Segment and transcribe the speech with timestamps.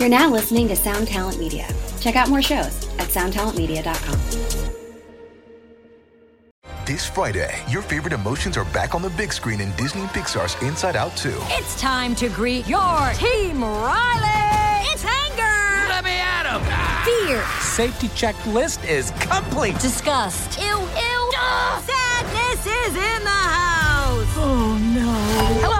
[0.00, 1.68] You're now listening to Sound Talent Media.
[2.00, 4.18] Check out more shows at soundtalentmedia.com.
[6.86, 10.56] This Friday, your favorite emotions are back on the big screen in Disney and Pixar's
[10.62, 11.34] Inside Out 2.
[11.50, 14.88] It's time to greet your team, Riley!
[14.90, 15.88] It's anger!
[15.90, 16.62] Let me at him!
[17.04, 17.44] Fear!
[17.60, 19.78] Safety checklist is complete.
[19.80, 20.58] Disgust!
[20.58, 21.30] Ew, ew!
[21.38, 21.84] Ugh.
[21.84, 24.34] Sadness is in the house!
[24.38, 25.12] Oh no.
[25.60, 25.79] Hello,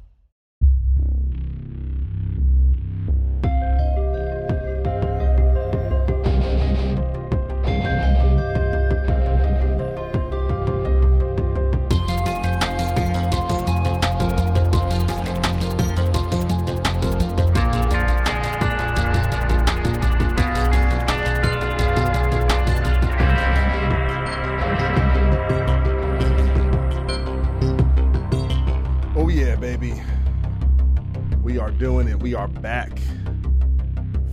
[32.41, 32.97] Are back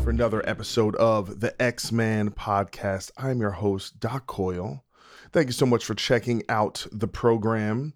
[0.03, 3.11] for another episode of the Ex-Man podcast.
[3.19, 4.83] I'm your host, Doc Coyle.
[5.31, 7.93] Thank you so much for checking out the program.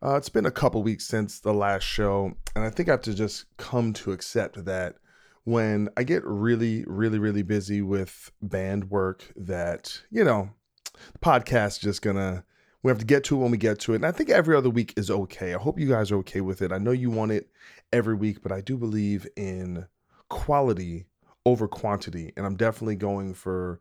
[0.00, 3.02] Uh, it's been a couple weeks since the last show, and I think I have
[3.02, 4.94] to just come to accept that
[5.42, 10.50] when I get really, really, really busy with band work, that, you know,
[11.14, 12.44] the podcast just gonna
[12.82, 13.96] we have to get to it when we get to it.
[13.96, 15.52] And I think every other week is okay.
[15.52, 16.70] I hope you guys are okay with it.
[16.70, 17.50] I know you want it
[17.92, 19.86] every week, but I do believe in
[20.28, 21.06] quality
[21.46, 22.32] over quantity.
[22.36, 23.80] And I'm definitely going for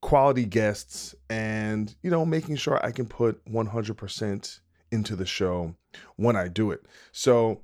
[0.00, 5.74] quality guests and, you know, making sure I can put 100% into the show
[6.16, 6.86] when I do it.
[7.12, 7.62] So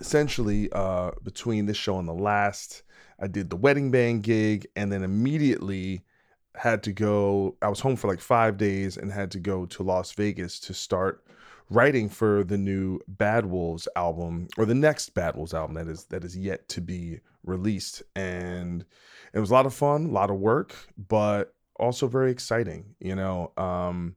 [0.00, 2.82] essentially, uh, between this show and the last,
[3.20, 6.02] I did the wedding band gig and then immediately
[6.56, 9.82] had to go i was home for like five days and had to go to
[9.82, 11.24] las vegas to start
[11.70, 16.04] writing for the new bad wolves album or the next bad wolves album that is
[16.04, 18.84] that is yet to be released and
[19.32, 20.74] it was a lot of fun a lot of work
[21.08, 24.14] but also very exciting you know um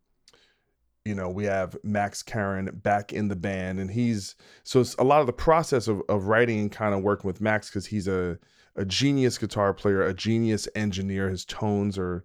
[1.06, 5.03] you know we have max karen back in the band and he's so it's a
[5.03, 8.07] lot of the process of, of writing and kind of working with max because he's
[8.07, 8.38] a
[8.78, 11.30] a genius guitar player, a genius engineer.
[11.30, 12.24] His tones are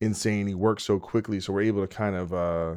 [0.00, 0.48] insane.
[0.48, 2.74] He works so quickly, so we're able to kind of uh,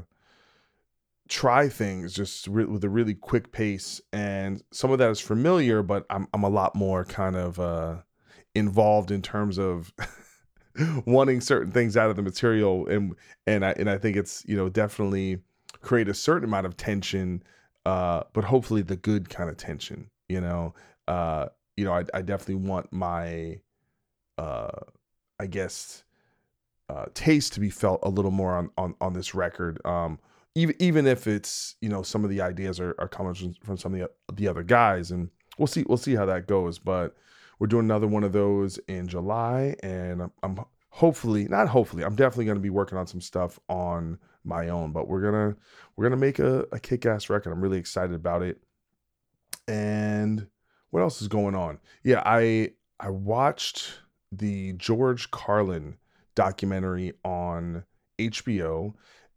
[1.27, 4.01] try things just re- with a really quick pace.
[4.13, 7.97] And some of that is familiar, but I'm I'm a lot more kind of uh,
[8.53, 9.93] involved in terms of
[11.05, 13.15] wanting certain things out of the material, and
[13.47, 15.39] and I and I think it's you know definitely
[15.81, 17.43] create a certain amount of tension,
[17.85, 20.09] uh, but hopefully the good kind of tension.
[20.29, 20.73] You know,
[21.07, 21.47] uh,
[21.77, 23.59] you know, I, I definitely want my,
[24.37, 24.79] uh,
[25.39, 26.03] I guess,
[26.89, 29.83] uh, taste to be felt a little more on on, on this record.
[29.85, 30.19] Um,
[30.55, 33.77] even even if it's you know some of the ideas are, are coming from, from
[33.77, 36.79] some of the, the other guys, and we'll see we'll see how that goes.
[36.79, 37.16] But
[37.59, 42.16] we're doing another one of those in July, and I'm, I'm hopefully not hopefully I'm
[42.16, 44.91] definitely going to be working on some stuff on my own.
[44.91, 45.55] But we're gonna
[45.95, 47.51] we're gonna make a, a kick ass record.
[47.51, 48.61] I'm really excited about it,
[49.67, 50.47] and
[50.91, 51.79] what else is going on?
[52.03, 53.99] Yeah, I I watched
[54.31, 55.97] the George Carlin
[56.35, 57.83] documentary on
[58.19, 58.93] HBO,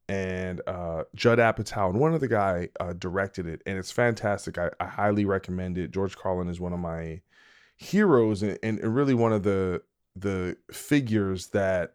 [0.08, 4.58] and uh, Judd Apatow and one other guy uh, directed it, and it's fantastic.
[4.58, 5.90] I, I highly recommend it.
[5.90, 7.20] George Carlin is one of my
[7.76, 9.82] heroes, and, and really one of the
[10.16, 11.94] the figures that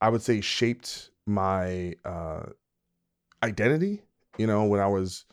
[0.00, 2.46] I would say shaped my uh,
[3.42, 4.02] identity.
[4.36, 5.24] You know, when I was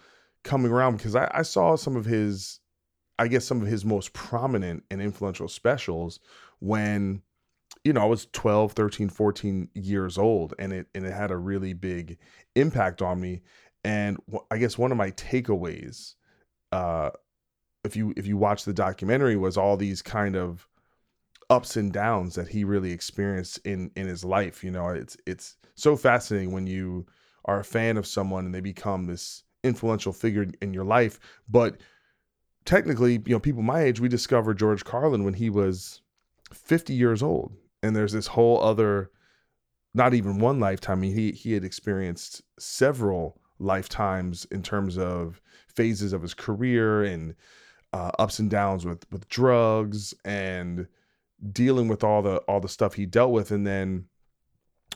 [0.43, 2.59] coming around, because I, I saw some of his
[3.21, 6.19] I guess some of his most prominent and influential specials
[6.59, 7.21] when
[7.83, 11.37] you know I was 12, 13, 14 years old and it and it had a
[11.37, 12.17] really big
[12.55, 13.41] impact on me
[13.83, 14.17] and
[14.49, 16.15] I guess one of my takeaways
[16.71, 17.11] uh
[17.83, 20.67] if you if you watch the documentary was all these kind of
[21.49, 25.57] ups and downs that he really experienced in in his life you know it's it's
[25.75, 27.05] so fascinating when you
[27.45, 31.19] are a fan of someone and they become this influential figure in your life
[31.49, 31.77] but
[32.65, 36.01] technically, you know, people my age, we discovered George Carlin when he was
[36.53, 37.53] 50 years old.
[37.83, 39.11] And there's this whole other,
[39.93, 40.99] not even one lifetime.
[40.99, 47.03] I mean, he he had experienced several lifetimes in terms of phases of his career
[47.03, 47.35] and
[47.93, 50.87] uh, ups and downs with with drugs and
[51.51, 53.51] dealing with all the all the stuff he dealt with.
[53.51, 54.05] And then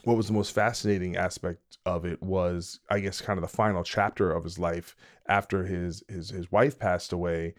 [0.04, 3.82] what was the most fascinating aspect of it was i guess kind of the final
[3.82, 4.94] chapter of his life
[5.26, 7.54] after his his his wife passed away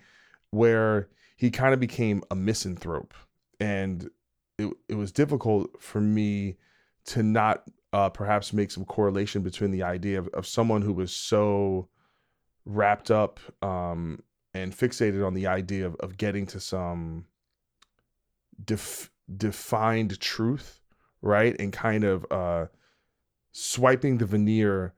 [0.51, 3.13] where he kind of became a misanthrope
[3.59, 4.09] and
[4.57, 6.57] it, it was difficult for me
[7.05, 7.63] to not
[7.93, 11.87] uh, perhaps make some correlation between the idea of, of someone who was so
[12.65, 14.21] wrapped up um,
[14.53, 17.25] and fixated on the idea of, of getting to some
[18.63, 20.81] def- defined truth,
[21.21, 21.55] right?
[21.59, 22.65] And kind of uh,
[23.51, 24.93] swiping the veneer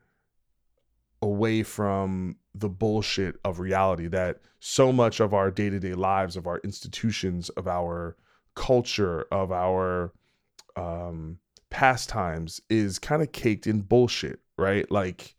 [1.22, 6.60] away from the bullshit of reality that so much of our day-to-day lives of our
[6.64, 8.16] institutions of our
[8.56, 10.13] culture of our
[10.75, 11.38] um
[11.69, 15.36] pastimes is kind of caked in bullshit right like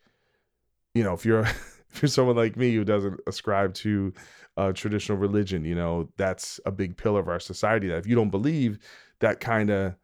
[0.94, 1.40] you know if you're
[1.92, 4.12] if you're someone like me who doesn't ascribe to
[4.56, 8.14] uh, traditional religion you know that's a big pillar of our society that if you
[8.14, 8.78] don't believe
[9.20, 9.94] that kind of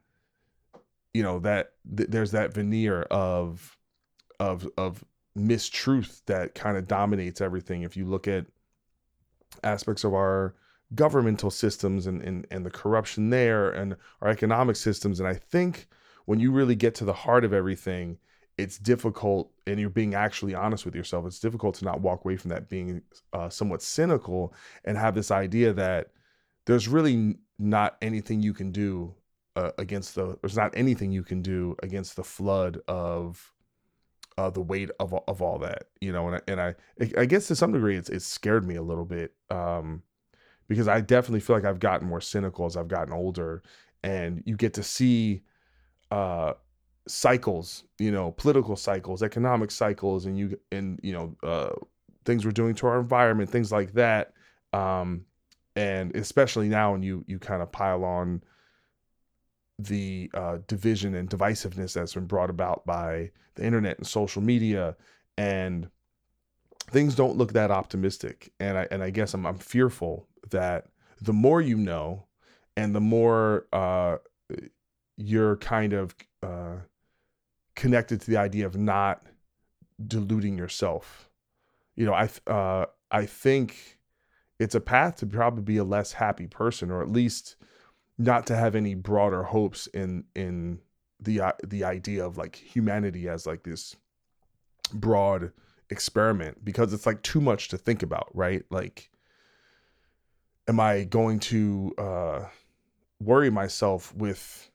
[1.13, 3.77] you know that th- there's that veneer of
[4.39, 5.05] of of
[5.37, 7.83] mistruth that kind of dominates everything.
[7.83, 8.47] If you look at
[9.63, 10.55] aspects of our
[10.95, 15.21] governmental systems and, and, and the corruption there and our economic systems.
[15.21, 15.89] And I think
[16.27, 18.19] when you really get to the heart of everything,
[18.59, 21.27] it's difficult, and you're being actually honest with yourself.
[21.27, 23.03] It's difficult to not walk away from that being
[23.33, 24.55] uh, somewhat cynical
[24.85, 26.09] and have this idea that
[26.65, 29.15] there's really not anything you can do
[29.57, 30.39] uh, against the.
[30.41, 33.53] There's not anything you can do against the flood of
[34.39, 36.75] uh, the weight of of all that, you know, and I, and I
[37.19, 40.03] I guess to some degree it's it scared me a little bit um,
[40.69, 43.63] because I definitely feel like I've gotten more cynical as I've gotten older,
[44.03, 45.43] and you get to see
[46.11, 46.55] uh,
[47.09, 51.73] cycles, you know, political cycles, economic cycles, and you and you know uh,
[52.25, 54.33] things we're doing to our environment, things like that,
[54.73, 55.25] um,
[55.75, 58.43] and especially now when you you kind of pile on
[59.79, 64.97] the uh, division and divisiveness that's been brought about by the internet and social media
[65.37, 65.89] and
[66.91, 68.53] things don't look that optimistic.
[68.61, 70.87] And i and i guess i'm, I'm fearful that
[71.21, 72.27] the more you know
[72.77, 74.17] and the more uh,
[75.17, 76.77] you're kind of uh,
[77.75, 79.23] connected to the idea of not
[80.05, 81.31] deluding yourself.
[81.97, 83.99] You know i uh, i think
[84.59, 87.57] it's a path to probably be a less happy person or at least
[88.19, 90.81] not to have any broader hopes in in
[91.21, 93.97] the uh, the idea of like humanity as like this
[94.93, 95.53] broad
[95.91, 99.11] experiment because it's like too much to think about right like
[100.69, 102.45] am i going to uh
[103.21, 104.71] worry myself with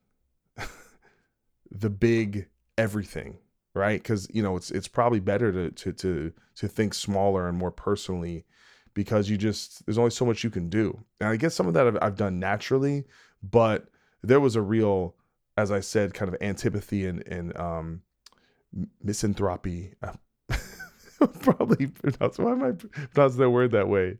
[1.72, 2.48] the big
[2.78, 3.38] everything
[3.74, 7.58] right because you know it's it's probably better to to to to think smaller and
[7.58, 8.46] more personally
[8.94, 11.74] because you just there's only so much you can do and i guess some of
[11.74, 13.06] that i've, I've done naturally
[13.44, 13.88] but
[14.24, 15.16] there was a real,
[15.58, 18.02] as I said, kind of antipathy and, and um,
[19.04, 19.94] misanthropy.
[21.42, 22.72] probably pronounce why am I
[23.14, 24.18] pronounce that word that way?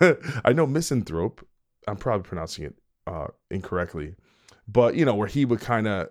[0.44, 1.46] I know misanthrope.
[1.88, 2.74] I'm probably pronouncing it
[3.06, 4.14] uh, incorrectly,
[4.68, 6.08] but you know where he would kind of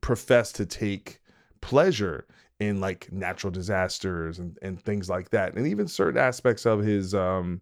[0.00, 1.20] profess to take
[1.60, 2.26] pleasure
[2.58, 7.14] in like natural disasters and, and things like that, and even certain aspects of his
[7.14, 7.60] um,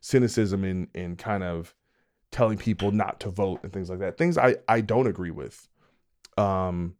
[0.00, 1.74] cynicism in in kind of
[2.30, 4.16] telling people not to vote and things like that.
[4.16, 5.68] Things I I don't agree with.
[6.38, 6.94] Um,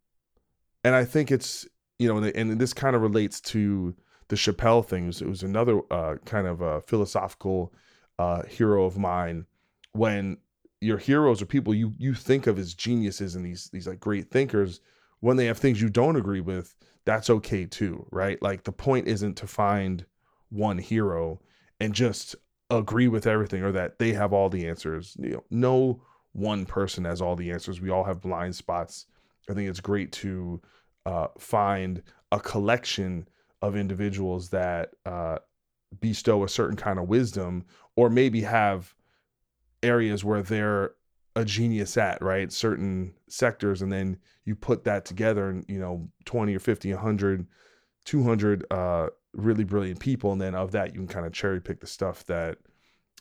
[0.85, 1.67] and I think it's
[2.01, 3.95] you know, and, this kind of relates to
[4.31, 5.05] the Chappelle thing.
[5.05, 7.75] It was, it was another uh, kind of a philosophical
[8.19, 9.45] uh, hero of mine.
[9.93, 10.39] When
[10.81, 14.31] your heroes are people you you think of as geniuses and these these like great
[14.31, 14.81] thinkers,
[15.19, 16.75] when they have things you don't agree with,
[17.05, 18.41] that's okay too, right?
[18.41, 20.07] Like the point isn't to find
[20.49, 21.41] one hero
[21.81, 22.37] and just
[22.71, 25.17] agree with everything or that they have all the answers.
[25.19, 26.03] You know, no
[26.33, 27.81] one person has all the answers.
[27.81, 29.07] We all have blind spots.
[29.51, 30.61] I think it's great to
[31.05, 33.27] uh, find a collection
[33.63, 35.39] of individuals that uh,
[36.01, 37.65] bestow a certain kind of wisdom
[37.97, 38.95] or maybe have
[39.83, 40.93] areas where they're
[41.37, 42.53] a genius at right?
[42.53, 47.47] Certain sectors and then you put that together and you know 20 or 50 100
[48.05, 51.81] 200 uh, really brilliant people and then of that you can kind of cherry pick
[51.81, 52.59] the stuff that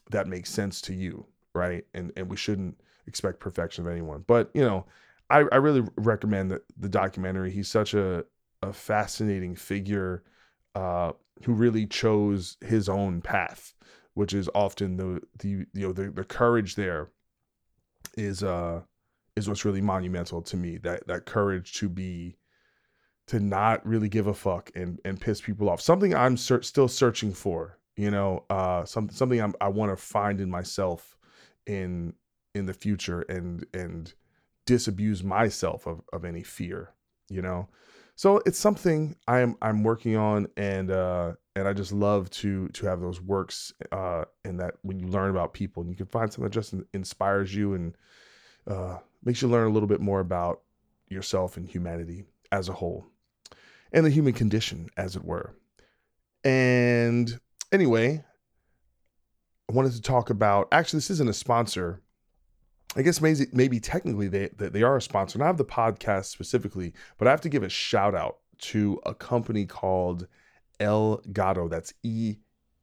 [0.09, 1.85] that makes sense to you right?
[1.93, 4.23] And and we shouldn't expect perfection of anyone.
[4.27, 4.85] But you know
[5.29, 7.51] i, I really recommend the, the documentary.
[7.51, 8.25] He's such a,
[8.61, 10.23] a fascinating figure
[10.75, 11.11] uh,
[11.45, 13.73] who really chose his own path
[14.13, 17.09] which is often the the you know the, the courage there
[18.17, 18.81] is uh
[19.35, 22.35] is what's really monumental to me that that courage to be
[23.29, 25.79] to not really give a fuck and and piss people off.
[25.79, 29.95] Something I'm ser- still searching for, you know, uh, something something I'm, i want to
[29.95, 31.15] find in myself
[31.67, 32.13] in
[32.55, 34.11] in the future and and
[34.65, 36.89] disabuse myself of of any fear,
[37.29, 37.69] you know.
[38.19, 42.85] So it's something I'm I'm working on and uh and I just love to to
[42.85, 46.29] have those works uh and that when you learn about people and you can find
[46.29, 47.95] something that just inspires you and
[48.67, 50.63] uh makes you learn a little bit more about
[51.07, 53.05] yourself and humanity as a whole
[53.93, 55.55] and the human condition, as it were.
[56.43, 57.39] And
[57.71, 58.25] anyway,
[59.69, 62.01] I wanted to talk about actually, this isn't a sponsor.
[62.95, 66.93] I guess maybe, maybe technically they, they are a sponsor, not of the podcast specifically,
[67.17, 70.27] but I have to give a shout out to a company called
[70.79, 71.69] Elgato.
[71.69, 72.37] That's E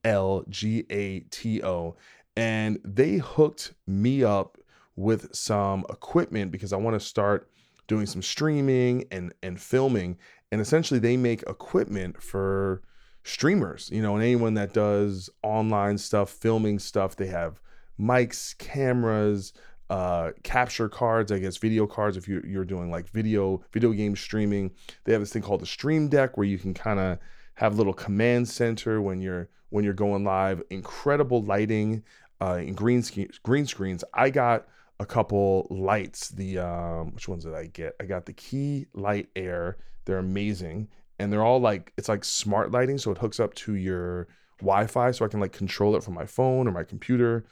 [0.05, 1.97] L G A T O.
[2.37, 4.59] And they hooked me up
[4.95, 7.51] with some equipment because I want to start
[7.89, 10.19] doing some streaming and, and filming.
[10.53, 12.83] And essentially, they make equipment for
[13.25, 17.17] streamers, you know, and anyone that does online stuff, filming stuff.
[17.17, 17.61] They have
[17.99, 19.53] mics, cameras,
[19.89, 24.17] uh, capture cards, I guess video cards if you're, you're doing like video video game
[24.17, 24.73] streaming.
[25.05, 27.19] They have this thing called the Stream Deck where you can kind of
[27.55, 30.63] have a little command center when you're when you're going live.
[30.71, 32.03] Incredible lighting
[32.41, 33.05] uh, and green
[33.43, 34.05] green screens.
[34.15, 34.67] I got
[34.99, 36.31] a couple lights.
[36.31, 37.95] The um, which ones did I get?
[38.01, 39.79] I got the Key Light Air.
[40.05, 40.89] They're amazing,
[41.19, 44.29] and they're all like it's like smart lighting, so it hooks up to your
[44.61, 47.45] Wi-Fi, so I can like control it from my phone or my computer.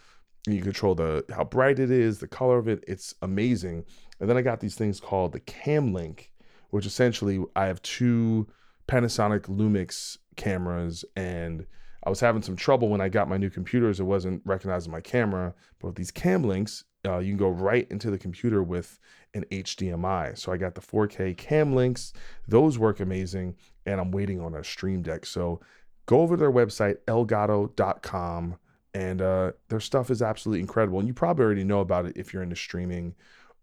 [0.47, 2.85] You control the how bright it is, the color of it.
[2.87, 3.85] It's amazing.
[4.21, 6.31] And then I got these things called the Cam Link,
[6.71, 8.47] which essentially I have two
[8.87, 11.67] Panasonic Lumix cameras and
[12.05, 13.99] I was having some trouble when I got my new computers.
[13.99, 17.91] It wasn't recognizing my camera, but with these cam links, uh, you can go right
[17.91, 18.99] into the computer with
[19.33, 20.37] an HDMI.
[20.39, 22.13] So I got the 4K cam links;
[22.47, 25.25] those work amazing, and I'm waiting on a Stream Deck.
[25.25, 25.61] So
[26.07, 28.59] go over to their website, elgato.com,
[28.95, 30.99] and uh, their stuff is absolutely incredible.
[31.01, 33.15] And you probably already know about it if you're into streaming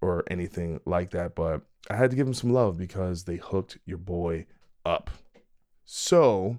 [0.02, 1.36] or anything like that.
[1.36, 4.46] But I had to give them some love because they hooked your boy
[4.86, 5.10] up.
[5.86, 6.58] So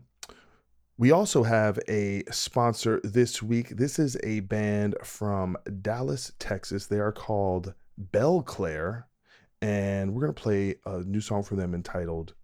[0.97, 3.71] we also have a sponsor this week.
[3.71, 6.87] This is a band from Dallas, Texas.
[6.87, 9.05] They are called Belclaire,
[9.61, 12.35] and we're going to play a new song for them entitled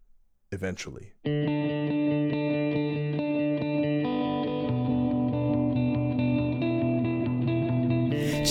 [0.50, 1.12] Eventually.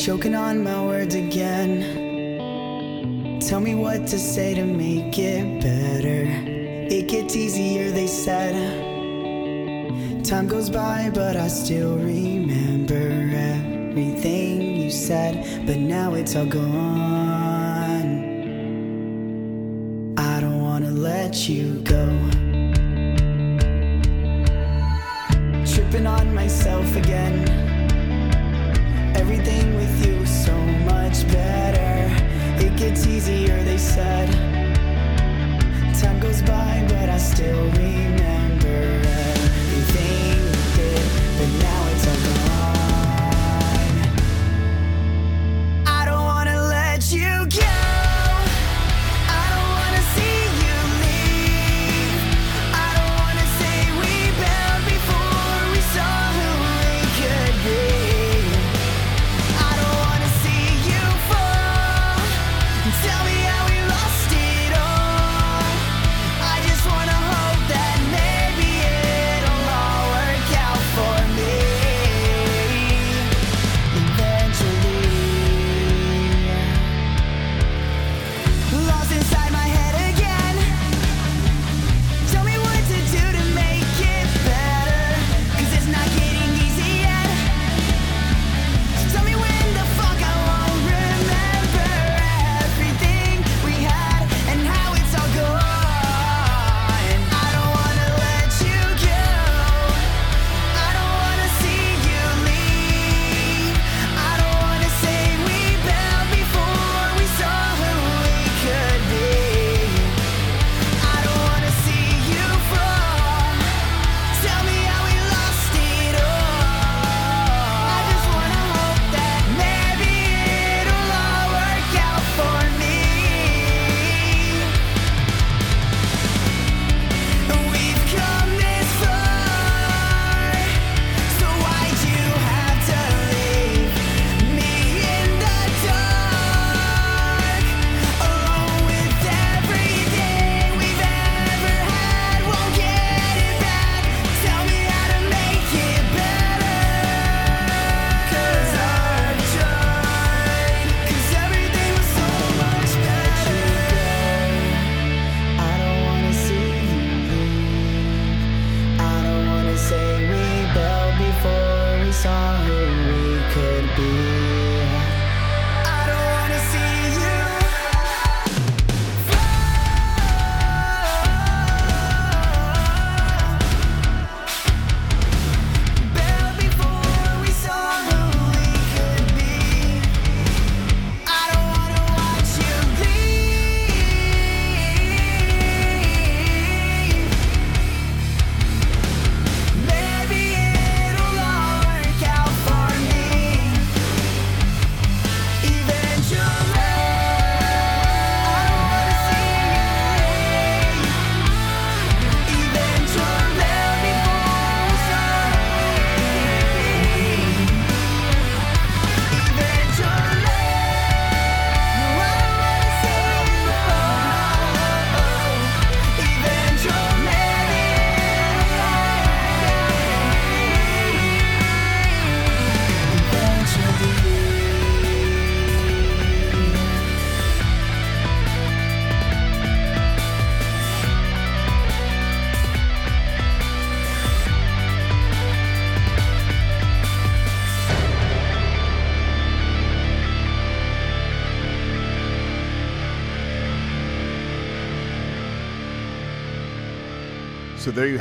[0.06, 1.82] Choking on my words again.
[3.42, 6.26] Tell me what to say to make it better.
[6.96, 8.56] It gets easier, they said.
[10.24, 17.47] Time goes by, but I still remember everything you said, but now it's all gone.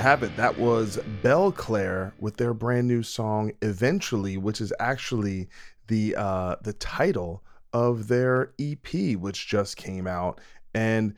[0.07, 0.37] Have it.
[0.37, 5.49] That was Belclaire with their brand new song "Eventually," which is actually
[5.89, 10.41] the uh, the title of their EP, which just came out.
[10.73, 11.17] And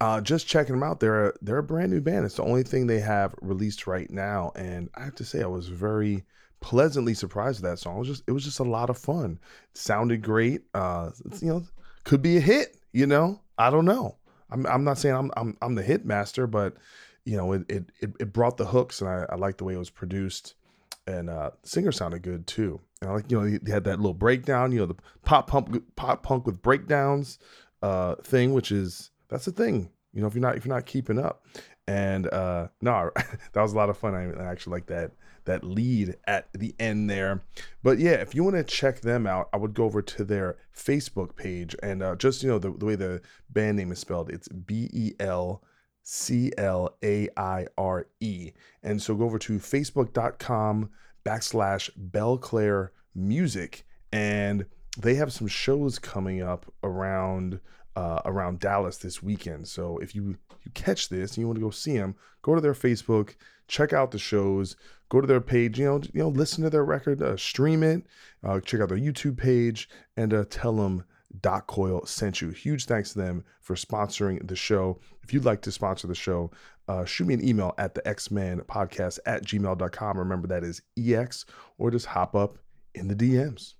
[0.00, 2.24] uh, just checking them out, they're a, they're a brand new band.
[2.24, 5.46] It's the only thing they have released right now, and I have to say, I
[5.46, 6.24] was very
[6.60, 7.96] pleasantly surprised with that song.
[7.96, 9.38] It was just it was just a lot of fun.
[9.70, 10.62] It sounded great.
[10.72, 11.10] Uh,
[11.42, 11.64] you know,
[12.04, 12.78] could be a hit.
[12.94, 14.16] You know, I don't know.
[14.50, 16.78] I'm I'm not saying I'm I'm I'm the hit master, but
[17.24, 19.78] you know, it it it, brought the hooks, and I, I like the way it
[19.78, 20.54] was produced.
[21.06, 22.80] And uh, singer sounded good too.
[23.00, 25.82] And I like you know he had that little breakdown, you know, the pop punk
[25.96, 27.38] pop punk with breakdowns
[27.82, 29.90] uh, thing, which is that's the thing.
[30.12, 31.44] You know, if you're not if you're not keeping up,
[31.86, 34.14] and uh, no, that was a lot of fun.
[34.14, 35.12] I, I actually like that
[35.44, 37.42] that lead at the end there.
[37.82, 40.58] But yeah, if you want to check them out, I would go over to their
[40.76, 44.30] Facebook page and uh, just you know the, the way the band name is spelled,
[44.30, 45.62] it's B E L
[46.12, 48.50] C L A I R E.
[48.82, 50.90] And so go over to facebook.com
[51.24, 54.66] backslash Belclaire Music, and
[54.98, 57.60] they have some shows coming up around
[57.94, 59.68] uh, around Dallas this weekend.
[59.68, 62.60] So if you you catch this and you want to go see them, go to
[62.60, 63.36] their Facebook,
[63.68, 64.74] check out the shows,
[65.10, 68.04] go to their page, you know, you know, listen to their record, uh, stream it,
[68.42, 71.04] uh, check out their YouTube page, and uh, tell them
[71.40, 72.50] Doc Coyle sent you.
[72.50, 74.98] Huge thanks to them for sponsoring the show.
[75.22, 76.50] If you'd like to sponsor the show,
[76.88, 80.18] uh, shoot me an email at the Ex-Man podcast at gmail.com.
[80.18, 81.44] Remember that is EX,
[81.78, 82.58] or just hop up
[82.94, 83.74] in the DMs.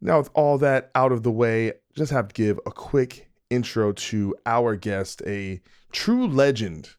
[0.00, 3.92] Now, with all that out of the way, just have to give a quick intro
[3.92, 5.60] to our guest, a
[5.92, 6.90] true legend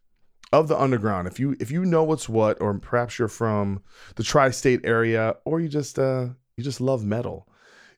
[0.53, 1.27] of the underground.
[1.27, 3.81] If you if you know what's what, or perhaps you're from
[4.15, 7.47] the tri-state area, or you just uh you just love metal,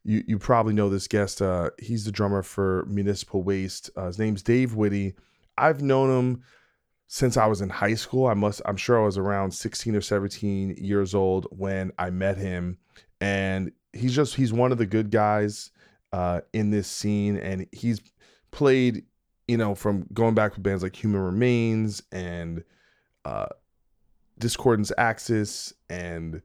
[0.07, 1.41] you you probably know this guest.
[1.41, 3.89] Uh, he's the drummer for Municipal Waste.
[3.95, 5.15] Uh, his name's Dave Witte.
[5.57, 6.43] I've known him
[7.07, 8.25] since I was in high school.
[8.25, 12.37] I must I'm sure I was around 16 or 17 years old when I met
[12.37, 12.77] him,
[13.21, 15.71] and he's just he's one of the good guys
[16.13, 18.01] uh, in this scene, and he's
[18.51, 19.03] played
[19.47, 22.63] you know, from going back with bands like Human Remains and
[23.25, 23.47] uh,
[24.37, 26.41] Discordance Axis and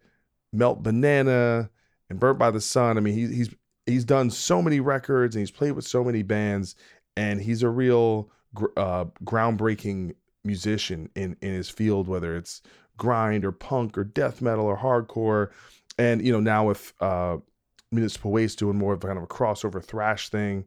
[0.53, 1.71] Melt Banana
[2.13, 2.97] and Burnt by the Sun.
[2.97, 3.55] I mean, he's he's
[3.87, 6.77] he's done so many records and he's played with so many bands,
[7.17, 8.31] and he's a real
[8.77, 12.63] uh, groundbreaking musician in in his field, whether it's
[12.97, 15.51] grind or punk or death metal or hardcore.
[15.99, 17.39] And you know, now with uh,
[17.91, 20.67] Municipal Waste doing more of kind of a crossover thrash thing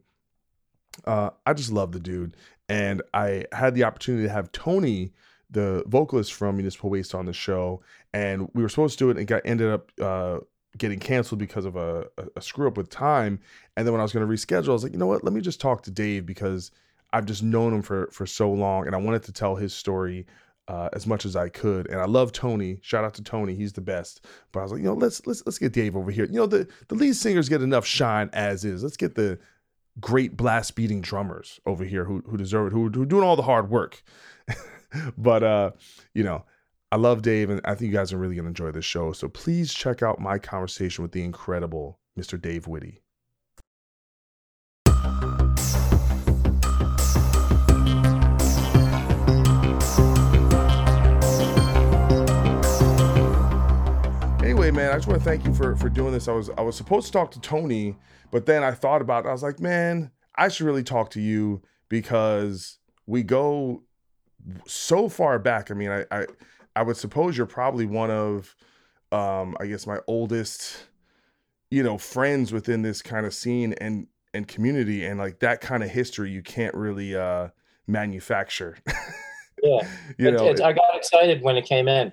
[1.04, 2.36] uh, I just love the dude.
[2.68, 5.12] And I had the opportunity to have Tony,
[5.50, 7.82] the vocalist from Municipal Waste, on the show.
[8.12, 10.38] And we were supposed to do it and got ended up uh,
[10.78, 13.38] getting canceled because of a, a, screw up with time.
[13.76, 15.24] And then when I was going to reschedule, I was like, you know what?
[15.24, 16.70] Let me just talk to Dave because
[17.12, 20.26] I've just known him for for so long, and I wanted to tell his story
[20.68, 21.88] uh, as much as I could.
[21.88, 22.78] And I love Tony.
[22.82, 24.24] Shout out to Tony, he's the best.
[24.52, 26.26] But I was like, you know, let's let's let's get Dave over here.
[26.26, 28.82] You know, the the lead singers get enough shine as is.
[28.82, 29.38] Let's get the
[30.00, 33.36] great blast beating drummers over here who who deserve it, who who are doing all
[33.36, 34.02] the hard work.
[35.18, 35.70] but uh,
[36.14, 36.44] you know,
[36.92, 39.12] I love Dave, and I think you guys are really gonna enjoy this show.
[39.12, 42.40] So please check out my conversation with the incredible Mr.
[42.40, 43.02] Dave Witte.
[54.42, 56.28] Anyway, man, I just want to thank you for for doing this.
[56.28, 57.96] I was I was supposed to talk to Tony
[58.30, 59.28] but then I thought about it.
[59.28, 63.82] I was like, man, I should really talk to you because we go
[64.66, 65.70] so far back.
[65.70, 66.26] I mean, I I,
[66.76, 68.54] I would suppose you're probably one of
[69.12, 70.76] um, I guess my oldest,
[71.70, 75.82] you know, friends within this kind of scene and and community and like that kind
[75.82, 77.48] of history you can't really uh
[77.86, 78.76] manufacture.
[79.62, 79.88] yeah.
[80.18, 82.12] you know, I got excited when it came in.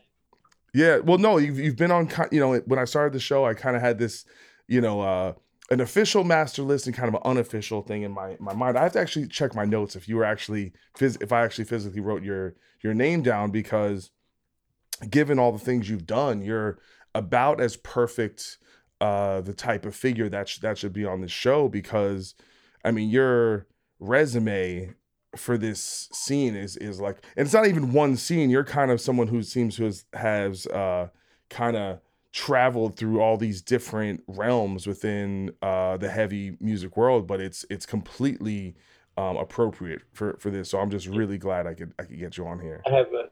[0.74, 2.10] Yeah, well, no, you've you've been on.
[2.32, 4.26] You know, when I started the show, I kind of had this,
[4.68, 5.34] you know, uh,
[5.70, 8.78] an official master list and kind of an unofficial thing in my my mind.
[8.78, 11.66] I have to actually check my notes if you were actually phys- if I actually
[11.66, 14.10] physically wrote your your name down because
[15.10, 16.80] given all the things you've done, you're
[17.16, 18.58] about as perfect
[19.02, 22.36] uh the type of figure that sh- that should be on the show because
[22.86, 23.68] I mean your
[24.00, 24.94] resume
[25.36, 28.50] for this scene is is like and it's not even one scene.
[28.50, 31.10] You're kind of someone who seems to has, has uh
[31.50, 32.00] kind of
[32.34, 37.86] traveled through all these different realms within uh, the heavy music world, but it's it's
[37.86, 38.76] completely
[39.18, 40.70] um, appropriate for for this.
[40.70, 42.82] So I'm just really glad I could I could get you on here.
[42.86, 43.30] I have a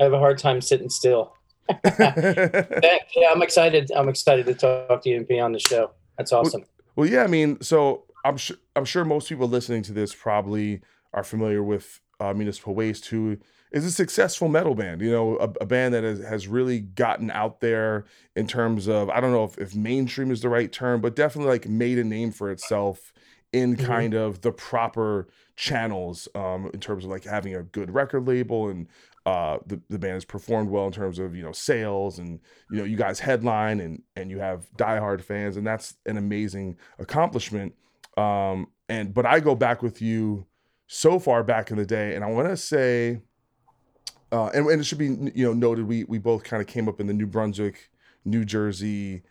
[0.00, 1.34] I have a hard time sitting still.
[1.98, 3.90] yeah, I'm excited.
[3.96, 5.92] I'm excited to talk to you and be on the show.
[6.18, 6.60] That's awesome.
[6.60, 10.14] Well, well yeah, I mean, so I'm sure I'm sure most people listening to this
[10.14, 13.38] probably are familiar with uh, Municipal Waste, who
[13.72, 15.00] is a successful metal band.
[15.00, 18.04] You know, a, a band that has, has really gotten out there
[18.36, 21.50] in terms of I don't know if, if mainstream is the right term, but definitely
[21.50, 23.12] like made a name for itself
[23.54, 23.86] in Mhm.
[23.86, 28.68] kind of the proper channels um, in terms of like having a good record label
[28.68, 28.88] and
[29.26, 32.40] uh, the, the band has performed well in terms of you know sales and
[32.70, 36.76] you know you guys headline and and you have diehard fans and that's an amazing
[36.98, 37.72] accomplishment
[38.18, 40.46] um, and but I go back with you
[40.88, 43.20] so far back in the day and I want to say
[44.32, 46.88] uh, and, and it should be you know noted we we both kind of came
[46.88, 47.90] up in the New Brunswick
[48.24, 49.22] New Jersey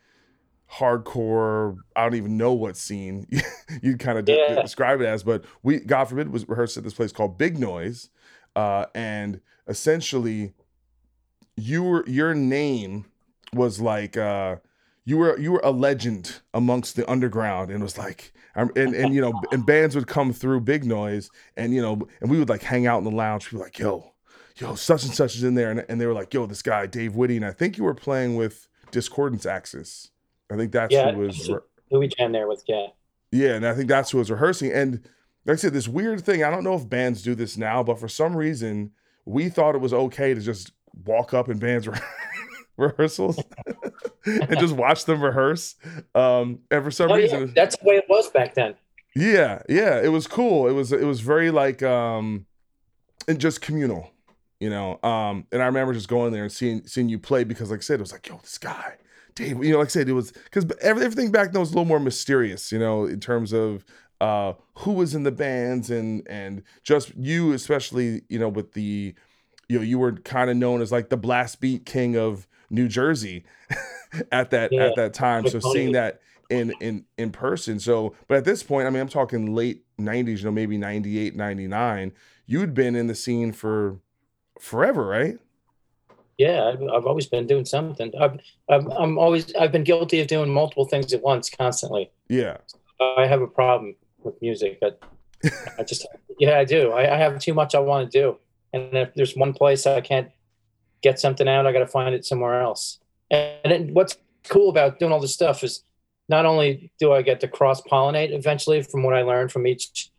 [0.78, 3.28] hardcore i don't even know what scene
[3.82, 4.62] you'd kind of de- Yeah.
[4.62, 8.10] describe it as but we god forbid was rehearsed at this place called big noise
[8.56, 10.54] uh, and essentially
[11.56, 13.06] you were your name
[13.54, 14.58] was like uh,
[15.06, 18.94] you were you were a legend amongst the underground and it was like um, and
[18.96, 22.38] and you know and bands would come through big noise and you know and we
[22.40, 24.12] would like hang out in the lounge we were like yo
[24.58, 26.86] yo such and such is in there and, and they were like yo this guy
[26.86, 30.10] dave witte and i think you were playing with discordance axis
[30.52, 31.60] i think that's Yeah, who was re-
[31.92, 32.64] we jam there with?
[32.68, 32.88] Yeah.
[33.32, 34.72] yeah, and I think that's who was rehearsing.
[34.72, 35.02] And
[35.46, 38.00] like I said, this weird thing, I don't know if bands do this now, but
[38.00, 38.92] for some reason,
[39.26, 40.72] we thought it was okay to just
[41.06, 42.00] walk up in bands re-
[42.78, 43.40] rehearsals
[44.26, 45.76] and just watch them rehearse.
[46.16, 47.54] Um, and for some Oh, reason, yeah.
[47.56, 48.76] That's the way it was back then.
[49.16, 50.68] yeah, yeah, it was cool.
[50.68, 52.46] It was it was very like um
[53.28, 54.10] and just communal,
[54.60, 55.00] you know.
[55.04, 57.84] Um and I remember just going there and seeing seeing you play because like I
[57.84, 58.96] said, it was like, yo, this guy,
[59.36, 61.86] Dave, you know, like I said, it was because everything back then was a little
[61.86, 63.86] more mysterious, you know, in terms of
[64.22, 69.14] uh who was in the bands and and just you especially, you know, with the
[69.70, 72.88] you know, you were kind of known as like the blast beat king of New
[72.88, 73.44] Jersey
[74.32, 75.48] at that Yeah, at that time.
[75.48, 77.80] So seeing that in in in person.
[77.80, 81.36] So, but at this point, I mean, I'm talking late 90s, you know, maybe 98,
[81.36, 82.12] 99.
[82.46, 84.00] You'd been in the scene for
[84.60, 85.38] forever, right?
[86.44, 88.12] Yeah, I've, I've always been doing something.
[88.20, 92.12] I've, I'm, I'm always I've been guilty of doing multiple things at once, constantly.
[92.28, 92.58] Yeah.
[93.00, 95.02] I have a problem with music, but
[95.80, 96.06] I just
[96.40, 96.92] yeah, I do.
[96.92, 98.38] I, I have too much I want to do,
[98.74, 100.30] and if there's one place I can't
[101.02, 103.00] get something out, I got to find it somewhere else.
[103.32, 104.18] And, then what's
[104.50, 105.84] cool about doing all this stuff is
[106.28, 110.12] not only do I get to cross pollinate eventually from what I learned from each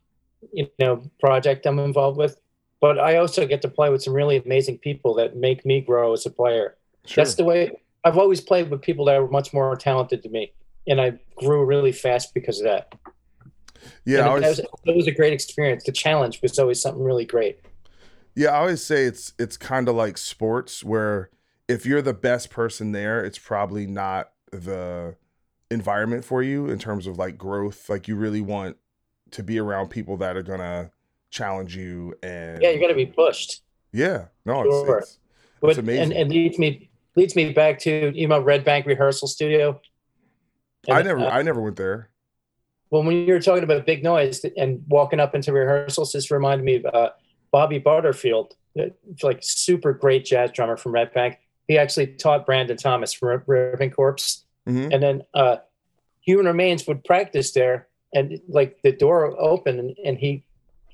[0.52, 2.40] you know project I'm involved with,
[2.84, 6.12] but I also get to play with some really amazing people that make me grow
[6.12, 6.76] as a player.
[7.06, 7.24] Sure.
[7.24, 7.70] That's the way
[8.04, 10.52] I've always played with people that were much more talented than me,
[10.86, 12.94] and I grew really fast because of that.
[14.04, 15.84] yeah, always, it, was, it was a great experience.
[15.84, 17.58] The challenge was always something really great.
[18.34, 21.30] yeah, I always say it's it's kind of like sports where
[21.66, 25.16] if you're the best person there, it's probably not the
[25.70, 27.88] environment for you in terms of like growth.
[27.88, 28.76] Like you really want
[29.30, 30.90] to be around people that are gonna
[31.34, 33.62] challenge you and Yeah, you're going to be pushed.
[33.92, 34.98] yeah, no, Sure.
[34.98, 35.18] it's, it's,
[35.60, 36.02] But, it's amazing.
[36.04, 39.80] And, and leads me leads me back to you know Red Bank Rehearsal Studio.
[40.90, 42.08] I never uh, I never went there.
[42.90, 46.64] well, when you were talking about big noise and walking up into rehearsals, this reminded
[46.64, 47.10] me of uh,
[47.50, 48.86] Bobby Butterfield, uh,
[49.22, 51.38] like super great jazz drummer from Red Bank.
[51.68, 54.40] He actually taught Brandon Thomas from Ripping Corpse.
[54.68, 54.94] Mhm.
[54.94, 55.56] and then uh
[56.22, 60.42] human remains would practice there and like the door opened and, and he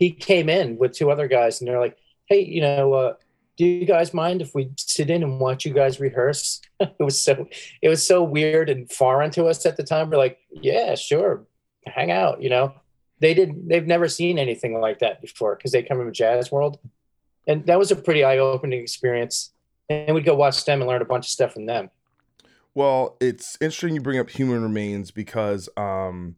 [0.01, 3.15] he came in with two other guys and they're like hey you know uh
[3.61, 6.63] do you guys mind if we sit in and watch you guys rehearse?
[6.81, 7.47] It was so
[7.83, 10.09] it was so weird and foreign to us at the time.
[10.09, 11.45] We're like yeah sure
[11.87, 12.73] hang out you know?
[13.19, 16.51] They didn't they've never seen anything like that before because they come from a jazz
[16.51, 16.79] world.
[17.47, 19.53] And that was a pretty eye-opening experience
[19.91, 21.91] and we'd go watch them and learn a bunch of stuff from them.
[22.75, 26.37] Well, it's interesting you bring up Human Remains because um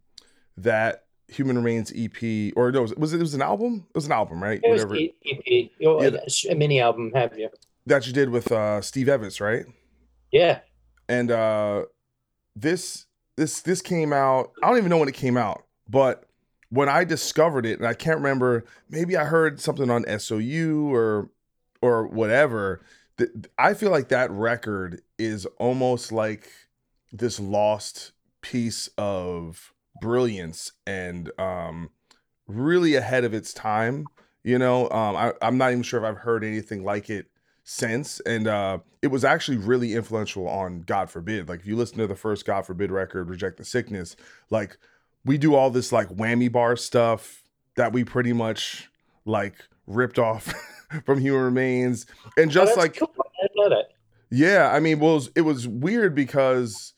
[0.57, 3.87] that Human Remains EP or no, was it was was an album?
[3.89, 4.61] It was an album, right?
[4.63, 6.51] It was Whatever E- EP, Yeah.
[6.51, 7.49] a mini album, have you?
[7.87, 9.65] that you did with uh Steve Evans, right?
[10.31, 10.61] Yeah,
[11.09, 11.85] And uh
[12.57, 16.25] this this this came out, I don't even know when it came out, but
[16.71, 21.31] when I discovered it, and I can't remember, maybe I heard something on SOU or
[21.81, 22.83] or whatever.
[23.59, 26.51] I feel like that record is almost like
[27.13, 29.72] this lost piece of
[30.03, 31.89] brilliance and um
[32.47, 34.07] really ahead of its time
[34.45, 34.91] you know?
[34.91, 37.27] Um I, i'm not even sure if i've heard anything like it
[37.65, 41.49] since and uh it was actually really influential on god forbid.
[41.49, 44.17] Like if you listen to the first god forbid record reject the sickness
[44.51, 44.77] like
[45.25, 47.45] we do all this like whammy bar stuff
[47.77, 48.91] that we pretty much
[49.25, 49.55] like
[49.87, 50.53] ripped off
[51.07, 53.13] from human remains and Oh, just that's like cool.
[53.65, 53.83] I
[54.35, 56.95] yeah, I mean, well, it was, it was weird because,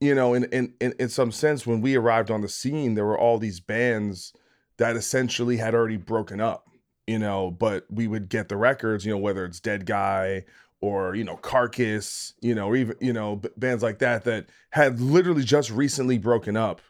[0.00, 3.06] you know, in, in in in some sense, when we arrived on the scene, there
[3.06, 4.32] were all these bands
[4.78, 6.68] that essentially had already broken up,
[7.06, 10.44] you know, but we would get the records, you know, whether it's Dead Guy
[10.80, 14.46] or you know Carcass, you know, or even you know b- bands like that that
[14.70, 16.80] had literally just recently broken up,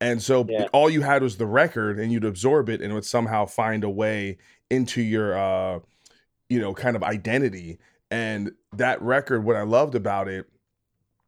[0.00, 0.68] and so Yeah.
[0.72, 3.84] all you had was the record, and you'd absorb it, and it would somehow find
[3.84, 4.38] a way
[4.70, 5.80] into your, uh,
[6.48, 7.78] you know, kind of identity.
[8.10, 10.46] And that record, what I loved about it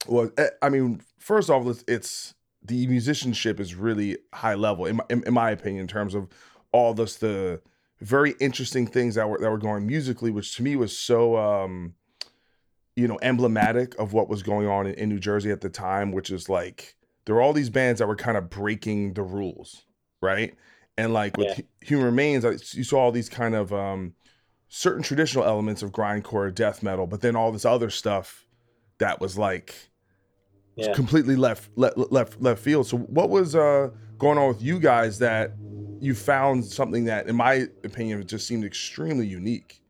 [0.06, 4.96] was, eh, I mean, first off, it's, it's the musicianship is really high level in
[4.96, 6.28] my, in, in my opinion, in terms of
[6.72, 7.60] all this the
[8.00, 11.94] very interesting things that were that were going musically, which to me was so um,
[12.94, 16.12] you know emblematic of what was going on in, in New Jersey at the time,
[16.12, 19.84] which is like there were all these bands that were kind of breaking the rules,
[20.22, 20.54] right?
[20.98, 21.54] And like with Yeah.
[21.56, 24.14] Hu- Human Remains, I- you saw all these kind of um,
[24.68, 28.46] certain traditional elements of grindcore, death metal, but then all this other stuff
[28.98, 29.74] that was like
[30.76, 30.92] Yeah.
[30.92, 32.86] completely left left left left field.
[32.86, 35.52] So what was uh going on with you guys that
[36.00, 39.80] you found something that, in my opinion, just seemed extremely unique?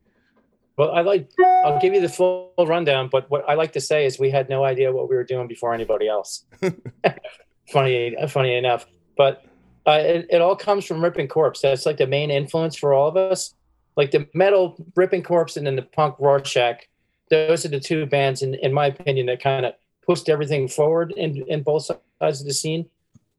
[0.77, 1.29] Well, I like.
[1.65, 4.47] I'll give you the full rundown, but what I like to say is we had
[4.47, 6.45] no idea what we were doing before anybody else.
[7.71, 8.85] funny, funny enough,
[9.17, 9.43] but
[9.87, 11.61] uh, it, it all comes from Ripping Corpse.
[11.61, 13.55] That's like the main influence for all of us.
[13.95, 16.87] Like the metal Ripping Corpse and then the punk Rorschach.
[17.31, 19.73] Those are the two bands, in, in my opinion, that kind of
[20.07, 22.89] pushed everything forward in, in both sides of the scene.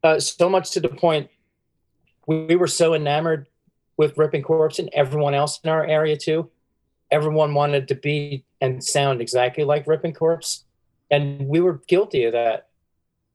[0.05, 1.29] Uh, so much to the point
[2.27, 3.49] we, we were so enamored
[3.97, 6.51] with Ripping Corpse and everyone else in our area too
[7.11, 10.65] everyone wanted to be and sound exactly like Ripping Corpse.
[11.11, 12.69] And we were guilty of that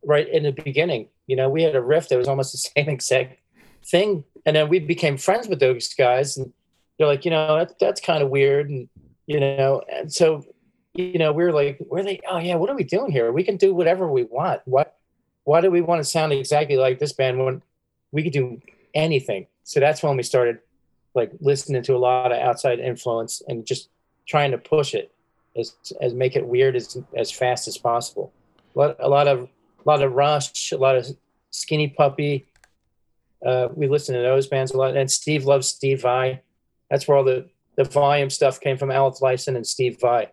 [0.05, 1.09] right in the beginning.
[1.27, 3.39] You know, we had a riff that was almost the same exact
[3.85, 4.23] thing.
[4.45, 6.37] And then we became friends with those guys.
[6.37, 6.51] And
[6.97, 8.69] they're like, you know, that, that's kind of weird.
[8.69, 8.89] And,
[9.25, 10.43] you know, and so,
[10.93, 13.31] you know, we were like, where they, oh, yeah, what are we doing here?
[13.31, 14.61] We can do whatever we want.
[14.65, 14.95] What,
[15.43, 17.63] why do we want to sound exactly like this band when
[18.11, 18.61] we could do
[18.93, 19.47] anything?
[19.63, 20.59] So that's when we started
[21.15, 23.89] like listening to a lot of outside influence and just
[24.27, 25.11] trying to push it
[25.55, 28.31] as as make it weird as as fast as possible.
[28.75, 31.05] A lot, a lot of a lot of Rush, a lot of
[31.51, 32.45] Skinny Puppy.
[33.45, 36.41] Uh, we listen to those bands a lot, and Steve loves Steve Vai.
[36.89, 38.91] That's where all the the volume stuff came from.
[38.91, 40.29] Alex Lifeson and Steve Vai.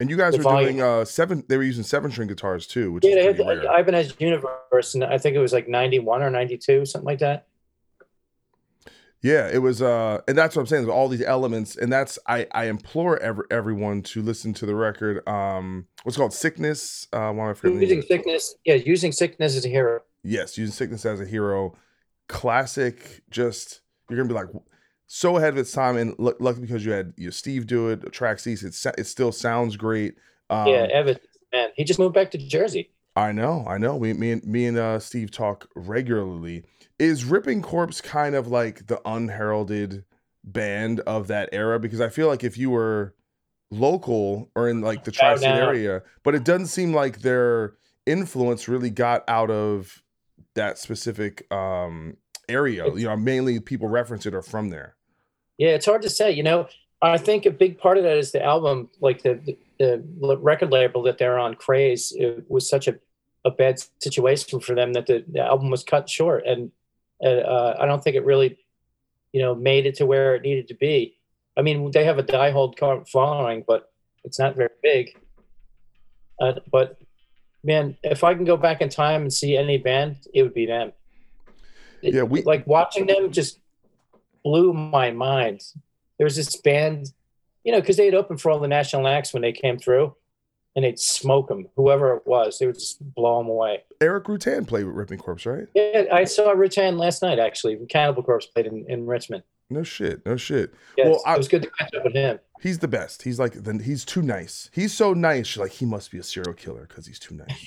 [0.00, 0.76] And you guys were volume.
[0.76, 1.42] doing uh seven.
[1.48, 3.80] They were using seven string guitars too, which Yeah, is they had pretty rare.
[3.80, 7.18] Ibanez Universe, and I think it was like ninety one or ninety two, something like
[7.18, 7.46] that.
[9.20, 12.18] Yeah, it was uh and that's what I'm saying, there's all these elements, and that's
[12.28, 15.26] I I implore every, everyone to listen to the record.
[15.28, 17.08] Um what's it called Sickness.
[17.12, 20.02] Uh one of Using sickness, yeah, using sickness as a hero.
[20.22, 21.76] Yes, using Sickness as a hero.
[22.28, 24.46] Classic, just you're gonna be like
[25.08, 27.88] so ahead of its time, and lu- lucky because you had you know, Steve do
[27.88, 30.14] it, track cease, it it still sounds great.
[30.50, 31.18] Um, yeah, Evan,
[31.52, 32.90] man, he just moved back to Jersey.
[33.16, 33.96] I know, I know.
[33.96, 36.64] We, me and me and uh, Steve talk regularly.
[36.98, 40.04] Is Ripping Corpse kind of like the unheralded
[40.44, 41.80] band of that era?
[41.80, 43.14] Because I feel like if you were
[43.70, 47.74] local or in like the tri-state area, but it doesn't seem like their
[48.06, 50.02] influence really got out of
[50.54, 52.16] that specific um
[52.48, 52.86] area.
[52.94, 54.96] You know, mainly people reference it are from there.
[55.58, 56.30] Yeah, it's hard to say.
[56.30, 56.68] You know,
[57.02, 59.34] I think a big part of that is the album, like the
[59.78, 62.98] the, the record label that they're on, Kraze, it was such a,
[63.44, 66.72] a bad situation for them that the, the album was cut short, and
[67.24, 68.58] uh, I don't think it really,
[69.32, 71.16] you know, made it to where it needed to be.
[71.56, 73.90] I mean, they have a diehard car following, but
[74.24, 75.16] it's not very big.
[76.40, 76.98] Uh, but
[77.64, 80.66] man, if I can go back in time and see any band, it would be
[80.66, 80.92] them.
[82.02, 83.58] It- Yeah, we- like watching them just
[84.42, 85.62] blew my mind.
[86.18, 87.12] There was this band,
[87.64, 90.14] you know, because they had opened for all the national acts when they came through,
[90.74, 92.58] and they'd smoke them, whoever it was.
[92.58, 93.84] They would just blow them away.
[94.00, 95.66] Erik Rutan played with Ripping Corpse, right?
[95.74, 97.76] Yeah, I saw Rutan last night actually.
[97.88, 99.42] Cannibal Corpse played in, in Richmond.
[99.70, 100.72] No shit, no shit.
[100.96, 102.38] Yeah, Well, I- it was good to catch up with him.
[102.60, 103.22] He's the best.
[103.22, 104.70] He's like then he's too nice.
[104.72, 105.54] He's so nice.
[105.54, 107.66] You're like he must be a serial killer because he's too nice.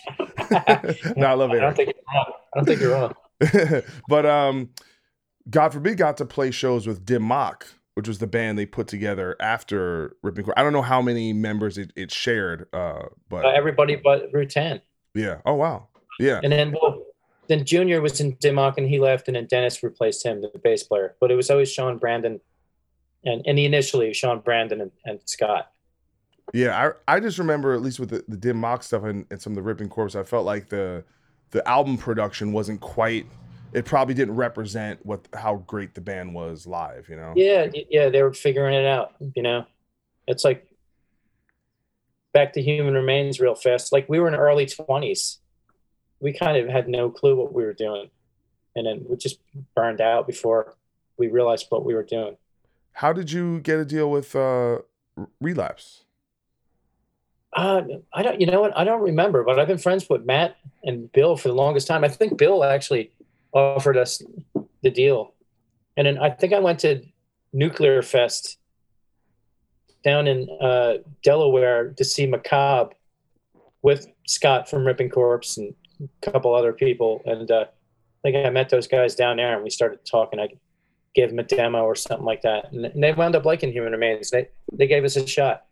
[1.16, 2.34] no, I love I don't think you're wrong.
[2.54, 3.14] I don't think you're wrong.
[4.10, 4.70] but um,
[5.50, 8.88] God forbid, got to play shows with Dim Mak, which was the band they put
[8.88, 10.60] together after Ripping Corpse.
[10.60, 14.82] I don't know how many members it, it shared, uh, but Uh, everybody but Rutan.
[15.14, 15.42] yeah.
[15.46, 15.88] Oh wow,
[16.20, 16.40] yeah.
[16.44, 17.04] And then well,
[17.48, 20.52] then Junior was in Dim Mak and he left, and then Dennis replaced him, the
[20.64, 21.16] bass player.
[21.20, 22.40] But it was always Sean Brandon,
[23.26, 25.72] and and initially Sean Brandon and, and Scott.
[26.54, 29.42] Yeah, I I just remember at least with the, the Dim Mak stuff and, and
[29.42, 31.04] some of the Ripping Corpse, I felt like the
[31.52, 33.26] the album production wasn't quite.
[33.74, 37.08] It probably didn't represent what how great the band was live.
[37.10, 37.34] You know.
[37.36, 39.14] Yeah, yeah, they were figuring it out.
[39.36, 39.66] You know,
[40.28, 40.68] it's like
[42.34, 43.92] back to Human Remains real fast.
[43.92, 45.40] Like we were in early twenties,
[46.20, 48.10] we kind of had no clue what we were doing,
[48.76, 49.40] and then we just
[49.76, 50.76] burned out before
[51.18, 52.38] we realized what we were doing.
[52.94, 54.80] how did you get a deal with uh,
[55.40, 56.04] Relapse?
[57.54, 57.82] Uh,
[58.14, 58.40] I don't.
[58.40, 58.78] You know what?
[58.78, 62.04] I don't remember, but I've been friends with Matt and Bill for the longest time.
[62.04, 63.12] I think Bill actually
[63.54, 64.22] offered us
[64.82, 65.34] the deal,
[65.98, 67.04] and then I think I went to
[67.54, 68.58] Nuclear Fest
[70.04, 72.96] down in uh, Delaware to see Macabre
[73.82, 78.50] with Scott from Ripping Corpse and a couple other people, and uh, I think I
[78.50, 80.40] met those guys down there, and we started talking.
[80.40, 80.50] I
[81.14, 84.30] gave them a demo or something like that, and they wound up liking Human Remains.
[84.30, 85.66] They they gave us a shot.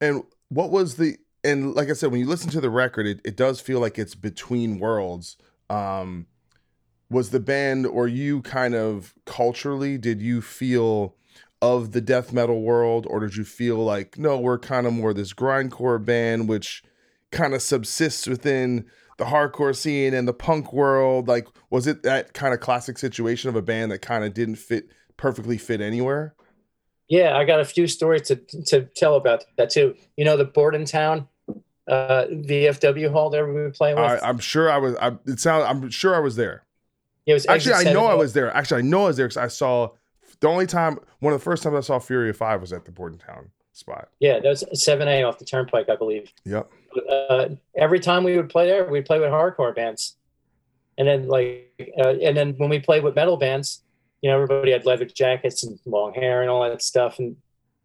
[0.00, 3.20] And what was the and like I said, when you listen to the record, it,
[3.24, 5.36] it does feel like it's between worlds.
[5.68, 6.26] Um,
[7.08, 11.14] was the band or you kind of culturally did you feel
[11.62, 15.14] of the death metal world, or did you feel like no, we're kind of more
[15.14, 16.82] this grindcore band, which
[17.32, 18.84] kind of subsists within
[19.18, 21.28] the hardcore scene and the punk world?
[21.28, 24.56] Like, was it that kind of classic situation of a band that kind of didn't
[24.56, 26.34] fit perfectly fit anywhere?
[27.08, 29.94] Yeah, I got a few stories to to tell about that too.
[30.16, 31.28] You know, the Bordentown
[31.88, 34.04] uh, VFW hall there we were playing with.
[34.04, 34.96] I, I'm sure I was.
[34.96, 35.64] I, it sounds.
[35.68, 36.64] I'm sure I was there.
[37.26, 38.54] Yeah, it was Actually, I know I was there.
[38.54, 39.90] Actually, I know I was there because I saw
[40.40, 42.84] the only time, one of the first times I saw Fury of Five was at
[42.84, 44.08] the Bordentown spot.
[44.20, 46.32] Yeah, that was seven A off the Turnpike, I believe.
[46.44, 46.70] Yep.
[47.08, 50.16] uh, every time we would play there, we'd play with hardcore bands,
[50.98, 53.82] and then like, uh, and then when we played with metal bands,
[54.22, 57.36] you know, everybody had leather jackets and long hair and all that stuff, and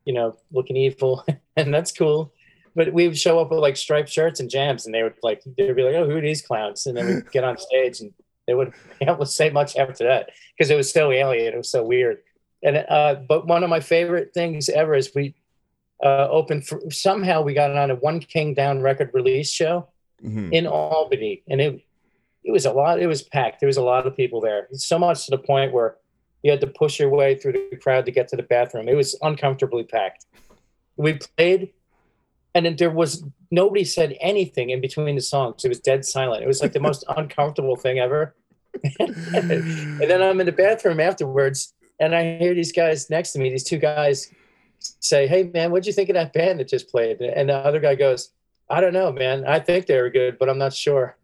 [0.06, 2.34] you know, looking evil, and that's cool.
[2.76, 5.42] But we would show up with like striped shirts and jams, and they would like
[5.58, 8.14] they'd be like, "Oh, who are these clowns?" And then we'd get on stage, and
[8.48, 11.58] they wouldn't be able to say much after that because it was so alien, it
[11.58, 12.20] was so weird.
[12.64, 15.34] And uh, but one of my favorite things ever is we
[16.04, 19.88] uh, opened for somehow we got on a One King Down record release show
[20.24, 20.54] Mhm.
[20.54, 21.82] in Albany, and it
[22.44, 23.00] it was a lot.
[23.02, 23.60] It was packed.
[23.60, 24.68] There was a lot of people there.
[24.74, 25.98] So much to the point where
[26.44, 28.88] you had to push your way through the crowd to get to the bathroom.
[28.88, 30.26] It was uncomfortably packed.
[30.98, 31.70] We played,
[32.54, 35.64] and then there was nobody said anything in between the songs.
[35.64, 36.44] It was dead silent.
[36.44, 38.36] It was like the most uncomfortable thing ever.
[39.00, 43.50] and then I'm in the bathroom afterwards, and I hear these guys next to me,
[43.50, 44.32] these two guys,
[44.80, 47.80] say, "Hey, man, what'd you think of that band that just played?" And the other
[47.80, 48.32] guy goes,
[48.70, 49.46] "I don't know, man.
[49.46, 51.18] I think they were good, but I'm not sure."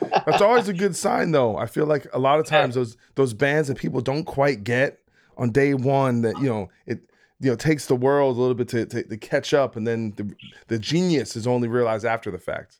[0.00, 1.56] That's always a good sign, though.
[1.56, 5.00] I feel like a lot of times those those bands that people don't quite get
[5.36, 7.00] on day one, that you know it
[7.40, 10.12] you know takes the world a little bit to to, to catch up, and then
[10.16, 10.34] the
[10.68, 12.78] the genius is only realized after the fact.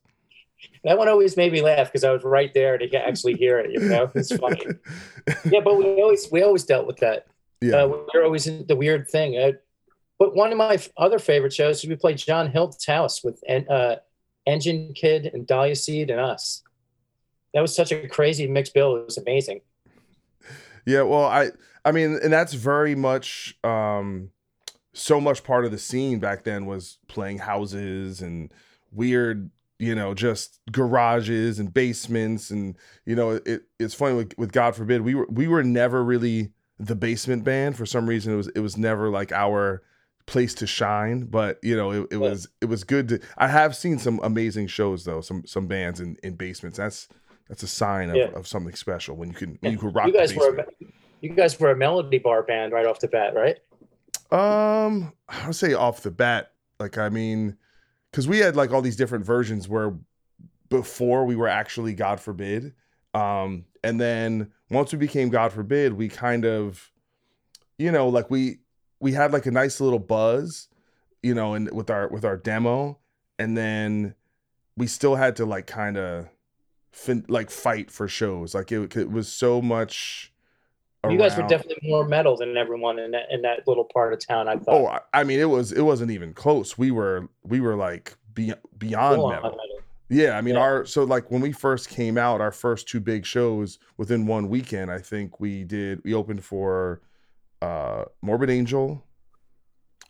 [0.85, 3.71] That one always made me laugh because I was right there to actually hear it.
[3.71, 4.65] You know, it's funny.
[5.45, 7.27] yeah, but we always we always dealt with that.
[7.61, 7.83] Yeah.
[7.83, 9.37] Uh, we are always in the weird thing.
[9.37, 9.53] Uh,
[10.19, 13.69] but one of my other favorite shows is we played John Hilt's house with En-
[13.69, 13.97] uh,
[14.47, 16.63] Engine Kid and Dahlia Seed and us.
[17.55, 18.97] That was such a crazy mixed bill.
[18.97, 19.61] It was amazing.
[20.87, 21.51] Yeah, well, I
[21.85, 24.31] I mean, and that's very much um
[24.99, 28.53] so much part of the scene back then was playing houses and
[28.91, 32.51] weird, you know, just garages and basements.
[32.51, 32.77] And
[33.07, 36.53] you know, it it's funny with, with God forbid, we were we were never really
[36.79, 37.77] the basement band.
[37.77, 39.83] For some reason it was it was never like our
[40.27, 41.25] place to shine.
[41.27, 44.67] But you know it, it was it was good to i have seen some amazing
[44.67, 46.77] shows though some some bands in in basements.
[46.77, 47.09] That's
[47.49, 48.31] that's a sign of, Yeah.
[48.35, 50.67] of something special when you can when you can rock You guys were a,
[51.21, 53.59] you guys were a melody bar band right off the bat, right?
[54.31, 57.57] Um, I would say off the bat, like I mean,
[58.11, 59.95] because we had like all these different versions where
[60.69, 62.75] before we were actually God forbid,
[63.15, 66.91] um, and then once we became God forbid, we kind of,
[67.79, 68.59] you know, like we
[69.01, 70.69] we had like a nice little buzz,
[71.23, 72.99] you know, and with our with our demo,
[73.39, 74.15] and then
[74.77, 76.29] we still had to like kind of
[76.93, 80.33] fin- like fight for shows, like it, it was so much.
[81.11, 84.25] You guys were definitely more metal than everyone in that in that little part of
[84.27, 84.49] town.
[84.49, 84.75] I thought.
[84.75, 86.77] Oh, I- I mean, it was it wasn't even close.
[86.79, 89.29] We were we were like be, beyond metal.
[89.31, 89.59] metal.
[90.11, 90.61] Yeah, I mean, Yeah.
[90.63, 94.49] our so like when we first came out, our first two big shows within one
[94.49, 96.01] weekend, I think we did.
[96.05, 97.03] We opened for
[97.61, 99.05] uh Morbid Angel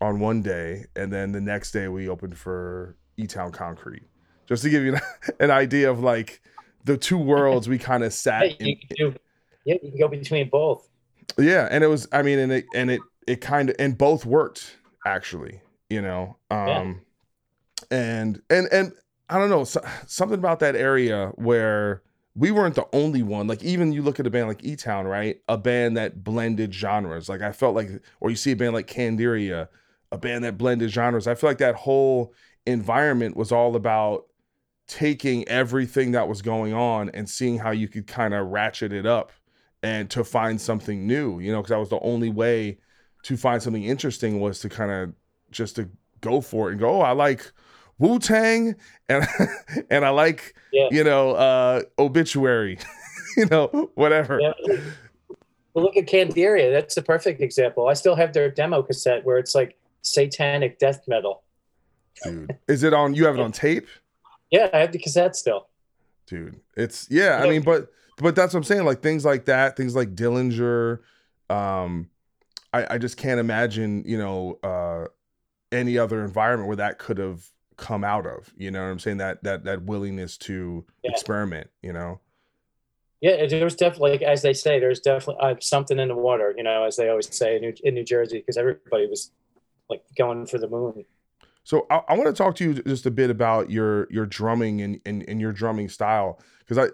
[0.01, 4.05] on one day, and then the next day we opened for E Town Concrete,
[4.47, 4.97] just to give you
[5.41, 6.41] an idea of like
[6.85, 8.77] the two worlds we kind of sat in,
[9.69, 10.89] yeah, you can go between both.
[11.39, 14.25] yeah and it was i mean and it and it it kind of and both
[14.25, 15.61] worked actually
[15.91, 17.01] you know um
[17.91, 18.93] and and and
[19.29, 22.03] i don't know so, something about that area where
[22.35, 25.41] we weren't the only one like even you look at a band like e-town right
[25.49, 27.91] a band that blended genres like i felt like
[28.21, 29.69] or you see a band like candiria
[30.13, 32.33] a band that blended genres i feel like that whole
[32.67, 34.25] environment was all about
[34.87, 39.05] taking everything that was going on and seeing how you could kind of ratchet it
[39.05, 39.33] up
[39.83, 42.79] and to find something new, you know, because that was the only way
[43.25, 45.13] to find something interesting was to kind of
[45.51, 45.89] just to
[46.21, 47.51] go for it and go, oh, I like
[47.99, 48.75] Wu Tang
[49.09, 49.27] and
[49.91, 50.89] and I like Yeah.
[50.91, 52.79] you know uh obituary,
[53.37, 54.41] you know whatever.
[54.41, 54.53] Yeah.
[55.75, 56.73] Well, look at Candiria.
[56.73, 57.89] That's the perfect example.
[57.89, 61.43] I still have their demo cassette where it's like satanic death metal.
[62.25, 63.15] Dude, is it on?
[63.15, 63.87] You have it on tape,
[64.51, 65.69] Yeah, I have the cassette still.
[66.27, 66.59] dude.
[66.77, 67.41] It's yeah.
[67.43, 67.91] I mean, but
[68.21, 68.85] but that's what I'm saying.
[68.85, 71.01] Like things like that, things like Dillinger.
[71.51, 72.11] Um,
[72.73, 75.07] I I just can't imagine you know uh
[75.73, 77.45] any other environment where that could have
[77.77, 78.53] come out of.
[78.57, 79.19] You know what I'm saying?
[79.19, 81.11] That that that willingness to Yeah.
[81.13, 81.71] experiment.
[81.83, 82.21] You know.
[83.21, 86.63] Yeah, there's definitely, like, as they say, there's definitely uh, something in the water, you
[86.63, 89.33] know, as they always say in New, in New Jersey, because everybody was
[89.91, 91.05] like going for the moon.
[91.65, 94.81] So I, I want to talk to you just a bit about your your drumming
[94.83, 96.93] and and, and your drumming style because I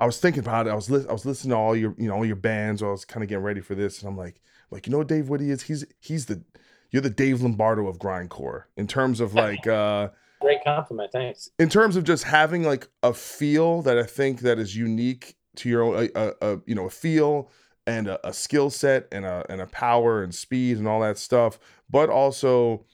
[0.00, 0.70] I was thinking about it.
[0.70, 2.82] I was li- I was listening to all your you know all your bands.
[2.82, 4.40] I was kind of getting ready for this, and I'm like
[4.70, 5.62] like you know what Dave Witte is?
[5.62, 6.42] He's he's the
[6.90, 10.08] you're the Dave Lombardo of grindcore in terms of like uh
[10.40, 11.12] Great compliment.
[11.12, 11.50] Thanks.
[11.58, 15.68] in terms of just having like a feel that I think that is unique to
[15.68, 17.50] your own, a, a, a you know, a feel
[17.86, 21.18] and a, a skill set and a and a power and speed and all that
[21.18, 21.58] stuff,
[21.90, 22.86] but also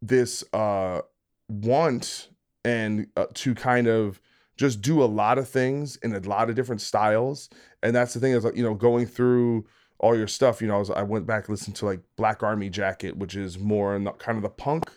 [0.00, 1.00] this uh
[1.48, 2.28] want
[2.64, 4.20] and uh, to kind of
[4.56, 7.50] just do a lot of things in a lot of different styles,
[7.82, 9.66] and that's the thing is like you know going through
[9.98, 10.60] all your stuff.
[10.60, 13.36] You know, I, was, I went back and listened to like Black Army Jacket, which
[13.36, 14.90] is more in the kind of the punk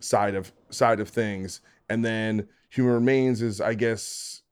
[0.00, 1.60] side of side of things.
[1.88, 4.42] And then human remains is i guess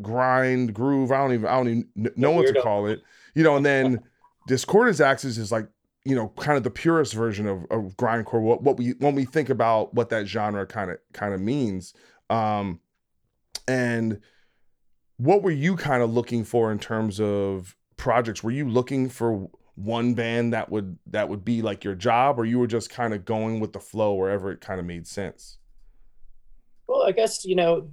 [0.00, 3.02] grind groove i don't even i don't even know what to call it.
[3.34, 4.00] You know and then
[4.46, 5.68] discordance axis is like
[6.04, 9.24] you know kind of the purest version of, of grindcore what, what we when we
[9.24, 11.94] think about what that genre kind of kind of means.
[12.30, 12.80] Um
[13.68, 14.20] and
[15.16, 19.48] what were you kind of looking for in terms of projects were you looking for
[19.74, 23.14] one band that would that would be like your job or you were just kind
[23.14, 25.58] of going with the flow wherever it kind of made sense
[26.86, 27.90] Well, I guess, you know,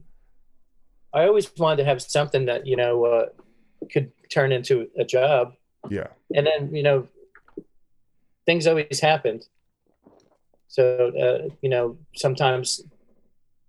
[1.13, 3.26] I always wanted to have something that, you know, uh,
[3.91, 5.53] could turn into a job.
[5.89, 7.07] yeah And then, you know,
[8.45, 9.47] things always happened.
[10.68, 12.82] So, uh, you know, sometimes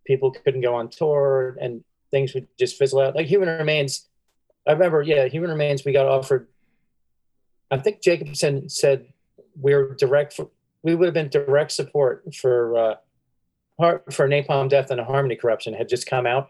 [0.07, 3.15] people couldn't go on tour and things would just fizzle out.
[3.15, 4.09] Like Human Remains,
[4.67, 6.49] I remember, yeah, Human Remains, we got offered.
[7.71, 9.13] I think Jacobson said
[9.57, 10.51] we're direct for,
[10.83, 12.95] we would have been direct support for, uh,
[14.11, 16.49] for Napalm Death and a Harmony Corruption had just come out.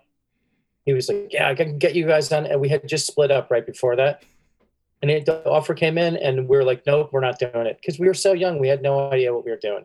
[0.87, 3.31] He was like, "Yeah, I can get you guys on," and we had just split
[3.31, 4.23] up right before that.
[5.03, 7.77] And it, the offer came in, and we were like, "Nope, we're not doing it,"
[7.77, 9.85] because we were so young, we had no idea what we were doing.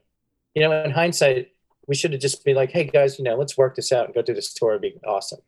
[0.55, 1.51] You know, in hindsight,
[1.88, 4.15] we should have just been like, "Hey guys, you know, let's work this out and
[4.15, 4.71] go do this tour.
[4.71, 5.41] It'd be awesome."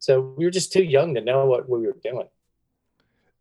[0.00, 2.26] So we were just too young to know what we were doing.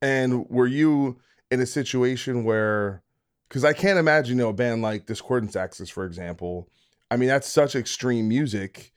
[0.01, 1.19] and were you
[1.51, 3.01] in a situation where
[3.49, 6.69] because i can't imagine you know a band like discordance axis for example
[7.11, 8.93] i mean that's such extreme music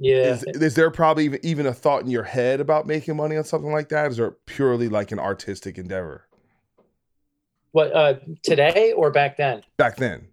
[0.00, 3.36] Yeah, is, is there probably even, even a thought in your head about making money
[3.36, 6.26] on something like that is it purely like an artistic endeavor
[7.70, 9.62] what uh, today or back then?
[9.76, 10.26] back then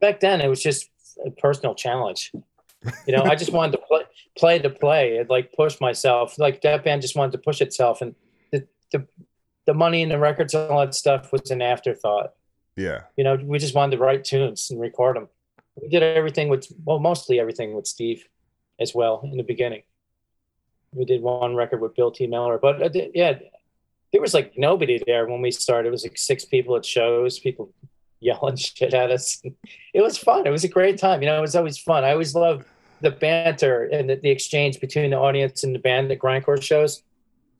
[0.00, 0.90] back then it was just
[1.26, 2.30] a personal challenge.
[3.06, 4.02] You know, I just wanted to play,
[4.36, 6.38] play to play and like push myself.
[6.38, 8.14] Like that band just wanted to push itself, and
[8.52, 9.06] the the,
[9.66, 12.34] the money and the records and all that stuff was an afterthought.
[12.76, 15.28] yeah You know, we just wanted to write tunes and record them.
[15.80, 18.28] We did everything with well, mostly everything with Steve
[18.78, 19.82] as well in the beginning.
[20.92, 22.26] We did one record with Bill T.
[22.26, 23.38] Miller, but uh, yeah,
[24.12, 25.88] there was like nobody there when we started.
[25.88, 27.72] It was like six people at shows, people
[28.20, 29.42] yelling shit at us.
[29.92, 30.46] It was fun.
[30.46, 31.20] It was a great time.
[31.20, 32.04] You know, it was always fun.
[32.04, 32.64] I always loved
[33.04, 37.02] the banter and the, the exchange between the audience and the band at grindcore shows.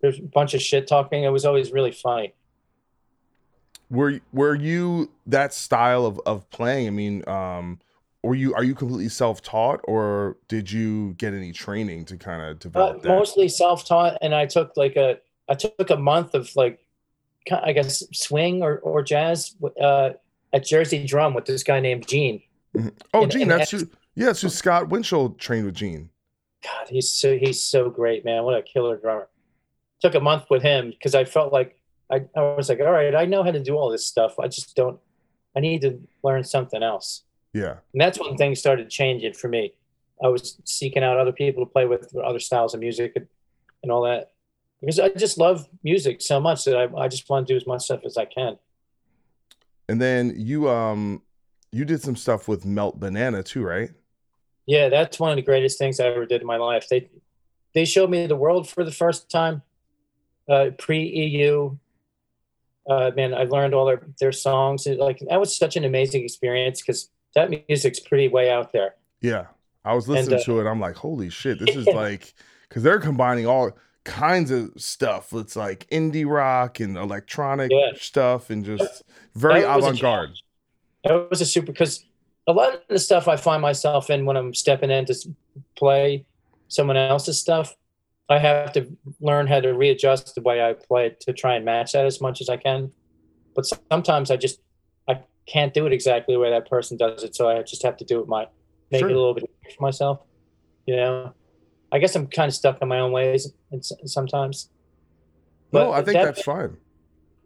[0.00, 1.22] There's a bunch of shit talking.
[1.24, 2.34] It was always really funny.
[3.90, 7.78] were were you that style of of playing i mean um
[8.22, 12.56] were you are you completely self-taught or did you get any training to kind of
[12.56, 15.18] Uh, develop that mostly self-taught, and I took like a
[15.48, 16.80] I took a month of like
[17.68, 20.10] I guess swing or or jazz uh,
[20.54, 22.40] at Jersey Drum with this guy named Gene.
[23.12, 26.10] oh and- gene and that's who yeah so scott winchell trained with gene
[26.62, 28.42] God, he's so he's so great, man.
[28.44, 29.28] What a killer drummer.
[30.00, 31.78] Took a month with him because I felt like
[32.10, 34.38] I, I was like, all right, I know how to do all this stuff.
[34.38, 34.98] I just don't.
[35.54, 37.24] I need to learn something else.
[37.52, 39.74] yeah And that's when things started changing for me.
[40.24, 43.26] I was seeking out other people to play with, other styles of music and,
[43.82, 44.32] and all that.
[44.80, 47.66] Because I just love music so much that I, I just want to do as
[47.66, 48.56] much stuff as I can.
[49.90, 51.20] and then you um
[51.72, 53.90] you did some stuff with melt banana too right
[54.66, 56.88] Yeah, that's one of the greatest things I ever did in my life.
[56.88, 57.08] They
[57.74, 59.62] they showed me the world for the first time,
[60.48, 61.76] uh, pre EU,
[62.88, 64.86] uh, man, I learned all their their songs.
[64.86, 68.94] And, like that was such an amazing experience because that music's pretty way out there.
[69.20, 69.46] Yeah,
[69.84, 70.66] I was listening uh, to it.
[70.66, 72.34] I'm like, holy shit, this is like
[72.68, 73.72] because they're combining all
[74.04, 75.32] kinds of stuff.
[75.32, 77.92] It's like indie rock and electronic Yeah.
[77.96, 79.02] stuff and just
[79.34, 80.30] very That was a avant garde.
[81.04, 82.04] That was a super because
[82.46, 85.14] a lot of the stuff I find myself in when I'm stepping in to
[85.76, 86.26] play
[86.68, 87.74] someone else's stuff,
[88.28, 88.86] I have to
[89.20, 92.20] learn how to readjust the way I play it to try and match that as
[92.20, 92.92] much as I can.
[93.54, 94.60] But sometimes I just
[95.08, 97.96] I can't do it exactly the way that person does it, so I just have
[97.98, 98.46] to do it my
[98.90, 99.08] make Sure.
[99.10, 100.20] it a little bit for myself.
[100.86, 101.34] You know,
[101.92, 103.50] I guess I'm kind of stuck in my own ways
[104.04, 104.68] sometimes.
[105.72, 106.76] No, But I think that- that's fine.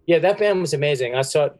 [0.07, 1.15] yeah, that band was amazing.
[1.15, 1.51] I saw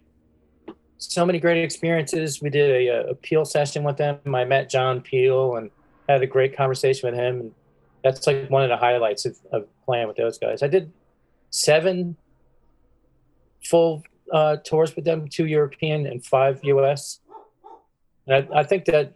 [0.99, 2.43] so many great experiences.
[2.43, 4.19] We did a, a Peel session with them.
[4.35, 5.71] I met John Peel and
[6.09, 7.41] had a great conversation with him.
[7.41, 7.53] And
[8.03, 10.63] that's like one of the highlights of, of playing with those guys.
[10.63, 10.93] I did
[11.51, 12.17] seven
[13.65, 17.21] full uh, tours with them, two European and five US.
[18.27, 19.15] And I, I think that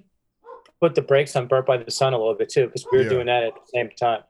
[0.80, 3.04] put the brakes on Burnt by the Sun a little bit too, because we were
[3.04, 3.10] Yeah.
[3.10, 4.22] doing that at the same time.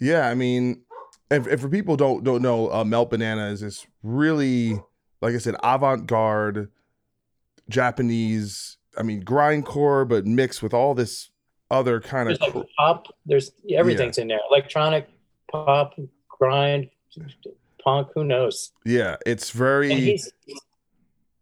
[0.00, 0.82] Yeah, I mean,
[1.30, 4.78] and, and for people don't don't know, uh, Melt Banana is this really,
[5.24, 6.68] like I said, avant garde
[7.68, 8.76] Japanese.
[8.96, 11.30] I mean, grindcore, but mixed with all this
[11.70, 12.40] other kind of.
[12.40, 13.06] Like pop.
[13.26, 14.40] There's everything's in there.
[14.50, 15.08] Electronic,
[15.50, 15.94] pop,
[16.28, 16.90] grind,
[17.82, 18.08] punk.
[18.14, 18.72] Who knows?
[18.84, 19.92] Yeah, it's very.
[19.94, 20.30] he's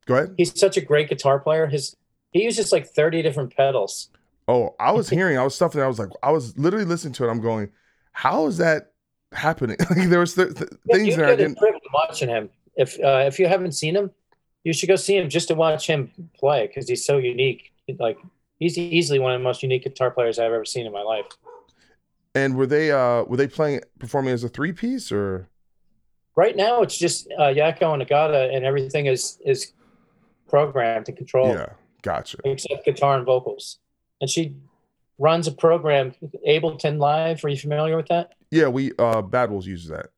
[0.07, 0.35] Go ahead.
[0.37, 1.67] he's such a great guitar player.
[1.67, 1.97] His
[2.33, 4.09] he uses like 30 different pedals.
[4.49, 7.13] Oh, I was hearing, I was stuff that I was like, I was literally listening
[7.15, 7.31] to it.
[7.31, 7.71] I'm going,
[8.13, 8.93] how is that
[9.33, 9.77] happening?
[9.97, 11.59] like there was th- th- Yeah, things that I didn't.
[11.93, 12.51] watching him.
[12.77, 14.11] If uh, if you haven't seen him,
[14.65, 17.73] you should go see him just to watch him play because he's so unique.
[17.99, 18.19] Like
[18.59, 21.27] he's easily one of the most unique guitar players I've ever seen in my life.
[22.35, 25.49] And were they uh were they playing performing as a three piece or?
[26.35, 29.75] Right now, it's just uh, Yako and Agata, and everything is is
[30.49, 31.59] programmed and controlled.
[31.59, 32.39] Yeah, gotcha.
[32.45, 33.81] except guitar and vocals.
[34.23, 34.55] And she
[35.19, 36.15] runs a program,
[36.49, 37.45] Ableton Live.
[37.45, 38.33] Are you familiar with that?
[38.51, 40.11] Yeah, we uh Bad Wolves uses that.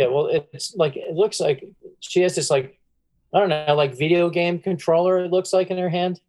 [0.00, 1.62] Yeah, well, it's like it looks like
[2.00, 2.80] she has this like
[3.34, 5.22] I don't know, like video game controller.
[5.22, 6.22] It looks like in her hand,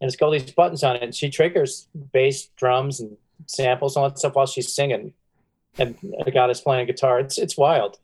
[0.00, 1.02] and it's got all these buttons on it.
[1.04, 5.12] And she triggers bass, drums, and samples, and all that stuff while she's singing.
[5.78, 5.96] And
[6.26, 7.20] Agata is playing guitar.
[7.20, 8.00] It's it's wild.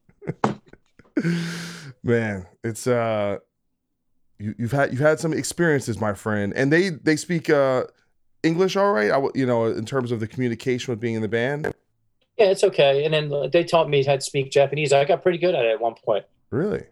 [2.05, 3.39] Man, it's uh
[4.39, 7.83] you, you've had you've had some experiences, my friend, and they they speak uh
[8.45, 9.11] English all right.
[9.11, 11.75] I you know in terms of the communication with being in the band.
[12.41, 13.05] Yeah, it's okay.
[13.05, 14.93] And then uh, they taught me how to speak Japanese.
[14.93, 16.25] I got pretty good at it at one point.
[16.51, 16.87] Really?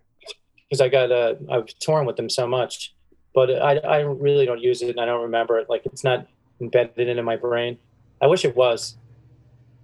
[0.69, 2.95] because I got uh, I've torn with them so much,
[3.35, 5.69] but I I really don't use it and I don't remember it.
[5.69, 6.27] Like it's not
[6.61, 7.79] embedded into my brain.
[8.21, 8.99] I wish it was.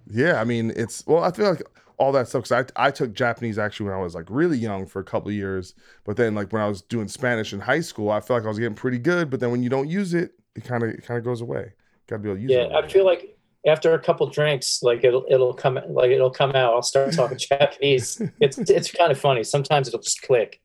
[0.07, 1.23] Yeah, I mean it's well.
[1.23, 1.63] I feel like
[1.97, 4.85] all that stuff because I I took Japanese actually when I was like really young
[4.85, 7.79] for a couple of years, but then like when I was doing Spanish in high
[7.81, 9.29] school, I felt like I was getting pretty good.
[9.29, 11.73] But then when you don't use it, it kind of it kind of goes away.
[12.07, 12.71] Got to be able to use Yeah, it.
[12.71, 13.34] I feel like
[13.65, 16.73] after a couple drinks, like it'll it'll come like it'll come out.
[16.73, 18.21] I'll start talking Japanese.
[18.39, 19.43] It's it's kind of funny.
[19.43, 20.61] Sometimes it'll just click.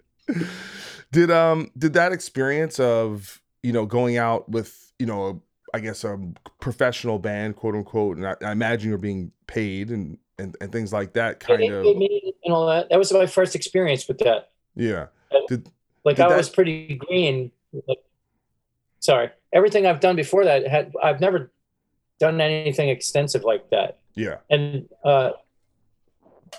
[1.12, 5.42] did um did that experience of you know going out with you know
[5.72, 6.18] I guess a
[6.60, 10.92] professional band quote unquote, and I, I imagine you're being paid and, and and things
[10.92, 12.90] like that kind They of me and all that.
[12.90, 14.50] That was my first experience with that.
[14.76, 15.06] yeah
[15.48, 15.68] did
[16.04, 17.52] Like Did I that- was pretty green.
[17.86, 17.98] Like,
[18.98, 21.50] sorry, everything I've done before that had I've never
[22.20, 23.98] done anything extensive like that.
[24.14, 25.30] yeah and uh,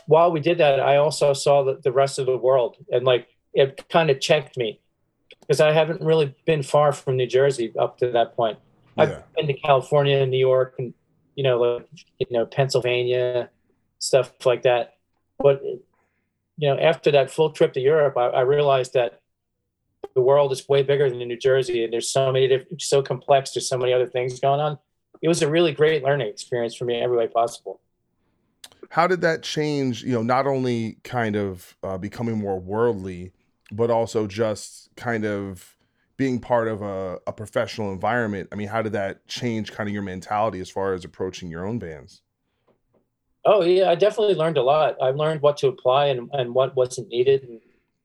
[0.05, 3.27] while we did that, I also saw the, the rest of the world, and like
[3.53, 4.79] it kind of checked me
[5.41, 8.57] because I haven't really been far from New Jersey up to that point.
[8.97, 10.93] yeah I've been to California and New York, and
[11.35, 11.87] you know, like
[12.19, 13.49] you know, Pennsylvania,
[13.99, 14.95] stuff like that.
[15.39, 19.21] But you know, after that full trip to Europe, I, I realized that
[20.13, 23.51] the world is way bigger than New Jersey, and there's so many different, so complex.
[23.53, 24.77] There's so many other things going on.
[25.21, 27.79] It was a really great learning experience for me in every way possible.
[28.89, 33.31] how did that change you know not only kind of uh, becoming more worldly
[33.71, 35.77] but also just kind of
[36.17, 39.93] being part of a, a professional environment i mean how did that change kind of
[39.93, 42.21] your mentality as far as approaching your own bands
[43.45, 44.97] Oh yeah, I definitely learned a lot.
[45.01, 47.61] I learned what to apply and, and what wasn't needed, and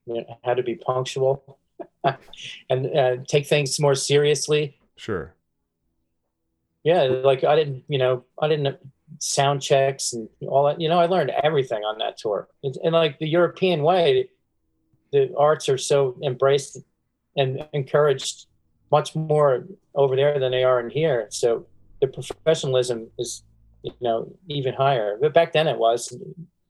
[0.06, 1.58] you know, how to be punctual,
[2.70, 4.78] and uh, take things more seriously.
[4.96, 5.34] sure
[6.86, 8.78] Yeah, like I didn't, you know, I didn't
[9.18, 10.80] sound checks and all that.
[10.80, 12.48] You know, I learned everything on that tour.
[12.62, 14.30] And, and like the European way,
[15.10, 16.78] the arts are so embraced
[17.36, 18.46] and encouraged
[18.92, 19.66] much more
[19.96, 21.26] over there than they are in here.
[21.30, 21.66] So
[22.00, 23.42] the professionalism is,
[23.82, 24.18] you know,
[24.48, 25.18] even higher.
[25.20, 26.16] But back then it was.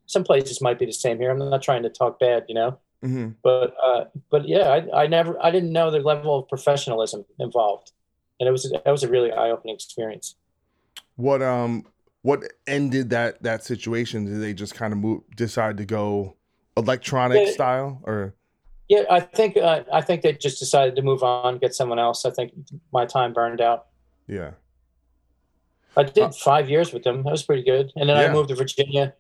[0.07, 1.31] Some places might be the same here.
[1.31, 2.79] I'm not trying to talk bad, you know.
[3.03, 7.27] hmm But uh, but yeah, I, I never I didn't know the level of professionalism
[7.39, 7.93] involved,
[8.41, 10.37] and it was that was a really eye opening experience.
[11.17, 11.87] What um
[12.23, 14.25] what ended that that situation?
[14.25, 16.37] Did they just kind of move decide to go
[16.77, 17.53] electronic Yeah.
[17.53, 18.35] style or
[18.89, 22.25] Yeah, I think uh, I think they just decided to move on, get someone else.
[22.25, 22.53] I think
[22.93, 23.87] my time burned out.
[24.29, 24.53] yeah.
[25.99, 27.23] I did Uh, five years with them.
[27.23, 27.91] That was pretty good.
[27.97, 28.29] And then Yeah.
[28.29, 29.15] I moved to Virginia,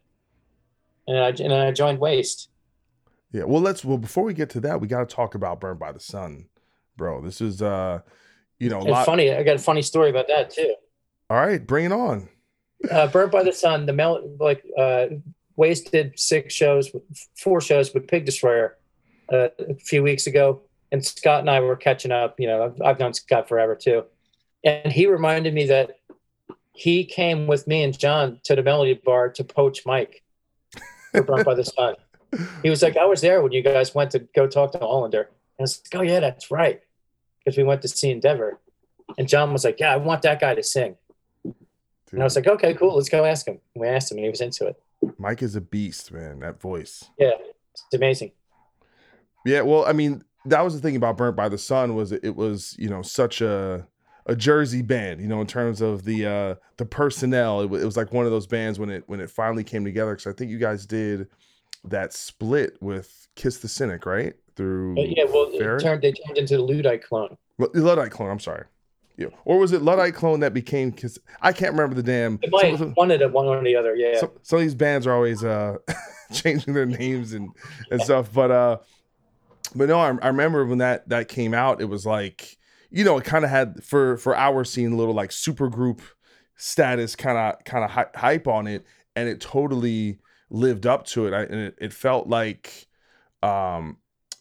[1.09, 2.51] and I and then I joined Waste.
[3.33, 3.45] Yeah.
[3.45, 5.93] Well, let's well before we get to that, we got to talk about Burnt by
[5.93, 6.49] the Sun,
[6.97, 7.23] bro.
[7.23, 8.01] This is uh,
[8.59, 9.07] you know, lot.
[9.07, 10.75] funny, I got a funny story about that too.
[11.31, 12.29] All right, bring it on.
[12.91, 15.07] Uh, Burnt by the Sun, the mel like uh,
[15.57, 16.91] Waste did six shows,
[17.37, 18.77] four shows with Pig Destroyer
[19.33, 22.39] uh, a few weeks ago, and Scott and I were catching up.
[22.39, 24.05] You know, I've, I've known Scott forever too,
[24.65, 25.99] and he reminded me that
[26.77, 30.23] he came with me and John to the Melody Bar to poach Mike
[31.11, 31.95] for Burnt by the Sun.
[32.63, 35.21] He was like, I was there when you guys went to go talk to Olender.
[35.21, 36.83] And I was like, oh, yeah, that's right.
[37.47, 38.59] Because we went to see Endeavor.
[39.19, 40.97] And John was like, yeah, I want that guy to sing.
[41.45, 42.97] And I was like, okay, cool.
[42.97, 43.61] Let's go ask him.
[43.75, 44.77] And we asked him, and he was into it.
[45.17, 46.41] Mike is a beast, man.
[46.41, 47.05] That voice.
[47.19, 47.35] Yeah,
[47.73, 48.33] it's amazing.
[49.45, 52.35] Yeah, well, I mean, that was the thing about Burnt by the Sun was it,
[52.35, 53.87] was, you know, such a
[54.29, 57.61] a Jersey band, you know, in terms of the uh the personnel.
[57.61, 59.85] It, wa- it was like one of those bands when it when it finally came
[59.85, 61.29] together cuz I think you guys did
[61.85, 64.35] that split with Kiss the Cynic, right?
[64.57, 67.37] Through But yeah, well, it turned, they turned into the Luddite clone.
[67.59, 68.65] Lu- Luddite clone, I'm sorry.
[69.19, 69.29] Yeah.
[69.45, 72.79] Or was it Luddite clone that became Cause I can't remember the damn It might
[72.79, 73.95] some- one of the one or the other.
[73.95, 74.19] Yeah.
[74.21, 75.77] some, some of these bands are always uh
[76.33, 77.49] changing their names and
[77.91, 78.79] and stuff but uh
[79.75, 82.59] but no I, I remember when that that came out it was like
[82.91, 86.03] you know it kind of had for for our scene a little like super group
[86.57, 88.85] status kind of kind of hy- hype on it
[89.15, 90.19] and it totally
[90.51, 92.87] lived up to it I, and it, it felt like
[93.43, 93.97] um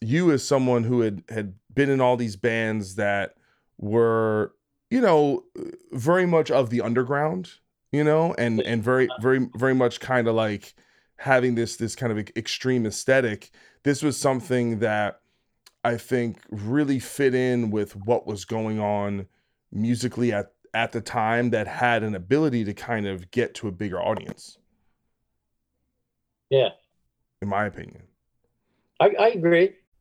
[0.05, 3.35] you as someone who had had been in all these bands that
[3.77, 4.53] were
[4.89, 5.43] you know
[5.91, 7.53] very much of the underground
[7.91, 10.73] you know and and very very very much kind of like
[11.17, 13.51] having this this kind of extreme aesthetic
[13.83, 15.21] this was something that
[15.83, 19.25] i think really fit in with what was going on
[19.71, 23.71] musically at at the time that had an ability to kind of get to a
[23.71, 24.57] bigger audience
[26.49, 26.69] Yeah.
[27.41, 28.03] in my opinion
[28.99, 29.75] I, I agree.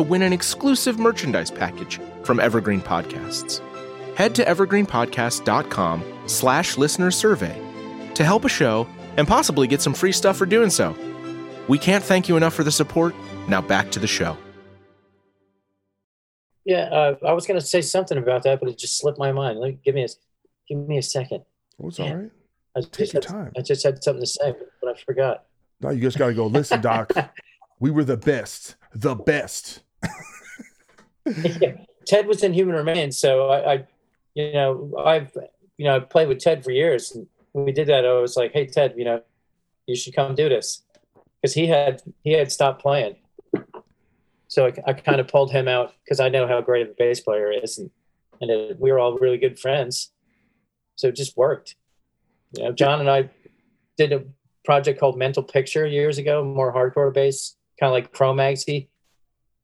[0.00, 3.60] to win an exclusive merchandise package from Evergreen Podcasts.
[4.16, 7.60] Head to evergreenpodcast.com slash listener survey
[8.14, 8.86] to help a show
[9.18, 10.96] and possibly get some free stuff for doing so.
[11.68, 13.14] We can't thank you enough for the support.
[13.46, 14.38] Now back to the show.
[16.64, 19.32] Yeah, uh, I was going to say something about that, but it just slipped my
[19.32, 19.58] mind.
[19.58, 20.08] Like, give me a
[20.68, 21.42] give me a second.
[21.82, 22.04] Oh, it's Yeah.
[22.06, 22.30] all right
[22.76, 23.52] I Take your time.
[23.56, 25.44] I just had something to say, but I forgot.
[25.82, 27.12] no you just gotta go listen doc
[27.80, 29.80] we were the best the best
[31.26, 31.72] yeah.
[32.06, 33.86] Ted was in Human Remains, so I, I,
[34.34, 35.36] you know, I've,
[35.76, 38.52] you know, played with Ted for years, and when we did that, I was like,
[38.52, 39.22] "Hey, Ted, you know,
[39.86, 40.82] you should come do this,"
[41.40, 43.16] because he had he had stopped playing.
[44.48, 46.94] So I, I kind of pulled him out because I know how great of a
[46.98, 47.90] bass player is, and
[48.40, 50.10] and it, we were all really good friends,
[50.96, 51.76] so it just worked.
[52.56, 53.30] You know, John and I
[53.96, 54.24] did a
[54.64, 58.88] project called Mental Picture years ago, more hardcore bass kind of like Chromaxy,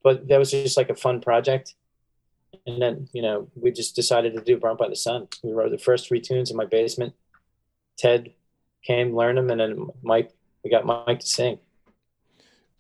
[0.06, 1.74] but that was just like a fun project.
[2.64, 5.26] And then you know we just decided to do Burnt by the Sun.
[5.42, 7.12] We wrote the first three tunes in my basement.
[7.98, 8.32] Ted
[8.84, 10.30] came, learned them, and then Mike.
[10.62, 11.58] We got Mike to sing.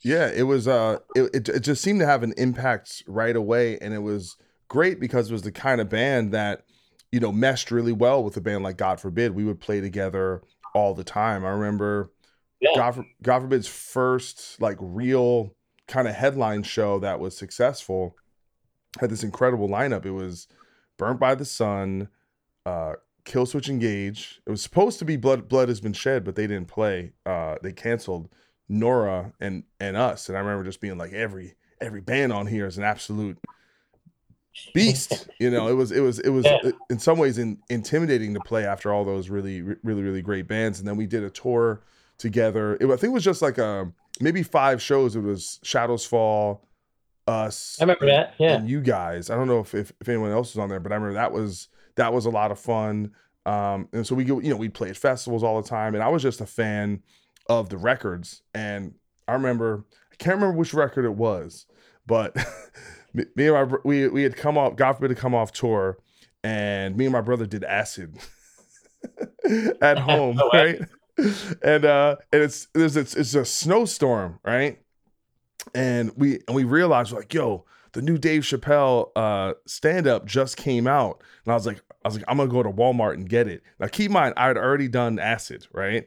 [0.02, 0.68] Yeah, it was.
[0.68, 4.36] Uh, it, it just seemed to have an impact right away, and it was
[4.68, 6.62] great because it was the kind of band that
[7.10, 9.34] you know meshed really well with a band like God Forbid.
[9.34, 10.42] We would play together
[10.74, 11.44] all the time.
[11.44, 12.12] I remember
[12.60, 12.70] Yeah.
[12.76, 15.55] God, God Forbid's first like real
[15.88, 18.16] kind of headline show that was successful
[19.00, 20.06] had this incredible lineup.
[20.06, 20.48] It was
[20.96, 22.08] Burnt by the Sun,
[22.64, 24.40] uh, Killswitch Engage.
[24.46, 27.12] It was supposed to be Blood Blood Has Been Shed, but they didn't play.
[27.26, 28.28] Uh, they canceled
[28.68, 30.28] Nora and and us.
[30.28, 33.38] And I remember just being like, every every band on here is an absolute
[34.74, 35.28] beast.
[35.38, 36.70] you know, it was it was it was Yeah.
[36.88, 40.78] in some ways in, intimidating to play after all those really really really great bands.
[40.78, 41.82] And then we did a tour
[42.18, 42.76] together.
[42.80, 45.16] It, I think it was just like a maybe five shows.
[45.16, 46.66] It was Shadows Fall,
[47.26, 47.76] us.
[47.80, 48.34] I remember that.
[48.38, 48.56] Yeah.
[48.56, 49.30] and you guys.
[49.30, 51.32] I don't know if, if if anyone else was on there, but I remember that
[51.32, 53.12] was that was a lot of fun.
[53.44, 56.02] Um, and so we go, you know, we'd play at festivals all the time, and
[56.02, 57.02] I was just a fan
[57.48, 58.42] of the records.
[58.54, 58.94] And
[59.28, 61.66] I remember, I can't remember which record it was,
[62.06, 62.36] but
[63.14, 65.98] me and my we we had come off, God forbid, to come off tour,
[66.42, 68.16] and me and my brother did acid
[69.80, 70.80] at home, right?
[71.62, 74.78] And uh, and it's there's it's, it's a snowstorm, right?
[75.74, 80.86] and we and we realized like yo the new dave chappelle uh stand-up just came
[80.86, 81.22] out.
[81.44, 83.62] And i was like i was like i'm gonna go to walmart and get it.
[83.78, 86.06] Now keep in mind i had already done acid right?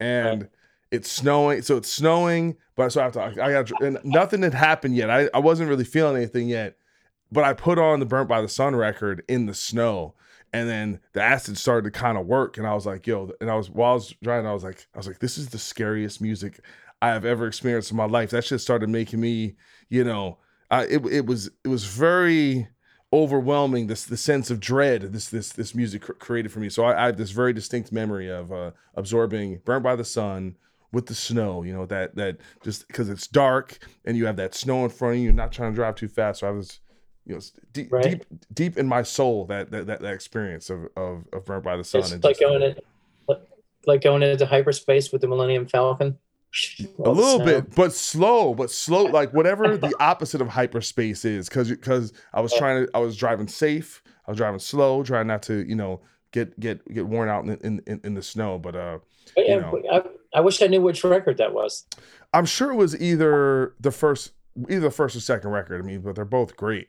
[0.00, 0.48] And
[0.90, 4.54] it's snowing so it's snowing but so i have to i got and nothing had
[4.54, 5.10] happened yet.
[5.10, 6.76] I, I wasn't really feeling anything yet
[7.30, 10.14] but i put on the burnt by the sun record in the snow
[10.52, 13.50] and then the acid started to kind of work and i was like yo and
[13.50, 15.58] i was while i was driving i was like i was like this is the
[15.58, 16.60] scariest music
[17.02, 18.30] i have ever experienced in my life.
[18.30, 19.56] That shit started making me
[19.88, 20.38] you know
[20.70, 22.68] uh, it, it was it was very
[23.12, 26.68] overwhelming this the sense of dread this this this music cr- created for me.
[26.68, 30.56] So I, I have this very distinct memory of uh absorbing burnt by the sun
[30.90, 34.54] with the snow you know that that just because it's dark and you have that
[34.54, 36.40] snow in front of you not trying to drive too fast.
[36.40, 36.80] So i was
[37.28, 37.40] you know
[37.72, 38.02] deep Right.
[38.04, 41.76] deep deep in my soul that that that, that experience of, of of burnt by
[41.76, 42.74] the sun It's and like just- going in,
[43.86, 46.18] like going into hyperspace with the Millennium Falcon.
[47.04, 51.68] a little bit but slow but slow like whatever the opposite of hyperspace is because
[51.68, 55.42] because i was trying to i was driving safe i was driving slow trying not
[55.42, 56.00] to you know
[56.32, 58.96] get get get worn out in in, in, the snow but uh
[59.36, 59.82] But yeah, you know.
[59.92, 61.84] I, I wish I knew which record that was.
[62.32, 64.32] i'm sure it was either the first
[64.70, 66.88] either the first or second record i mean but they're both great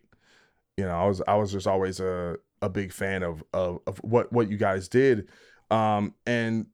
[0.79, 3.97] you know i was i was just always a a big fan of of, of
[3.99, 5.27] what what you guys did
[5.71, 6.65] um and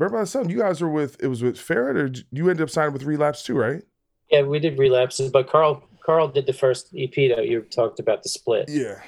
[0.00, 2.62] Burnt by the Sun, you guys were with it was with Ferret or you ended
[2.62, 3.82] up signing with Relapse too, right?
[4.30, 8.22] Yeah, we did relapses, but Carl Carl did the first EP that you talked about
[8.22, 8.70] the split.
[8.70, 9.02] Yeah.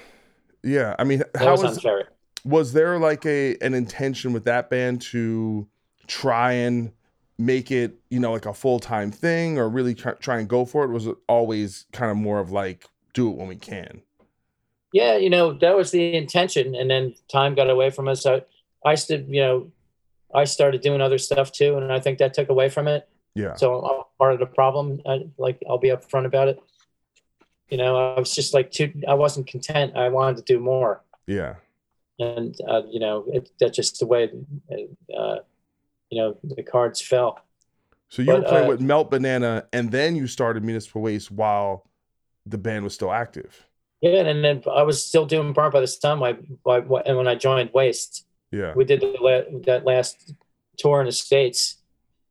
[0.63, 0.95] Yeah.
[0.99, 2.05] I mean, That how was was
[2.45, 5.67] was there like a an intention with that band to
[6.09, 6.93] try and
[7.39, 10.85] make it, you know, like a full-time thing or really try, try and go for
[10.85, 10.89] it?
[10.89, 12.85] Was it always kind of more of like
[13.15, 14.03] do it when we can?
[14.93, 18.27] Yeah, you know that was the intention, and then time got away from us.
[18.27, 18.43] I,
[18.85, 19.73] I stood, you know,
[20.35, 23.09] I started doing other stuff too, and I think that took away from it.
[23.35, 23.55] Yeah.
[23.55, 25.01] So I'm part of the problem.
[25.07, 26.61] I, like I'll be upfront about it.
[27.71, 28.93] You know, I was just like too.
[29.09, 29.97] I wasn't content.
[29.97, 31.55] I wanted to do more, Yeah.
[32.19, 34.31] and uh, you know, it, that's just the way.
[34.71, 35.37] Uh,
[36.11, 37.41] you know, the cards fell.
[38.11, 41.31] So you But, were playing uh, with Melt Banana and then you started Municipal Waste
[41.31, 41.89] while
[42.45, 43.67] the band was still active.
[44.03, 46.21] Yeah, and then I was still doing Burnt by the Sun.
[46.23, 46.37] I,
[46.67, 48.75] my, and when I joined Waste, Yeah.
[48.75, 50.35] we did the, that last
[50.77, 51.77] tour in the states.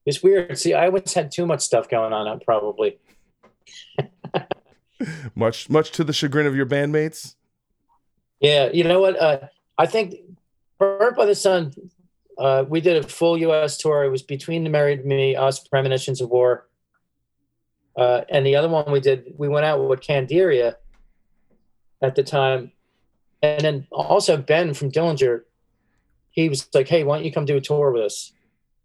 [0.06, 0.58] It's weird.
[0.58, 2.40] See, I always had too much stuff going on.
[2.42, 3.00] Probably.
[5.34, 7.34] Much much to the chagrin of your bandmates.
[8.40, 9.20] Yeah, you know what?
[9.20, 9.40] Uh,
[9.76, 10.16] I think
[10.78, 11.74] Burnt by the Sun.
[12.38, 13.78] Uh, we did a full U.S.
[13.78, 14.04] tour.
[14.04, 16.68] It was between the Married Me, us, Premonitions of War,
[17.98, 19.34] uh, and the other one we did.
[19.38, 20.76] We went out with Candiria
[22.02, 22.72] at the time,
[23.42, 25.44] and then also Ben from Dillinger.
[26.32, 28.32] He was like, "Hey, why don't you come do a tour with us?"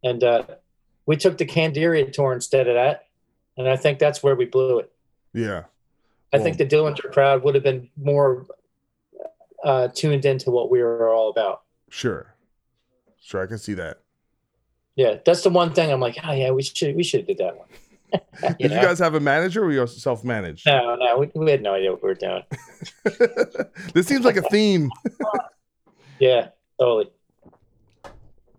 [0.02, 0.44] And uh,
[1.06, 3.06] we took the Candiria tour instead of that,
[3.56, 4.92] and I think that's where we blew it.
[5.32, 5.64] Yeah.
[6.32, 8.46] I think the Dillinger crowd would have been more
[9.64, 11.62] uh, tuned into what we were all about.
[11.88, 12.34] Sure.
[13.20, 14.00] Sure, I can see that.
[14.94, 17.38] Yeah, that's the one thing I'm like, oh yeah, we should we should have did
[17.38, 17.68] that one.
[18.42, 18.82] Did you know?
[18.82, 20.66] guys have a manager or were you self managed?
[20.66, 22.42] No, no, we, we had no idea what we were doing.
[23.94, 24.90] this seems like a theme.
[26.18, 26.48] Yeah,
[26.80, 27.10] totally.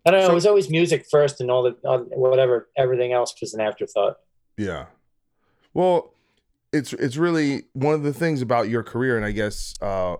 [0.05, 0.28] I don't know.
[0.28, 3.62] So- it was always music first, and all the all, whatever everything else was an
[3.62, 4.18] afterthought.
[4.58, 4.86] Yeah.
[5.74, 6.14] Well,
[6.72, 10.18] it's it's really one of the things about your career, and I guess uh,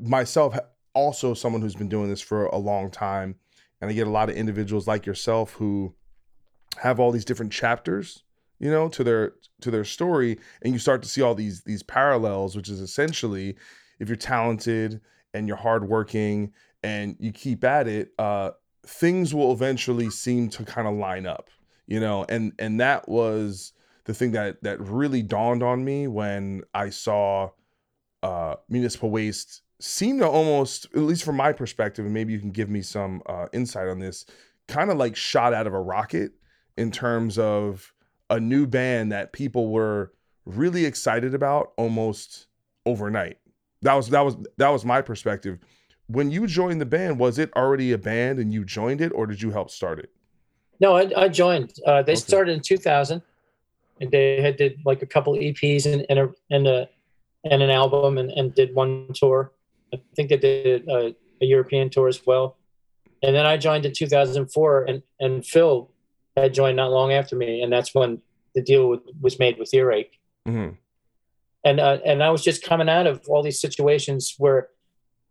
[0.00, 0.58] myself
[0.92, 3.36] also someone who's been doing this for a long time,
[3.80, 5.94] and I get a lot of individuals like yourself who
[6.78, 8.22] have all these different chapters,
[8.58, 11.82] you know, to their to their story, and you start to see all these these
[11.82, 13.56] parallels, which is essentially
[13.98, 15.00] if you're talented
[15.34, 16.52] and you're hardworking
[16.82, 18.50] and you keep at it, uh,
[18.86, 21.50] things will eventually seem to kind of line up,
[21.86, 23.72] you know, and and that was
[24.04, 27.50] the thing that that really dawned on me when I saw
[28.22, 32.50] uh, municipal waste seem to almost, at least from my perspective, and maybe you can
[32.50, 34.26] give me some uh, insight on this,
[34.66, 36.32] kind of like shot out of a rocket
[36.78, 37.92] in terms of
[38.30, 40.12] a new band that people were
[40.46, 42.46] really excited about almost
[42.86, 43.38] overnight.
[43.82, 45.58] That was that was that was my perspective.
[46.06, 49.26] When you joined the band, was it already a band and you joined it, or
[49.26, 50.10] did you help start it?
[50.80, 51.74] No, I, I joined.
[51.84, 52.20] Uh, they okay.
[52.20, 53.20] started in 2000,
[54.00, 56.88] and they had did like a couple EPs and and a and a
[57.44, 59.52] and an album, and, and did one tour.
[59.92, 62.56] I think they did a, a European tour as well.
[63.22, 65.90] And then I joined in 2004, and and Phil
[66.42, 68.20] had joined not long after me, and that's when
[68.54, 70.18] the deal with, was made with Earache.
[70.46, 70.74] Mm-hmm.
[71.64, 74.68] And uh, and I was just coming out of all these situations where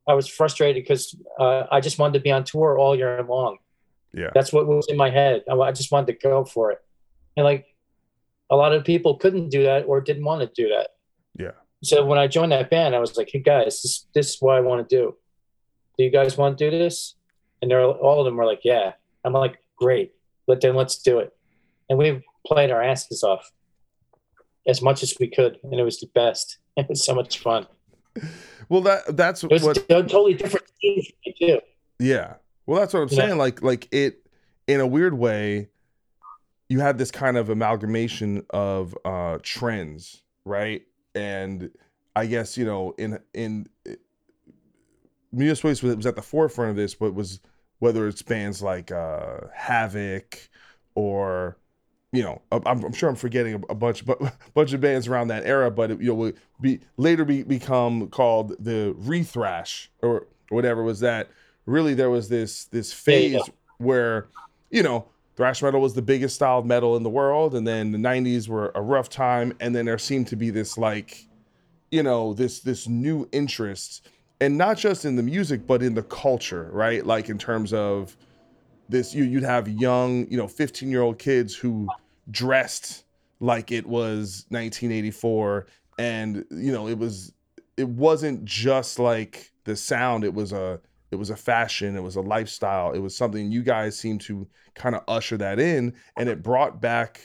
[0.08, 3.58] I was frustrated because uh, I just wanted to be on tour all year long.
[4.14, 5.44] Yeah, that's what was in my head.
[5.50, 6.80] I, I just wanted to go for it,
[7.36, 7.66] and like
[8.50, 10.90] a lot of people couldn't do that or didn't want to do that.
[11.38, 11.52] Yeah.
[11.84, 14.56] So when I joined that band, I was like, "Hey guys, this, this is what
[14.56, 15.16] I want to do.
[15.98, 17.16] Do you guys want to do this?"
[17.62, 18.94] And they're all of them were like, "Yeah."
[19.24, 20.14] I'm like, "Great,
[20.48, 21.34] but then let's do it."
[21.90, 23.52] And we played our asses off
[24.68, 26.58] as much as we could, and it was the best.
[26.78, 27.66] It was so much fun.
[28.70, 30.68] Well, that that's it was what a totally different
[31.40, 31.60] too.
[31.98, 32.36] Yeah.
[32.68, 33.30] Well, that's what I'm saying.
[33.30, 33.36] Yeah.
[33.36, 34.28] Like, like it
[34.68, 35.70] in a weird way,
[36.70, 40.84] you had this kind of amalgamation of uh trends, right?
[41.16, 41.72] And
[42.16, 43.68] I guess you know, in in
[45.32, 47.40] Municipal Waste was, was at the forefront of this, but was
[47.80, 50.48] whether it's bands like uh Havok
[50.96, 51.58] or
[52.14, 54.20] you know, I'm, I'm, sure I'm forgetting a, a, bunch, but
[54.54, 58.08] bunch of bands around that era, but it, you know, will be later be, become
[58.08, 61.30] called the rethrash or whatever was that.
[61.66, 63.54] Really, there was this this phase yeah, yeah.
[63.78, 64.28] where,
[64.70, 65.06] you know,
[65.36, 68.48] thrash metal was the biggest style of metal in the world, and then the '90s
[68.48, 71.26] were a rough time, and then there seemed to be this like,
[71.92, 74.08] you know, this this new interest,
[74.40, 77.06] and not just in the music, but in the culture, right?
[77.06, 78.16] Like in terms of
[78.90, 81.88] this you you'd have young you know 15 year old kids who
[82.32, 83.04] dressed
[83.42, 85.68] like it was 1984
[86.00, 87.34] and you know it was
[87.78, 90.24] it wasn't just like the sound.
[90.24, 90.80] It was a
[91.12, 91.96] it was a fashion.
[91.96, 92.92] It was a lifestyle.
[92.92, 95.94] It was something you guys seemed to kind of usher that in.
[96.18, 97.22] And it brought back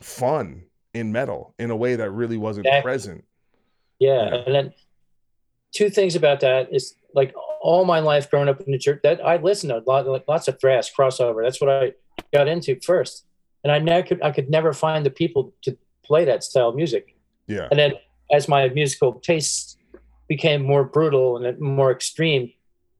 [0.00, 0.62] fun
[0.94, 2.82] in metal in a way that really wasn't exactly.
[2.82, 3.24] present.
[3.98, 4.28] Yeah.
[4.30, 4.42] yeah.
[4.46, 4.72] And then
[5.72, 9.24] two things about that is like all my life growing up in the church that
[9.24, 11.42] I listened to a lot, like lots of thrash crossover.
[11.42, 11.92] That's what I
[12.32, 13.24] got into first.
[13.64, 16.76] And I never could, I could never find the people to play that style of
[16.76, 17.16] music.
[17.46, 17.68] Yeah.
[17.70, 17.94] And then
[18.32, 19.76] as my musical tastes
[20.28, 22.52] became more brutal and more extreme,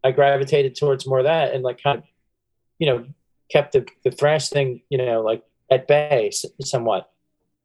[0.02, 2.04] I gravitated towards more of that and like kind of,
[2.78, 3.06] you know,
[3.50, 7.10] kept the, the thrash thing, you know, like at bay somewhat.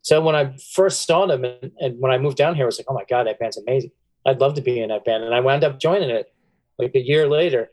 [0.02, 2.78] So when I first saw them and, and when I moved down here, I was
[2.78, 3.92] like, oh my God, that band's amazing.
[4.26, 5.24] I'd love to be in that band.
[5.24, 6.34] And I wound up joining it
[6.78, 7.70] like a year later.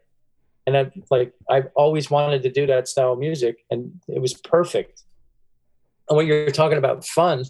[0.66, 4.34] And I like I've always wanted to do that style of music and it was
[4.34, 5.03] perfect.
[6.09, 7.44] And when you're talking about fun,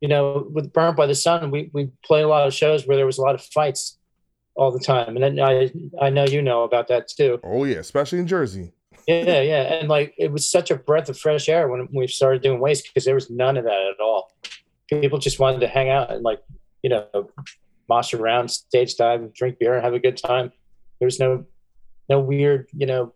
[0.00, 2.96] you know, with Burnt by the Sun, we we played a lot of shows where
[2.96, 3.98] there was a lot of fights
[4.54, 5.16] all the time.
[5.16, 5.70] And then I
[6.00, 7.40] I know you know about that too.
[7.44, 8.72] Oh yeah, especially in Jersey.
[9.06, 9.62] yeah, yeah.
[9.74, 12.86] And like it was such a breath of fresh air when we started doing waste
[12.86, 14.32] because there was none of that at all.
[14.88, 16.42] People just wanted to hang out and like,
[16.82, 17.06] you know,
[17.90, 20.52] mosh around, stage dive, drink beer, and have a good time.
[21.00, 21.44] There's no
[22.08, 23.12] no weird, you know,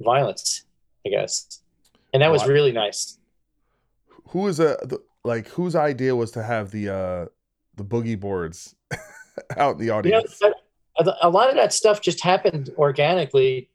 [0.00, 0.64] violence,
[1.06, 1.62] I guess.
[2.12, 3.18] And that was really nice.
[4.28, 4.76] Who is a
[5.24, 7.26] like whose idea was to have the uh
[7.76, 8.76] the boogie boards
[9.56, 10.38] out in the audience?
[10.40, 10.52] You
[11.00, 13.70] know, a lot of that stuff just happened organically.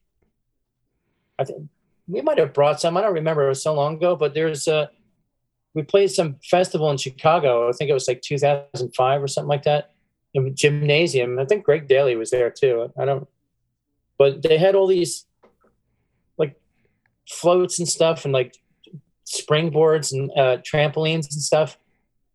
[1.40, 1.70] I think
[2.08, 2.98] we might have brought some.
[2.98, 3.46] I don't remember.
[3.46, 4.92] It was so long ago, but there's a.
[5.74, 7.68] We played some festival in Chicago.
[7.68, 9.93] I think it was like 2005 or something like that
[10.56, 11.40] gymnasium.
[11.40, 12.92] I think Greg Daly was there too.
[12.98, 13.28] I don't,
[14.18, 15.26] but they had all these
[16.38, 16.60] like
[17.30, 18.56] floats and stuff and like
[19.26, 21.78] springboards and uh, trampolines and stuff.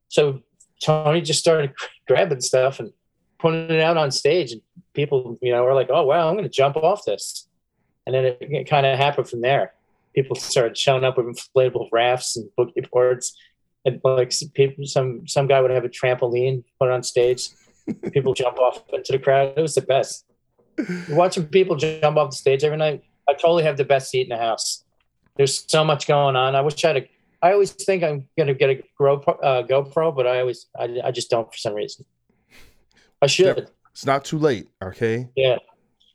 [0.09, 0.43] So
[0.83, 1.73] Tony just started
[2.07, 2.93] grabbing stuff and
[3.39, 4.63] putting it out on stage, and
[4.95, 7.47] people, you know, were like, "Oh wow, I'm going to jump off this,"
[8.07, 9.75] and then it, it kind of happened from there.
[10.15, 13.37] People started showing up with inflatable rafts and boogie boards,
[13.85, 17.51] And like people, some some guy would have a trampoline put on stage.
[18.13, 19.55] People jump off into the crowd.
[19.57, 20.25] It was the best.
[21.11, 23.03] Watching people jump off the stage every night.
[23.29, 24.85] I totally have the best seat in the house.
[25.37, 26.55] There's so much going on.
[26.55, 27.11] I wish I had a.
[27.41, 31.11] I always think I'm gonna get a GoPro, uh, GoPro but I always I, I
[31.11, 32.05] just don't for some reason.
[33.23, 33.71] I should.
[33.93, 35.29] It's not too late, okay?
[35.37, 35.59] Yeah.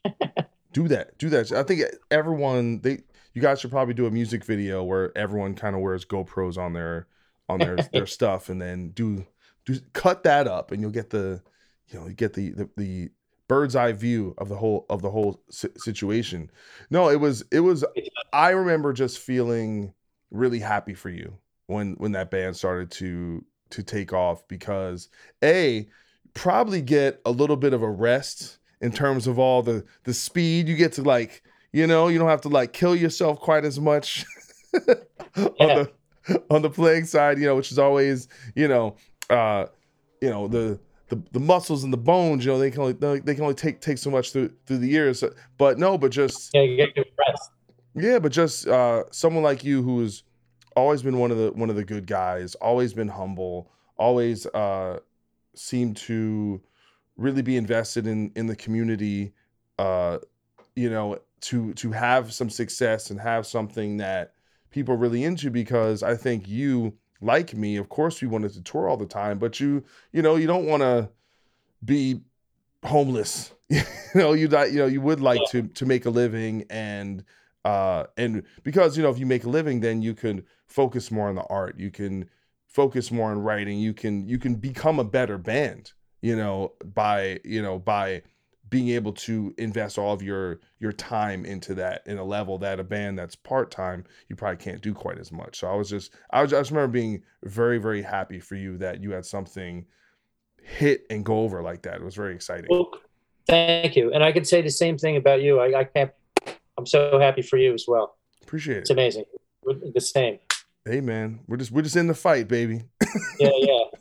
[0.74, 1.17] do that.
[1.17, 1.51] Do that.
[1.51, 2.99] I think everyone they
[3.34, 6.74] you guys should probably do a music video where everyone kind of wears GoPros on
[6.74, 7.07] their
[7.49, 9.26] on their their stuff and then do
[9.65, 11.41] do cut that up and you'll get the
[11.93, 13.09] you know, you get the the, the
[13.47, 16.49] bird's eye view of the whole of the whole situation.
[16.89, 17.85] No, it was it was
[18.31, 19.93] I remember just feeling
[20.31, 21.37] really happy for you
[21.67, 25.09] when when that band started to to take off because
[25.43, 25.87] a
[26.33, 30.67] probably get a little bit of a rest in terms of all the the speed
[30.67, 33.79] you get to like you know you don't have to like kill yourself quite as
[33.79, 34.25] much
[34.73, 34.87] on
[35.57, 35.91] the
[36.49, 38.95] on the playing side you know which is always you know
[39.29, 39.65] uh
[40.21, 40.79] you know the
[41.16, 43.82] the, the muscles and the bones you know they can only they can only take
[43.82, 45.24] take so much through through the years.
[45.57, 47.51] But no but just yeah you get rest
[47.95, 50.24] yeah but just uh someone like you who's
[50.76, 54.99] always been one of the one of the good guys always been humble always uh
[55.55, 56.61] seemed to
[57.18, 59.34] really be invested in in the community
[59.78, 60.18] uh
[60.76, 64.34] you know to to have some success and have something that
[64.72, 66.91] people are really into because i think you
[67.24, 70.36] like me of course we wanted to tour all the time but you you know
[70.36, 71.09] you don't want to
[71.84, 72.21] be
[72.84, 73.51] homeless.
[74.15, 77.24] You know you not you know you would like to to make a living and
[77.65, 81.30] uh and because you know if you make a living then you can focus more
[81.30, 82.30] on the art you can
[82.67, 87.39] focus more on writing you can you can become a better band you know by
[87.43, 88.21] you know by
[88.70, 92.80] being able to invest all of your your time into that in a level that
[92.80, 95.59] a band that's part-time you probably can't do quite as much.
[95.59, 98.78] So i was just i was I just remember being very very happy for you
[98.78, 99.86] that you had something
[100.61, 101.95] hit and go over like that.
[101.95, 102.68] It was very exciting.
[102.70, 102.89] Well,
[103.47, 104.14] thank you.
[104.14, 105.59] And i could say the same thing about you.
[105.59, 106.11] I, I can't
[106.78, 108.18] i'm so happy for you as well.
[108.41, 108.82] Appreciate it.
[108.82, 109.26] It's amazing.
[109.64, 110.39] We're the same.
[110.86, 111.41] Hey man.
[111.47, 112.84] We're just we're just in the fight baby.
[113.39, 113.92] Yeah yeah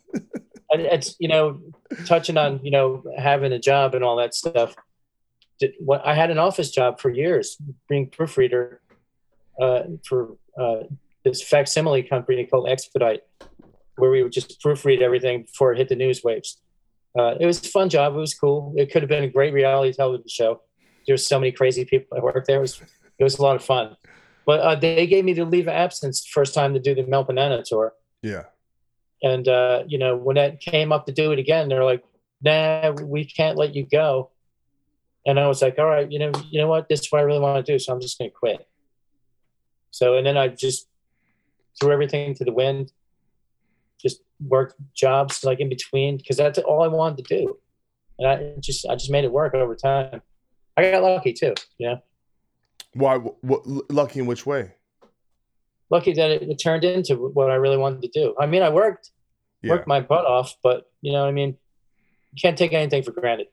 [0.80, 1.60] it's you know
[2.06, 4.74] touching on you know having a job and all that stuff.
[5.78, 7.56] What i had an office job for years
[7.88, 8.80] being proofreader
[9.60, 10.80] uh, for uh,
[11.24, 13.20] this facsimile company called Xpedite
[13.96, 16.60] where we would just proofread everything before it hit the news waves.
[17.16, 18.14] Uh, it was a fun job.
[18.14, 18.72] It was cool.
[18.76, 20.62] It could have been a great reality television show.
[21.06, 22.56] There's so many crazy people that worked there.
[22.56, 22.80] It was,
[23.18, 23.96] it was a lot of fun.
[24.46, 27.26] But uh, they gave me the leave of absence first time to do the Melt
[27.26, 27.92] Banana tour.
[28.22, 28.44] Yeah
[29.22, 32.04] and uh, you know, when that came up to do it again, they're like,
[32.42, 34.30] "Nah, we can't let you go."
[35.24, 36.88] And I was like, "All right, you know, you know what?
[36.88, 38.66] This is what I really want to do, so I'm just going to quit."
[39.90, 40.88] So, and then I just
[41.80, 42.92] threw everything to the wind,
[44.00, 47.58] just worked jobs like in between because that's all I wanted to do,
[48.18, 50.20] and I just I just made it work over time.
[50.76, 52.02] I got lucky too, you know.
[52.94, 53.18] Why?
[53.18, 54.74] What, lucky in which way?
[55.92, 58.34] Lucky that it, it, turned into what I really wanted to do.
[58.40, 59.10] I mean, I worked
[59.62, 59.70] yeah.
[59.70, 61.50] worked my butt off, but you know, what I mean,
[62.32, 63.48] you can't take anything for granted.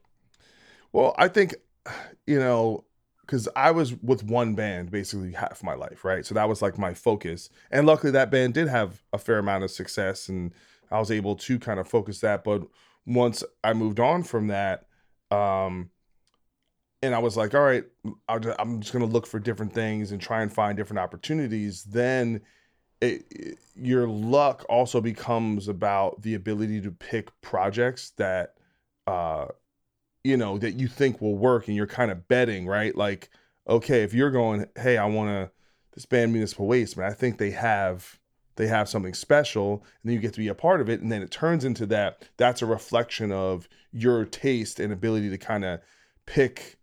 [0.92, 1.56] Well, I think
[2.26, 2.86] you know
[3.22, 6.26] because I was with one band basically half my life, right?
[6.26, 9.66] So that was like my focus, and luckily that band did have a fair amount
[9.66, 10.54] of success, and
[10.90, 12.44] I was able to kind of focus that.
[12.44, 12.64] But
[13.06, 14.88] once I moved on from that,
[15.30, 15.92] um,
[17.02, 17.86] and I was like, all right,
[18.28, 21.84] i am just going to look for different things and try and find different opportunities.
[21.84, 22.42] Then
[23.02, 28.56] it, it, your luck also becomes about the ability to pick projects that,
[29.08, 29.46] uh,
[30.24, 32.96] you know, that you think will work and you're kind of betting, right?
[32.96, 33.30] Like,
[33.68, 35.52] okay, if you're going, hey, I want to,
[35.94, 38.20] this band Municipal Waste, man, I think they have,
[38.58, 41.00] they have something special and then you get to be a part of it.
[41.00, 45.38] And then it turns into that, that's a reflection of your taste and ability to
[45.38, 45.80] kind of
[46.26, 46.79] pick,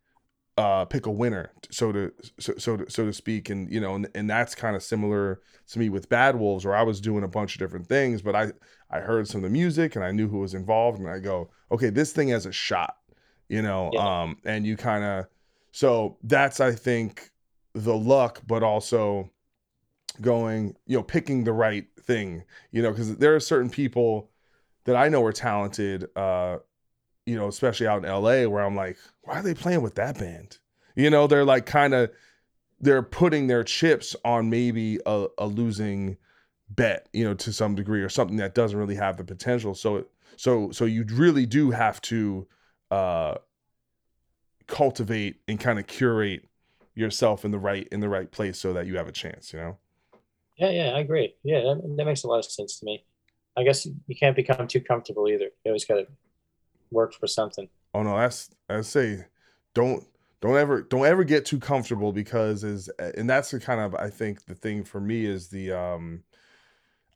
[0.57, 3.95] uh, pick a winner, so to so so to, so to speak, and you know,
[3.95, 7.25] and, and that's kind of similar to me with Bad Wolves, where I was doing
[7.25, 8.53] a bunch of different things, but I
[8.91, 11.51] I heard some of the music and I knew who was involved, and I go,
[11.71, 12.97] okay, this thing has a shot,
[13.49, 14.23] you know, yeah.
[14.23, 15.27] um, and you kind of,
[15.73, 17.31] so that's I think
[17.75, 19.31] the luck, but also
[20.23, 24.31] going, you know, picking the right thing, you know, because there are certain people
[24.85, 26.59] that I know are talented, uh,
[27.27, 30.19] you know, especially out in LA where I'm like, why are they playing with that
[30.19, 30.59] band?
[30.95, 32.11] You know, they're like kind of
[32.81, 36.17] they're putting their chips on maybe a, a, losing
[36.71, 39.75] bet, you know, to some degree or something that doesn't really have the potential.
[39.75, 40.07] So
[40.37, 42.47] so so you really do have to
[42.91, 43.35] uh
[44.67, 46.49] cultivate and kind of curate
[46.95, 49.59] yourself in the right in the right place so that you have a chance, you
[49.59, 49.79] know?
[50.57, 51.35] Yeah, yeah, I agree.
[51.43, 53.05] Yeah, that, that makes a lot of sense to me.
[53.59, 55.45] I guess you can't become too comfortable either.
[55.65, 56.07] You always got to
[56.91, 57.69] work for something.
[57.95, 59.25] Oh no, that's I say,
[59.75, 60.05] don't
[60.41, 64.11] don't ever don't ever get too comfortable because is and that's the kind of I
[64.11, 66.23] think the thing for me is the um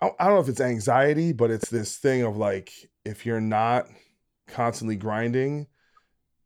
[0.00, 2.72] I, I don't know if it's anxiety, but it's this thing of like
[3.04, 3.86] if you're not
[4.46, 5.66] constantly grinding,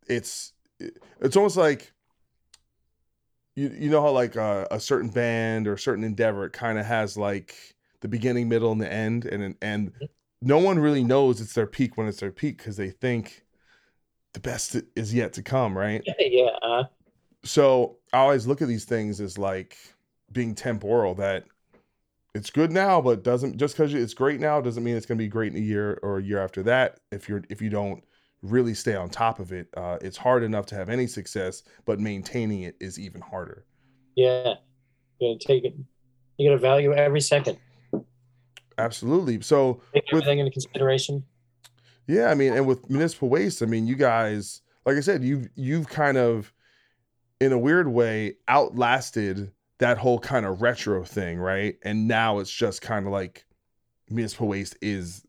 [0.08, 0.52] it's
[1.20, 1.92] it's almost like
[3.54, 6.78] you you know how like a, a certain band or a certain endeavor it kind
[6.78, 7.54] of has like
[8.00, 9.92] the beginning, middle, and the end, and and
[10.44, 13.44] no one really knows it's their peak when it's their peak because they think
[14.34, 16.02] the best is yet to come, right?
[16.20, 16.50] Yeah.
[16.62, 16.84] Uh,
[17.44, 19.76] So I always look at these things as like
[20.32, 21.14] being temporal.
[21.14, 21.44] That
[22.34, 25.24] it's good now, but doesn't just because it's great now doesn't mean it's going to
[25.24, 26.98] be great in a year or a year after that.
[27.10, 28.02] If you're if you don't
[28.42, 32.00] really stay on top of it, uh, it's hard enough to have any success, but
[32.00, 33.64] maintaining it is even harder.
[34.14, 34.54] yeah.
[35.20, 35.74] You gotta take it.
[36.36, 37.56] You gotta value every second.
[38.78, 39.40] Absolutely.
[39.40, 41.24] So Take everything into consideration.
[42.06, 45.48] Yeah, I mean, and with municipal waste, I mean, you guys, like I said, you've
[45.54, 46.52] you've kind of,
[47.40, 51.76] in a weird way, outlasted that whole kind of retro thing, right?
[51.82, 53.46] And now it's just kind of like
[54.10, 55.24] municipal waste is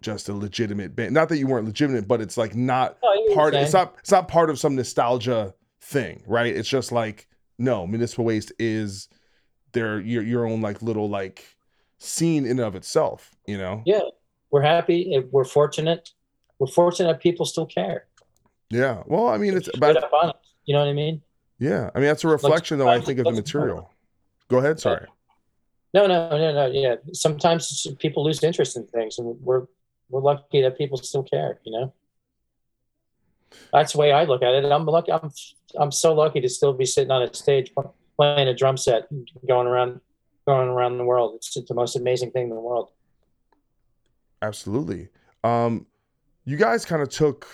[0.00, 1.12] just a legitimate band.
[1.12, 3.54] Not that you weren't legitimate, but it's like not Oh, I hear what part.
[3.54, 3.94] you're It's not.
[4.00, 6.54] It's not part of some nostalgia thing, right?
[6.54, 7.28] It's just like
[7.58, 9.08] no, municipal waste is
[9.72, 11.44] their your your own like little like
[12.00, 13.82] scene in and of itself, you know?
[13.86, 14.00] Yeah.
[14.50, 15.22] We're happy.
[15.30, 16.10] We're fortunate.
[16.58, 18.06] We're fortunate that people still care.
[18.68, 19.04] Yeah.
[19.06, 20.04] Well, I mean, it's about it.
[20.64, 21.22] You know what I mean?
[21.60, 22.88] Yeah, I mean that's a reflection, though.
[22.88, 23.92] I think of the material.
[24.48, 24.80] Go ahead.
[24.80, 25.06] Sorry.
[25.92, 26.66] No, no, no, no.
[26.66, 26.96] Yeah.
[27.12, 29.66] Sometimes people lose interest in things, and we're
[30.08, 31.60] we're lucky that people still care.
[31.64, 31.94] You know.
[33.72, 34.64] That's the way I look at it.
[34.64, 35.12] I'm lucky.
[35.12, 35.30] I'm
[35.78, 37.72] I'm so lucky to still be sitting on a stage
[38.16, 39.08] playing a drum set,
[39.46, 40.00] going around,
[40.46, 41.34] going around the world.
[41.36, 42.90] It's the most amazing thing in the world.
[44.42, 45.08] Absolutely.
[45.44, 45.86] Um,
[46.44, 47.46] you guys kind of took,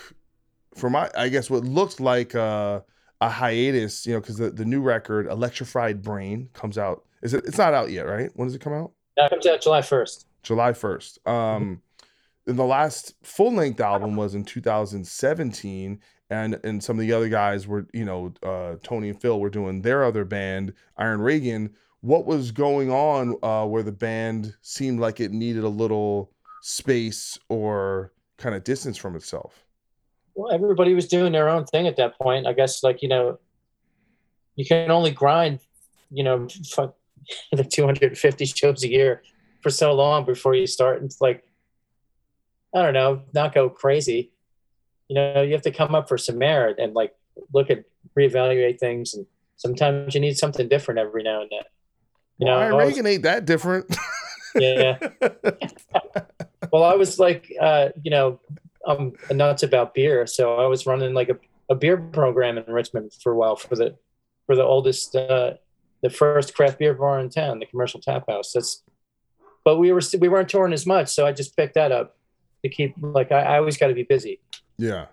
[0.75, 2.85] for my, I guess, what looked like a,
[3.21, 4.07] a hiatus.
[4.07, 7.05] You know, because the, the new record, "Electrified Brain," comes out.
[7.23, 7.45] Is it?
[7.45, 8.31] It's not out yet, right?
[8.35, 8.93] When does it come out?
[9.17, 10.27] That comes out July first.
[10.47, 11.27] July 1st.
[11.29, 11.83] Um,
[12.47, 16.01] and the last full length album was in 2017.
[16.31, 19.51] And, and some of the other guys were, you know, uh, Tony and Phil were
[19.51, 21.75] doing their other band, Iron Reagan.
[22.01, 27.39] What was going on uh, where the band seemed like it needed a little space
[27.49, 29.65] or kind of distance from itself?
[30.35, 32.47] Well, everybody was doing their own thing at that point.
[32.47, 33.39] I guess, like you know,
[34.55, 35.61] you can only grind,
[36.11, 36.47] you know,
[37.53, 39.23] the 250 shows a year
[39.63, 41.43] for so long before you start and like,
[42.75, 44.33] I don't know, not go crazy.
[45.09, 47.15] You know, you have to come up for some air and like
[47.53, 47.85] look at
[48.19, 51.63] reevaluate things, and sometimes you need something different every now and then.
[52.39, 53.95] You know, Iron I was- Reagan ain't that different.
[54.55, 54.99] yeah.
[56.73, 58.41] well, I was like, uh, you know,
[58.87, 61.37] I'm nuts about beer, so I was running like a,
[61.69, 63.97] a beer program in Richmond for a while for the
[64.47, 65.55] for the oldest, uh,
[66.03, 68.53] the first craft beer bar in town, the Commercial Tap House.
[68.53, 68.85] That's,
[69.65, 72.17] but we were st- we weren't touring as much, so I just picked that up
[72.65, 74.41] to keep like I, I always got to be busy.
[74.79, 75.07] yeah,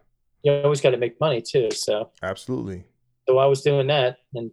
[0.43, 2.83] You always got to make money too, so absolutely.
[3.27, 4.51] so I was doing that and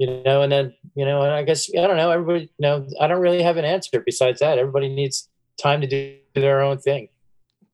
[0.00, 2.86] you know and then you know and I guess I don't know everybody you know
[3.00, 5.28] I don't really have an answer besides that everybody needs
[5.60, 7.08] time to do their own thing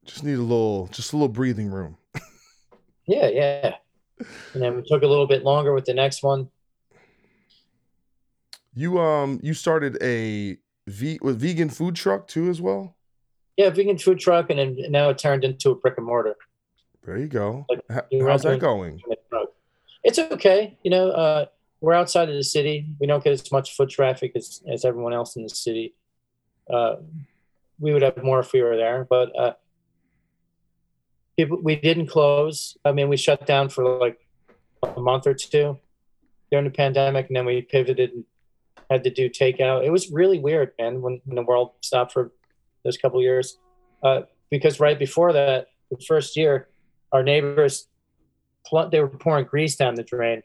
[0.04, 1.96] Just need a little, just a little breathing room.
[3.06, 3.74] yeah yeah
[4.54, 6.48] and then we took a little bit longer with the next one
[8.74, 12.96] You um, you started a v with vegan food truck too as well.
[13.56, 16.34] yeah vegan food truck and then now it turned into a brick and mortar
[17.04, 17.66] There you go.
[17.70, 17.80] Like,
[18.26, 19.00] How's that going?
[20.04, 21.46] it's okay you know uh
[21.86, 22.84] we're outside of the city.
[22.98, 25.94] We don't get as much foot traffic as, as everyone else in the city.
[26.68, 26.96] Uh
[27.78, 29.52] we would have more if we were there but uh
[31.38, 32.76] we didn't close.
[32.84, 34.18] I mean we shut down for like
[34.82, 35.78] a month or two
[36.50, 38.24] during the pandemic and then we pivoted and
[38.90, 39.86] had to do takeout.
[39.86, 42.32] It was really weird man when, when the world stopped for
[42.82, 43.58] those couple years.
[44.02, 46.68] Uh because right before that the first year
[47.12, 47.86] our neighbors
[48.90, 50.42] they were pouring grease down the drain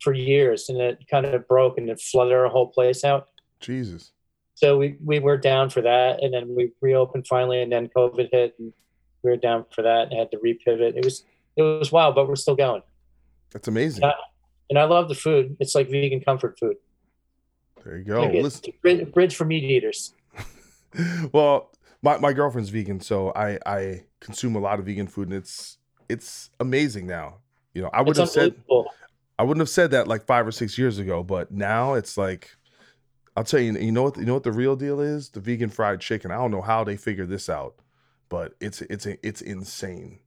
[0.00, 3.28] for years and it kind of broke and it flooded our whole place out
[3.60, 4.12] Jesus.
[4.54, 8.28] so we, we were down for that and then we reopened finally and then covid
[8.32, 8.72] hit and
[9.22, 11.24] we were down for that and had to repivot it was
[11.56, 12.82] it was wild but we're still going
[13.50, 14.02] That's amazing.
[14.02, 14.12] Yeah.
[14.70, 16.76] and i love the food it's like vegan comfort food
[17.84, 18.22] There you go.
[18.22, 20.14] Like it's Listen, a bridge, for meat eaters
[21.32, 21.70] well,
[22.02, 25.78] my, my girlfriend's vegan, so I I consume a lot of vegan food, and it's
[26.08, 27.36] it's amazing now.
[27.74, 28.54] You know, I would it's have said
[29.40, 32.50] I wouldn't have said that like five or six years ago, but now it's like
[33.34, 34.18] I'll tell you, you know what?
[34.18, 35.30] You know what the real deal is?
[35.30, 36.30] The vegan fried chicken.
[36.30, 37.76] I don't know how they figured this out,
[38.28, 40.18] but it's it's it's insane,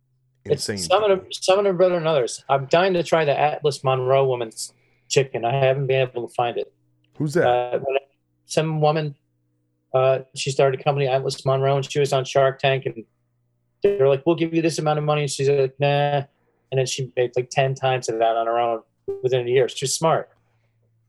[0.46, 0.80] It's insane.
[0.80, 2.44] some of them, some of them better than others.
[2.50, 4.74] I'm dying to try the Atlas Monroe woman's
[5.10, 5.46] chicken.
[5.46, 6.74] I haven't been able to find it.
[7.20, 7.48] Who's that?
[7.48, 7.80] Uh,
[8.48, 9.16] some woman,
[9.94, 13.06] uh, she started a company, Atlas Monroe, and she was on Shark Tank, and
[13.84, 16.24] they were like, "We'll give you this amount of money," and she's like, "Nah,"
[16.72, 18.82] and then she made like ten times of that on her own
[19.22, 19.68] within a year.
[19.70, 20.30] She's smart,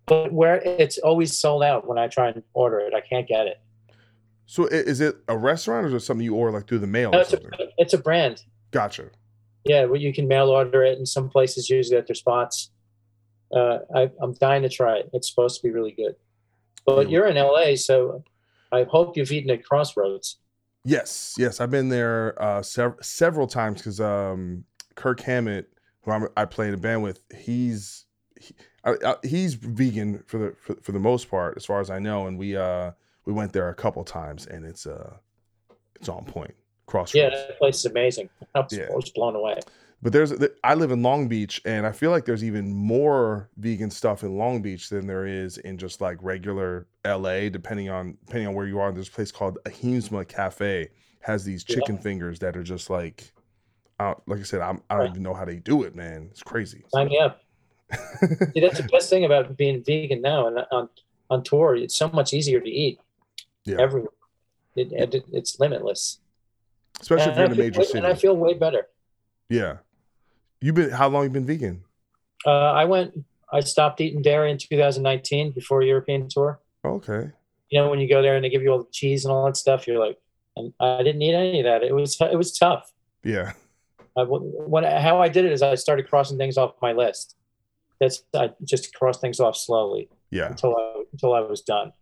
[0.07, 3.47] but where it's always sold out when I try and order it, I can't get
[3.47, 3.61] it.
[4.47, 7.11] so is it a restaurant or is it something you order like through the mail
[7.11, 7.41] No, or it's a,
[7.79, 8.43] it's a brand.
[8.71, 9.11] Gotcha.
[9.65, 12.71] Yeah, well, you can mail order it, and some places use it at their spots.
[13.55, 15.11] Uh, I, I'm dying to try it.
[15.15, 16.17] It's supposed to be really good.
[16.85, 17.13] But Yeah.
[17.13, 18.23] you're in LA, so
[18.73, 20.37] I hope you've eaten at Crossroads.
[20.85, 24.65] Yes, yes, I've been there uh, sev- several times because um,
[24.97, 25.71] Kirk Hammett,
[26.05, 28.05] who I'm, I play in a band with, he's
[28.39, 28.55] he,
[28.85, 31.99] I, I, he's vegan for the for, for the most part, as far as I
[31.99, 32.93] know, and we uh
[33.25, 35.17] we went there a couple times, and it's uh
[35.97, 36.55] it's on point.
[36.87, 37.15] Crossroads.
[37.15, 38.29] Yeah, that place is amazing.
[38.55, 38.89] I was, Yeah.
[38.91, 39.59] I was blown away.
[40.03, 43.91] But there's I live in Long Beach, and I feel like there's even more vegan
[43.91, 47.49] stuff in Long Beach than there is in just like regular LA.
[47.49, 50.91] Depending on depending on where you are, there's a place called Ahimsma Cafe
[51.21, 51.77] has these Yeah.
[51.77, 53.33] chicken fingers that are just like,
[54.27, 56.29] like I said, I'm, I don't even know how they do it, man.
[56.31, 56.85] It's crazy.
[56.89, 57.41] Sign me up.
[57.93, 60.89] See, that's the best thing about being vegan now and on
[61.31, 61.77] on tour.
[61.77, 62.99] It's so much easier to eat
[63.65, 64.11] Yeah, everywhere.
[64.77, 66.19] It, it, it's limitless.
[67.01, 68.89] especially if you're in a feel- major And I feel way better.
[69.49, 69.77] Yeah,
[70.61, 71.85] you've been how long you been vegan?
[72.47, 73.25] Uh, I went.
[73.53, 76.61] I stopped eating dairy in 2019 before European tour.
[76.85, 77.31] Okay,
[77.71, 79.45] you know when you go there and they give you all the cheese and all
[79.47, 80.19] that stuff you're like
[80.57, 82.93] and i didn't eat any of that it was it was tough
[83.25, 83.53] yeah,
[84.17, 87.37] I, how i did it is i started crossing things off my list.
[88.01, 91.93] That's i just cross things off slowly yeah, until i until i was done.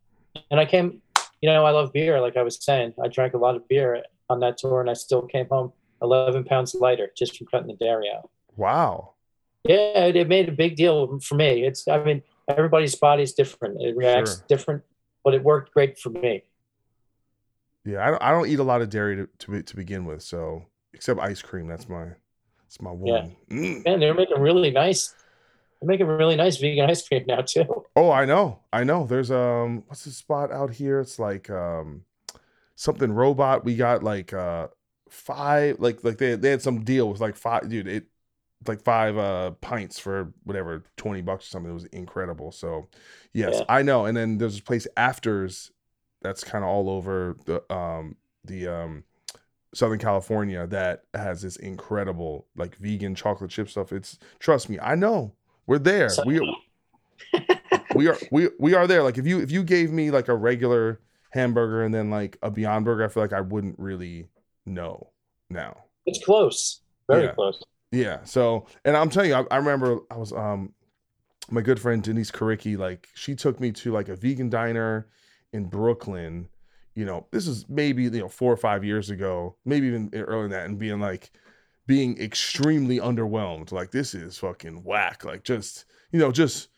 [0.50, 1.02] And i came
[1.40, 4.02] you know i love beer like i was saying i drank a lot of beer
[4.30, 7.74] on that tour and i still came home 11 pounds lighter just from cutting the
[7.74, 8.30] dairy out.
[8.56, 9.14] Wow,
[9.64, 11.64] yeah it, it made a big deal for me.
[11.64, 13.80] It's i mean everybody's body's different.
[13.80, 14.44] It reacts Sure.
[14.48, 14.82] different
[15.24, 16.42] but it worked great for me.
[17.84, 18.04] Yeah.
[18.06, 20.64] I don't, I don't eat a lot of dairy to to, to begin with, so
[20.94, 21.66] except ice cream.
[21.66, 22.06] That's my
[22.64, 23.36] that's my one.
[23.50, 23.84] Mm.
[23.84, 25.14] Man, they're making really nice.
[25.80, 27.84] They're making really nice vegan ice cream now too.
[27.96, 28.60] Oh, I know.
[28.72, 29.04] I know.
[29.06, 31.00] There's um what's the spot out here?
[31.00, 32.02] It's like um
[32.76, 33.64] something robot.
[33.64, 34.68] We got like uh
[35.10, 38.06] five like like they they had some deal with like five dude, it
[38.66, 41.70] like five uh pints for whatever 20 bucks or something.
[41.70, 42.52] It was incredible.
[42.52, 42.88] So
[43.34, 43.64] yes, Yeah.
[43.68, 44.06] I know.
[44.06, 45.70] And then there's this place afters
[46.22, 49.04] that's kind of all over the um the um
[49.74, 53.92] Southern California that has this incredible like vegan chocolate chip stuff.
[53.92, 55.34] It's trust me, I know.
[55.66, 56.08] We're there.
[56.10, 56.40] So- we
[57.94, 59.02] we are we we are there.
[59.02, 61.00] Like if you if you gave me like a regular
[61.30, 64.28] hamburger and then like a Beyond Burger, I feel like I wouldn't really
[64.66, 65.10] know
[65.48, 65.84] now.
[66.06, 67.32] It's close, very Yeah.
[67.32, 67.62] close.
[67.90, 68.24] Yeah.
[68.24, 70.72] So, and I'm telling you, I, I remember I was um
[71.50, 75.08] my good friend Denise Karicki, like she took me to like a vegan diner
[75.52, 76.48] in Brooklyn.
[76.94, 80.42] You know, this is maybe you know four or five years ago, maybe even earlier
[80.42, 81.30] than that, and being like
[81.86, 83.72] being extremely underwhelmed.
[83.72, 85.24] Like this is fucking whack.
[85.24, 86.68] Like just you know just.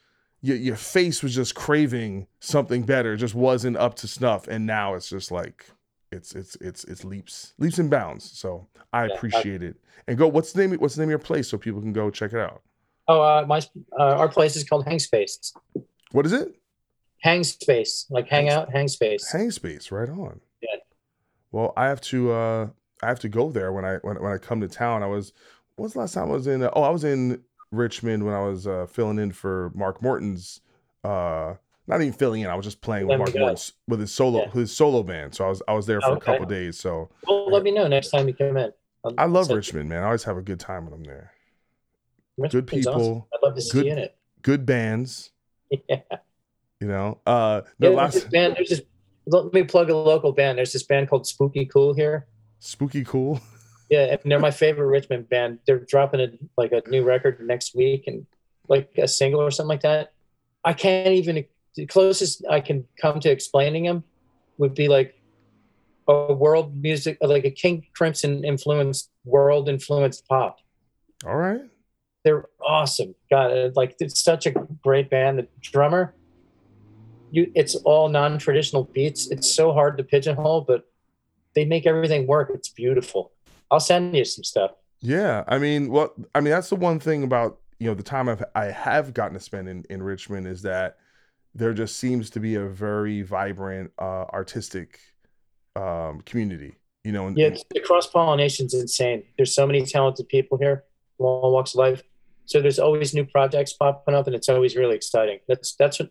[0.47, 4.93] Your, your face was just craving something better, just wasn't up to snuff, and now
[4.93, 5.70] it's just like
[6.12, 8.31] it's it's it's it's leaps leaps and bounds.
[8.39, 9.77] So I Yeah, I- appreciate it.
[10.07, 10.78] And go, what's the name?
[10.78, 12.61] What's the name of your place so people can go check it out?
[13.09, 13.61] Oh, uh, my
[13.99, 15.55] uh, our place is called Hang Space.
[16.12, 16.55] What is it?
[17.24, 19.32] Hang Space, like hang out, hang space.
[19.32, 20.42] Hang Space, right on.
[20.60, 20.76] Yeah.
[21.52, 22.68] Well, I have to uh
[23.02, 25.02] I have to go there when I when, when I come to town.
[25.02, 25.32] I was
[25.76, 27.42] when's the last time I was in uh, oh I was in
[27.72, 30.60] Richmond when I was uh filling in for Mark Morton's
[31.02, 31.55] uh
[31.86, 33.40] not even filling in, I was just playing with Let me Mark go.
[33.40, 34.51] Morton's with his solo Yeah.
[34.52, 35.34] his solo band.
[35.34, 36.26] So I was I was there for a Okay.
[36.26, 36.78] couple days.
[36.78, 38.70] So Well, let me know next time you come in.
[39.02, 40.02] I'll I love Richmond, man.
[40.02, 41.32] I always have a good time when I'm there.
[42.36, 43.01] Richmond's Good awesome.
[43.01, 44.16] people, I'd love to see good- you in it.
[44.42, 45.30] Good bands,
[45.88, 46.01] Yeah.
[46.85, 47.19] You know.
[47.27, 48.56] Uh Yeah, the this last band.
[48.56, 48.82] There's this.
[49.27, 50.59] Let me plug a local band.
[50.59, 52.27] There's this band called Spooky Cool here.
[52.59, 53.40] spooky cool.
[53.90, 55.59] Yeah, and they're my favorite Richmond band.
[55.66, 58.27] They're dropping a like a new record next week and
[58.66, 60.15] like a single or something like that.
[60.65, 61.44] I can't even
[61.77, 64.02] the closest I can come to explaining them
[64.56, 65.20] would be like
[66.09, 70.59] a world music like a King Crimson influenced world influenced pop.
[71.27, 71.61] All right.
[72.24, 73.15] They're awesome.
[73.31, 74.52] God, like it's such a
[74.82, 75.39] great band.
[75.39, 76.15] The drummer,
[77.35, 79.31] you it's all non-traditional beats.
[79.31, 80.89] It's so hard to pigeonhole, but
[81.55, 82.51] they make everything work.
[82.55, 83.32] It's beautiful.
[83.70, 84.73] I'll send you some stuff.
[85.01, 88.28] Yeah, I mean, well, I mean that's the one thing about you know the time
[88.28, 90.98] I've I have gotten to spend in in Richmond is that
[91.55, 94.98] there just seems to be a very vibrant uh, artistic
[95.77, 96.77] um, community.
[97.05, 99.24] You know, and, Yeah, the cross pollination is insane.
[99.36, 100.85] There's so many talented people here,
[101.16, 102.02] from all walks of life.
[102.47, 105.39] So there's always new projects popping up, and it's always really exciting.
[105.48, 106.11] That's that's what,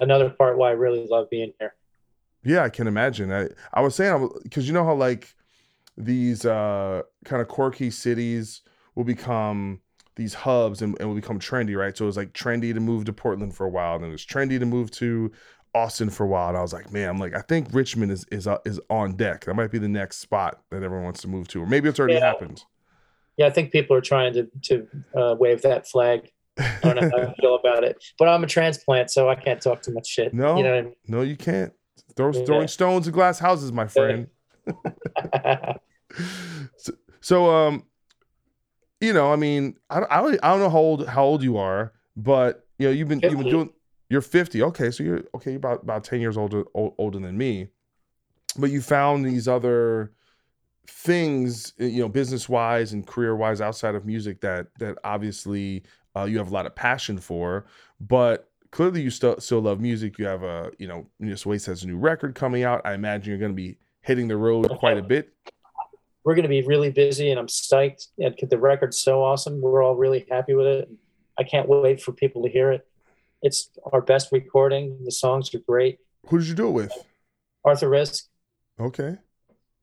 [0.00, 1.74] another part why I really love being here.
[2.44, 3.32] Yeah, I can imagine.
[3.32, 5.34] I I was saying because you know how like
[5.96, 8.62] these uh kind of quirky cities
[8.94, 9.80] will become
[10.16, 11.96] these hubs and, and will become trendy, right?
[11.96, 14.12] So it was like trendy to move to Portland for a while, and then it
[14.12, 15.30] was trendy to move to
[15.74, 16.48] Austin for a while.
[16.48, 19.16] And I was like, man, I'm like, I think Richmond is is uh, is on
[19.16, 19.44] deck.
[19.44, 21.98] That might be the next spot that everyone wants to move to, or maybe it's
[21.98, 22.20] already Yeah.
[22.20, 22.62] happened.
[23.36, 26.30] Yeah, I think people are trying to to uh, wave that flag.
[26.58, 29.60] I don't know how I feel about it, but I'm a transplant, so I can't
[29.60, 30.34] talk too much shit.
[30.34, 31.72] No, you know what no, you can't.
[32.16, 32.44] Throw, Yeah.
[32.44, 34.28] Throwing stones at glass houses, my friend.
[36.76, 37.84] So, so um
[39.00, 41.42] you know i mean I, don't- I don't i don't know how old how old
[41.42, 43.70] you are but you know you've been you've been doing
[44.08, 47.36] you're 50 okay so you're okay you're about about 10 years older o- older than
[47.36, 47.68] me
[48.58, 50.12] but you found these other
[50.88, 55.82] things you know business wise and career wise outside of music that that obviously
[56.18, 57.66] uh, you have a lot of passion for
[58.00, 61.84] but clearly you still still love music you have a you know Miss Waste has
[61.84, 64.98] a new record coming out i imagine you're going to be hitting the road quite
[64.98, 65.32] a bit
[66.24, 68.08] We're going to be really busy, and I'm psyched.
[68.18, 69.62] And the record's so awesome.
[69.62, 70.90] We're all really happy with it.
[71.38, 72.86] I can't wait for people to hear it.
[73.40, 74.98] It's our best recording.
[75.04, 75.98] The songs are great.
[76.26, 76.92] who did you do it with
[77.64, 78.24] Arthur Rizk,
[78.78, 79.16] okay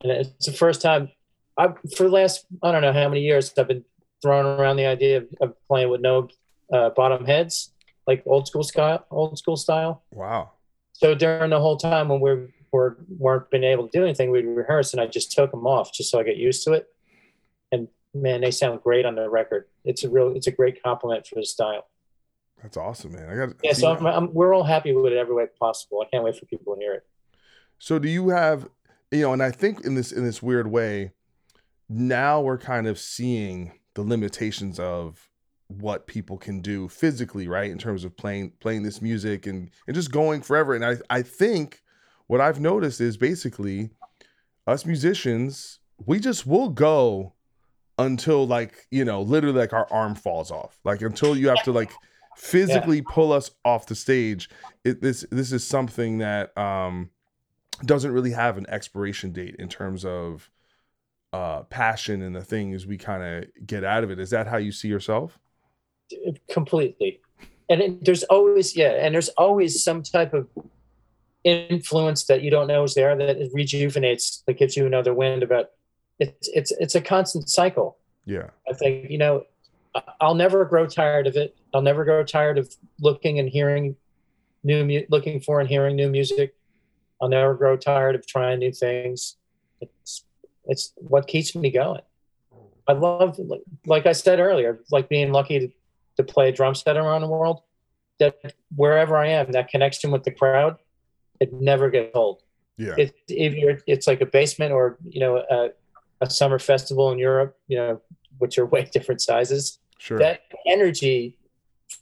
[0.01, 1.09] and it's the first time
[1.57, 3.85] I for the last I don't know how many years I've been
[4.25, 6.27] throwing around the idea of, of playing with no
[6.73, 7.73] uh, bottom heads,
[8.07, 9.05] like old school style.
[9.11, 10.01] Old school style.
[10.11, 10.49] wow
[10.93, 14.47] So during the whole time when we're, we're weren't been able to do anything, we'd
[14.47, 16.87] rehearse, and I just took them off just so I get used to it.
[17.71, 19.67] And man, they sound great on the record.
[19.83, 21.85] It's a real, it's a great compliment for the style.
[22.63, 23.29] That's awesome, man.
[23.29, 26.01] I got Yeah, so I'm, I'm, we're all happy with it every way possible.
[26.01, 27.03] I can't wait for people to hear it.
[27.77, 28.67] So do you have
[29.11, 31.11] you know, and I think in this in this weird way,
[31.87, 35.29] now we're kind of seeing the limitations of
[35.67, 37.71] what people can do physically, right?
[37.71, 40.75] In terms of playing playing this music and and just going forever.
[40.75, 41.81] And I I think
[42.27, 43.89] what I've noticed is basically
[44.67, 47.33] us musicians, we just will go
[47.97, 50.77] until like, you know, literally like our arm falls off.
[50.83, 51.91] Like until you have to like
[52.35, 54.49] physically pull us off the stage.
[54.83, 57.09] It, this this is something that um
[57.83, 60.49] doesn't really have an expiration date in terms of
[61.35, 64.19] uh passion and the things we kind of get out of it.
[64.19, 65.39] Is that how you see yourself?
[66.51, 67.19] completely
[67.67, 70.47] and it, there's always yeah and there's always some type of
[71.43, 75.41] influence that you don't know is there that it rejuvenates that gives you another wind
[75.41, 75.71] about
[76.19, 78.49] it's it's it's a constant cycle Yeah.
[78.69, 79.45] i think you know
[80.21, 83.95] i'll never grow tired of it i'll never grow tired of looking and hearing
[84.63, 86.53] new mu- looking for and hearing new music
[87.19, 89.37] i'll never grow tired of trying new things
[89.81, 90.24] it's
[90.67, 92.01] it's what keeps me going.
[92.87, 93.39] I love
[93.87, 95.69] like, i said earlier like being lucky to
[96.17, 97.61] to play a drum set around the world
[98.19, 98.35] that
[98.75, 100.77] wherever i am that connection with the crowd
[101.39, 102.43] it never gets old.
[102.77, 102.93] Yeah.
[102.97, 105.69] it, if you're it's like a basement or you know a,
[106.21, 108.01] a summer festival in europe you know
[108.37, 110.19] which are way different sizes Sure.
[110.19, 111.39] that energy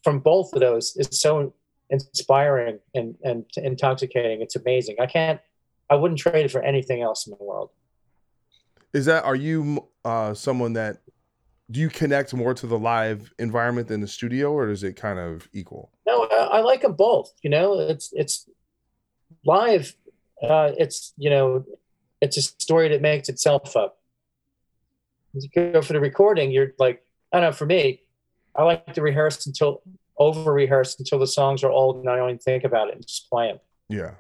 [0.04, 1.54] from both of those is so
[1.90, 4.42] inspiring and and intoxicating.
[4.42, 4.96] It's amazing.
[5.00, 5.40] I can't
[5.90, 7.70] i wouldn't trade it for anything else in the world
[8.94, 10.98] Is that are you uh someone that
[11.72, 15.18] do you connect more to the live environment than the studio or is it kind
[15.18, 15.92] of equal?
[16.06, 17.34] No, I, I like them both.
[17.42, 18.50] You know, it's it's
[19.46, 19.96] live.
[20.42, 21.66] Uh, it's you know,
[22.22, 23.98] it's a story that makes itself up.
[25.34, 26.52] You go for the recording.
[26.52, 27.54] You're like, I don't know.
[27.54, 28.02] For me,
[28.56, 29.82] I like to rehearse until
[30.18, 33.08] over rehearse until the songs are old and I don't even think about it and
[33.08, 33.60] just play them.
[33.90, 34.12] Yeah.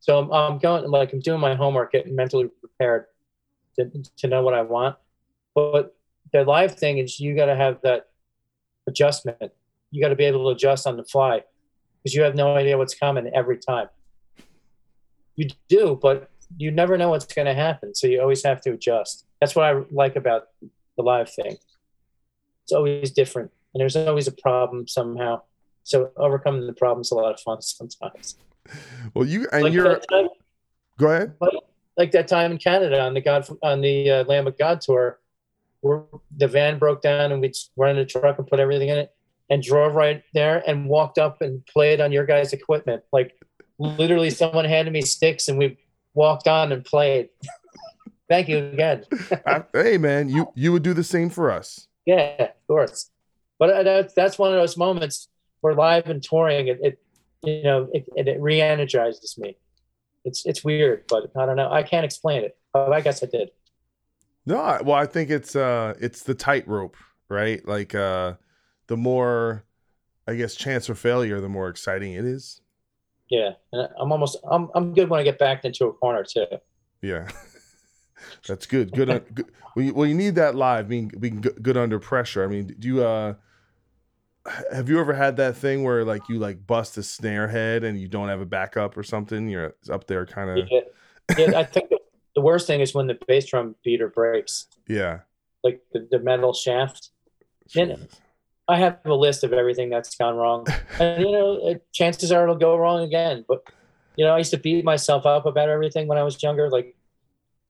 [0.00, 3.06] So I'm, I'm going like I'm doing my homework, getting mentally prepared
[3.76, 4.96] to, to know what I want.
[5.54, 5.96] But
[6.32, 8.08] the live thing is you got to have that
[8.86, 9.52] adjustment.
[9.90, 11.42] You got to be able to adjust on the fly
[12.02, 13.88] because you have no idea what's coming every time.
[15.36, 17.94] You do, but you never know what's going to happen.
[17.94, 19.26] So you always have to adjust.
[19.40, 20.48] That's what I like about
[20.96, 21.56] the live thing.
[22.64, 25.42] It's always different, and there's always a problem somehow.
[25.82, 28.36] So overcoming the problem is a lot of fun sometimes.
[29.12, 30.00] Well, you and Like you're
[30.98, 31.34] go ahead.
[31.96, 35.20] Like that time in Canada on the God on the uh, Lamb of God tour,
[35.80, 36.04] where
[36.36, 39.14] the van broke down and run in the truck and put everything in it
[39.50, 43.02] and drove right there and walked up and played on your guys' equipment.
[43.12, 43.36] Like
[43.78, 45.78] literally, someone handed me sticks and we
[46.14, 47.28] walked on and played.
[48.28, 49.04] Thank you again.
[49.46, 51.88] I- hey man, you you would do the same for us.
[52.06, 53.10] Yeah, of course.
[53.58, 55.28] But uh, that's that's one of those moments
[55.60, 56.98] where live and touring, it, it
[57.42, 59.56] you know, it, it, it re-energizes me.
[60.24, 61.70] It's it's weird, but I don't know.
[61.70, 62.56] I can't explain it.
[62.72, 63.50] But I guess I did.
[64.46, 66.96] No, I- well, I think it's uh it's the tightrope,
[67.28, 67.66] right?
[67.66, 68.34] Like uh
[68.86, 69.64] the more
[70.26, 72.60] I guess chance for failure, the more exciting it is.
[73.30, 76.46] Yeah, and I'm almost I'm I'm good when I get backed into a corner too.
[77.02, 77.30] Yeah.
[78.48, 78.92] That's good.
[78.92, 79.08] Good.
[79.34, 79.46] good.
[79.76, 82.44] Well, you, well, you need that live being being good, good under pressure.
[82.44, 83.34] I mean, do you uh
[84.72, 87.98] have you ever had that thing where like you like bust a snare head and
[87.98, 89.48] you don't have a backup or something?
[89.48, 90.80] You're up there kind of Yeah,
[91.38, 91.90] yeah I think
[92.34, 95.20] the, worst thing is when the bass drum beater breaks, yeah.
[95.62, 97.10] like the, the metal shaft.
[98.66, 100.66] I have a list of everything that's gone wrong,
[100.98, 103.44] and you know, chances are it'll go wrong again.
[103.46, 103.64] But
[104.16, 106.70] you know, I used to beat myself up about everything when I was younger.
[106.70, 106.94] Like,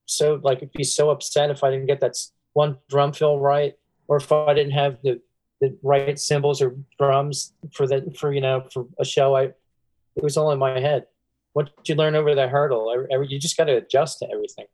[0.06, 2.16] so like, I'd be so upset if I didn't get that
[2.52, 3.74] one drum fill right,
[4.08, 5.20] or if I didn't have the
[5.68, 9.34] the right cymbals or drums for the for you know for a show.
[9.36, 9.44] I
[10.16, 11.06] it was all in my head.
[11.52, 13.06] What did you learn over that hurdle?
[13.10, 14.66] Every, you just got to adjust to everything.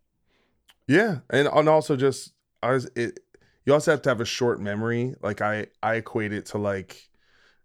[0.87, 3.21] Yeah, and and also just I was it.
[3.67, 5.15] You also have to have a short memory.
[5.23, 7.09] Like I I equate it to like,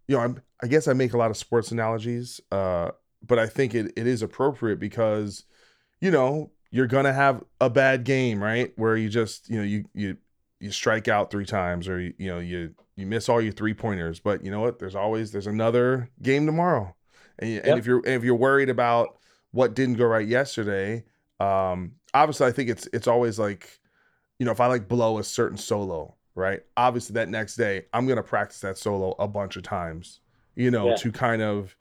[0.08, 2.42] you know, I'm I guess I make a lot of sports analogies.
[2.52, 2.92] Uh,
[3.26, 5.46] but I think it, it is appropriate because,
[6.00, 8.72] you know, you're gonna have a bad game, right?
[8.76, 10.18] Where you just you know you you
[10.66, 13.74] you strike out three times or you, you know you you miss all your three
[13.74, 14.20] pointers.
[14.20, 14.80] But you know what?
[14.80, 16.96] There's always there's another game tomorrow,
[17.40, 19.18] and, you- and if you're and if you're worried about
[19.52, 21.06] what didn't go right yesterday,
[21.40, 23.80] um, obviously I think it's it's always like,
[24.40, 26.62] you know, if I like blow a certain solo, right?
[26.76, 30.20] Obviously that next day I'm gonna practice that solo a bunch of times,
[30.56, 30.96] you know, Yeah.
[30.96, 31.76] to kind of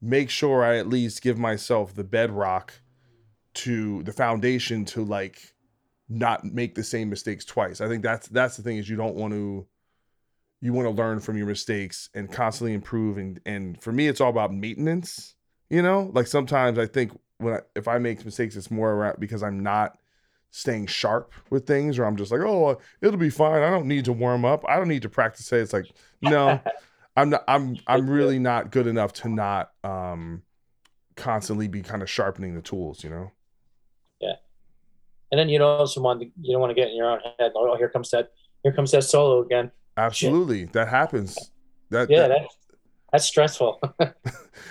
[0.00, 2.72] make sure I at least give myself the bedrock
[3.54, 5.54] to the foundation to like
[6.08, 7.80] not make the same mistakes twice.
[7.80, 9.66] I think that's that's the thing is you don't want to
[10.60, 14.20] you want to learn from your mistakes and constantly improve and and for me it's
[14.20, 15.34] all about maintenance,
[15.70, 16.10] you know?
[16.14, 19.62] Like sometimes I think when I, if I make mistakes it's more around because I'm
[19.62, 19.98] not
[20.50, 23.62] staying sharp with things or I'm just like, "Oh, it'll be fine.
[23.62, 24.64] I don't need to warm up.
[24.66, 25.86] I don't need to practice it." It's like,
[26.22, 26.60] "No,
[27.16, 30.42] I'm not I'm I'm really not good enough to not um
[31.16, 33.32] constantly be kind of sharpening the tools, you know?"
[35.30, 37.52] And then you want to, you don't want to get in your own head.
[37.54, 38.30] Oh, here comes that,
[38.62, 39.70] here comes that solo again.
[39.96, 40.64] Absolutely.
[40.66, 41.36] That happens.
[41.90, 42.48] That Yeah, that- that,
[43.12, 43.80] that's stressful.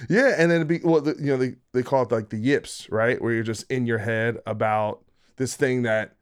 [0.10, 2.88] Yeah, and then be well, the, you know, they they call it like the yips,
[2.92, 3.20] right?
[3.20, 5.04] Where you're just in your head about
[5.38, 6.14] this thing that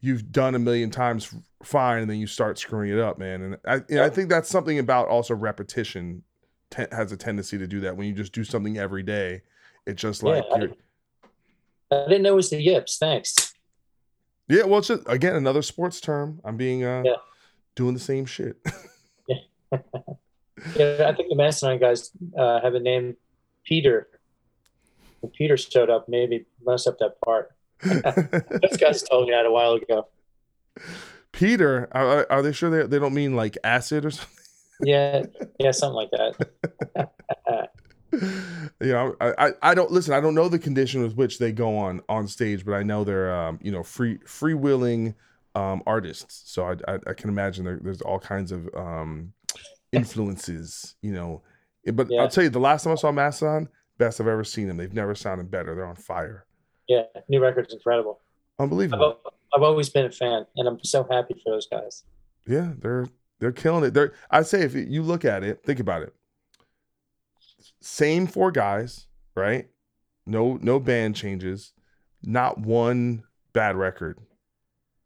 [0.00, 1.34] you've done a million times
[1.64, 3.42] fine, and then you start screwing it up, man.
[3.42, 6.22] And I, you know, I think that's something about also repetition
[6.70, 7.96] te- has a tendency to do that.
[7.96, 9.40] When you just do something every day,
[9.86, 10.70] It's just Yeah, like I- you're,
[11.90, 12.98] I didn't know it was the yips.
[12.98, 13.47] Thanks.
[14.48, 14.64] Yeah.
[14.64, 16.40] Well, it's just again another sports term.
[16.44, 17.16] I'm being uh Yeah.
[17.76, 18.56] doing the same shit.
[20.74, 23.16] Yeah, I think the Mastodon guys uh, have a name,
[23.64, 24.08] Peter.
[25.20, 27.52] When Peter showed up, maybe mess up that part.
[27.82, 30.08] Those guys told me that a while ago.
[31.30, 34.34] Peter, are, are they sure they they don't mean like acid or something?
[34.82, 35.26] Yeah,
[35.60, 37.10] yeah, something like that.
[38.80, 40.14] you know, I, I I don't listen.
[40.14, 43.04] I don't know the condition with which they go on on stage, but I know
[43.04, 45.14] they're um, you know free freewheeling
[45.54, 46.42] um, artists.
[46.52, 49.32] So I, I I can imagine there, there's all kinds of um,
[49.92, 50.96] influences.
[51.02, 51.42] You know,
[51.86, 52.22] Eh, but Yeah.
[52.22, 54.76] I'll tell you, the last time I saw Mastodon, best I've ever seen them.
[54.76, 55.74] They've never sounded better.
[55.74, 56.44] They're on fire.
[56.88, 58.20] Yeah, new record's incredible.
[58.58, 59.20] I've, Unbelievable.
[59.54, 62.04] I've always been a fan, and I'm so happy for those guys.
[62.46, 63.06] Yeah, they're
[63.40, 63.94] they're killing it.
[63.94, 66.14] They're I'd say if you look at it, think about it.
[67.90, 69.66] Same four guys, right?
[70.26, 71.72] No no band changes,
[72.22, 73.22] not one
[73.54, 74.18] bad record,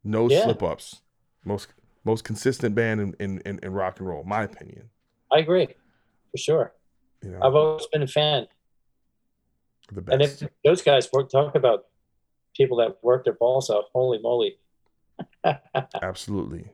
[0.03, 0.43] no Yeah.
[0.43, 1.01] slip ups.
[1.45, 1.69] Most
[2.05, 4.91] most consistent band in, in, in, in rock and roll, my opinion.
[5.31, 5.69] I agree,
[6.33, 6.75] for sure.
[7.23, 8.49] You know, I've always been a fan.
[9.93, 10.13] the best.
[10.13, 11.85] And if those guys work, talk about
[12.57, 13.85] people that work their balls off.
[13.93, 14.59] Holy moly!
[16.03, 16.65] Absolutely.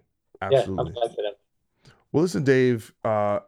[0.41, 0.87] Yeah, Absolutely.
[0.87, 1.35] I'm glad for them.
[2.13, 2.95] Well, listen, Dave.
[3.05, 3.41] Uh,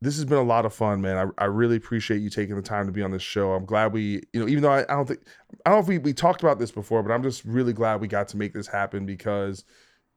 [0.00, 1.32] this has been a lot of fun, man.
[1.38, 3.52] I, I really appreciate you taking the time to be on this show.
[3.52, 5.20] I'm glad we, you know, even though I, I don't think,
[5.66, 8.00] I don't know if we, we talked about this before, but I'm just really glad
[8.00, 9.64] we got to make this happen because,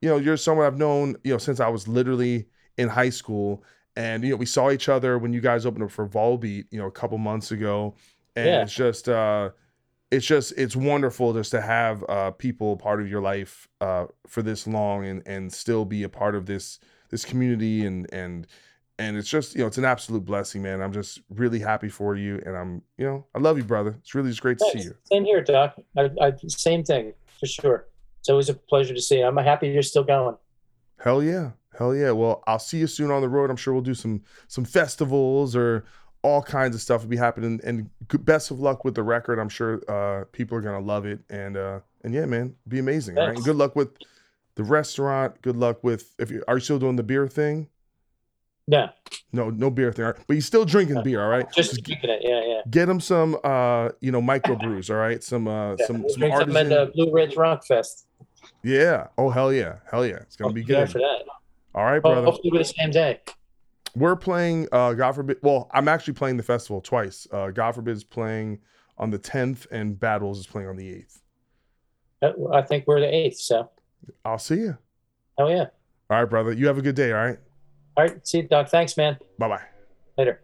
[0.01, 2.45] you know, you're someone I've known, you know, since I was literally
[2.77, 3.63] in high school.
[3.95, 6.79] And, you know, we saw each other when you guys opened up for Volbeat, you
[6.79, 7.95] know, a couple months ago.
[8.35, 8.61] And Yeah.
[8.61, 9.49] it's just, uh,
[10.11, 14.43] it's just, it's wonderful just to have uh, people part of your life uh, for
[14.43, 16.79] this long and, and still be a part of this,
[17.09, 18.45] this community and, and,
[19.01, 22.15] and it's just you know it's an absolute blessing man i'm just really happy for
[22.15, 24.79] you and i'm you know i love you brother it's really just great to see
[24.79, 25.75] you Same here, Doc.
[25.97, 27.87] I, I, same thing for sure.
[28.19, 29.19] It's always a pleasure to see.
[29.19, 29.25] you.
[29.25, 30.37] I'm happy you're still going.
[30.99, 33.81] hell yeah hell yeah well i'll see you soon on the road i'm sure we'll
[33.81, 35.85] do some some festivals or
[36.23, 37.59] all kinds of stuff will be happening.
[37.63, 37.89] And
[38.25, 39.39] best of luck with the record.
[39.39, 41.19] I'm sure uh, people are gonna love it.
[41.29, 43.15] And uh, and yeah, man, be amazing.
[43.15, 43.27] Right?
[43.27, 43.43] Thanks.
[43.43, 43.89] Good luck with
[44.55, 45.41] the restaurant.
[45.41, 47.67] Good luck with if you are you still doing the beer thing.
[48.71, 48.89] No,
[49.33, 50.05] No, no beer thing.
[50.05, 50.15] right?
[50.27, 51.45] But you're still drinking beer, all right?
[51.53, 52.21] just keeping it.
[52.23, 52.61] Yeah, yeah.
[52.69, 55.21] Get him some, uh, you know, microbrews, all right?
[55.21, 55.85] Some, uh, yeah.
[55.85, 56.55] some, we'll some artisan.
[56.57, 58.07] at the Blue Ridge Rock Fest.
[58.63, 59.07] Yeah.
[59.17, 60.15] Oh hell yeah, hell yeah.
[60.17, 60.89] It's gonna I'll be good.
[60.89, 61.23] for that.
[61.75, 62.23] All right, brother.
[62.25, 63.19] Hopefully, the same day.
[63.95, 64.67] We're playing.
[64.71, 65.37] Uh, God forbid.
[65.41, 67.27] Well, I'm actually playing the festival twice.
[67.31, 68.59] Uh, God forbid is playing
[68.97, 71.19] on the 10th, and Bad Wolves is playing on the 8th.
[72.21, 73.39] Uh, I think we're the eighth.
[73.39, 73.69] So,
[74.23, 74.77] I'll see you.
[75.37, 75.65] hell yeah.
[76.09, 76.51] All right, brother.
[76.53, 77.11] You have a good day.
[77.11, 77.39] All right.
[77.97, 78.27] All right.
[78.27, 78.69] See you, Doc.
[78.69, 79.17] Thanks, man.
[79.37, 79.61] Bye bye.
[80.17, 80.41] Later.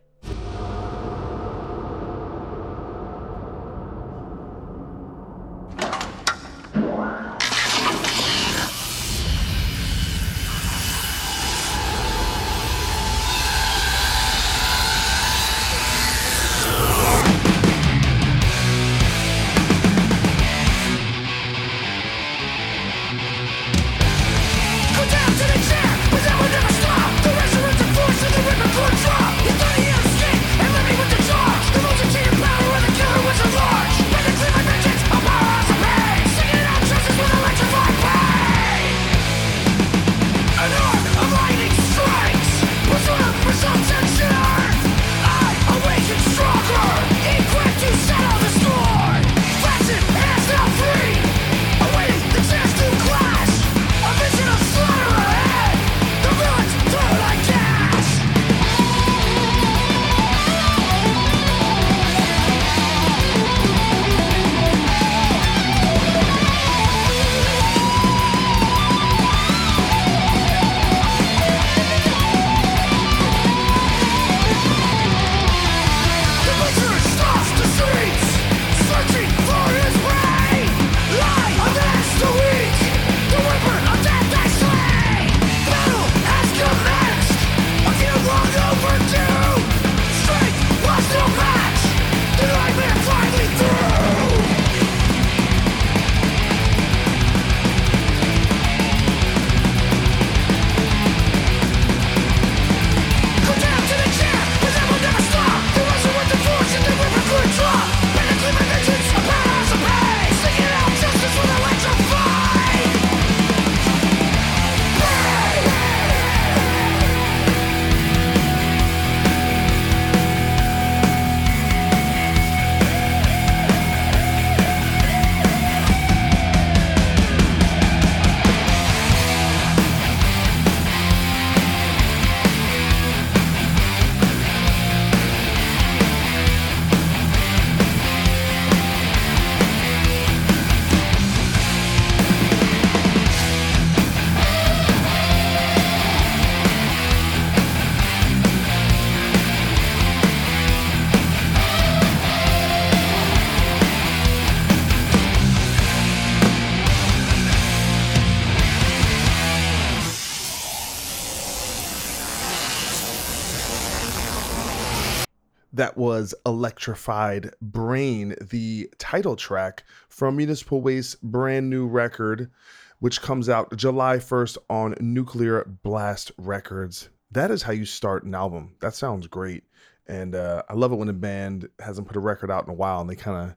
[165.98, 172.52] Was Electrified Brain, the title track from Municipal Waste's brand new record,
[173.00, 177.10] which comes out July 1st on Nuclear Blast Records.
[177.32, 178.76] That is how you start an album.
[178.80, 179.64] That sounds great.
[180.08, 182.76] And uh, I love it when a band hasn't put a record out in a
[182.76, 183.56] while and they kind of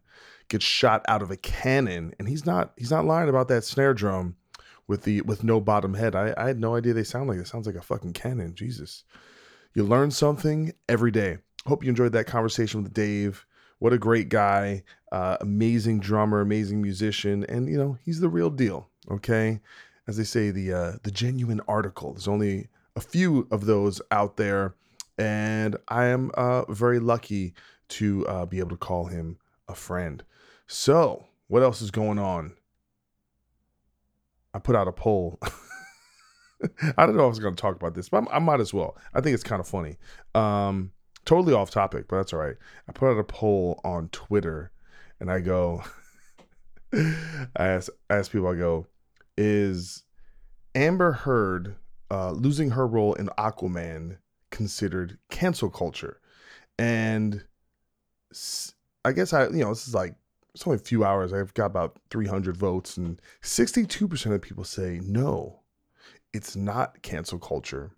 [0.48, 2.14] get shot out of a cannon.
[2.18, 4.36] And he's not he's not lying about that snare drum
[4.88, 6.14] with the with no bottom head.
[6.14, 7.46] I, I had no idea they sound like it.
[7.46, 8.54] Sounds like a fucking cannon.
[8.54, 9.04] Jesus.
[9.74, 11.38] You learn something every day.
[11.66, 13.46] Hope you enjoyed that conversation with Dave.
[13.78, 14.82] What a great guy,
[15.12, 18.88] uh, amazing drummer, amazing musician, and you know he's the real deal.
[19.10, 19.60] Okay,
[20.06, 22.12] as they say, the uh, the genuine article.
[22.12, 24.74] There's only a few of those out there,
[25.18, 27.54] and I am uh, very lucky
[27.88, 29.38] to uh, be able to call him
[29.68, 30.22] a friend.
[30.66, 32.54] So, what else is going on?
[34.54, 35.38] I put out a poll.
[36.96, 38.74] I don't know if I was going to talk about this, but I might as
[38.74, 38.96] well.
[39.14, 39.96] I think it's kind of funny.
[40.34, 40.92] Um,
[41.24, 42.56] totally off topic, but that's all right.
[42.88, 44.70] I put out a poll on Twitter,
[45.18, 45.82] and I go,
[46.92, 47.14] I
[47.56, 48.86] ask, I ask people, I go,
[49.36, 50.04] is
[50.74, 51.76] Amber Heard
[52.10, 54.18] uh, losing her role in Aquaman
[54.50, 56.20] considered cancel culture?
[56.78, 57.44] And
[59.04, 60.14] I guess I, you know, this is like
[60.54, 61.32] it's only a few hours.
[61.32, 65.60] I've got about 300 votes, and 62% of people say no,
[66.32, 67.92] it's not cancel culture.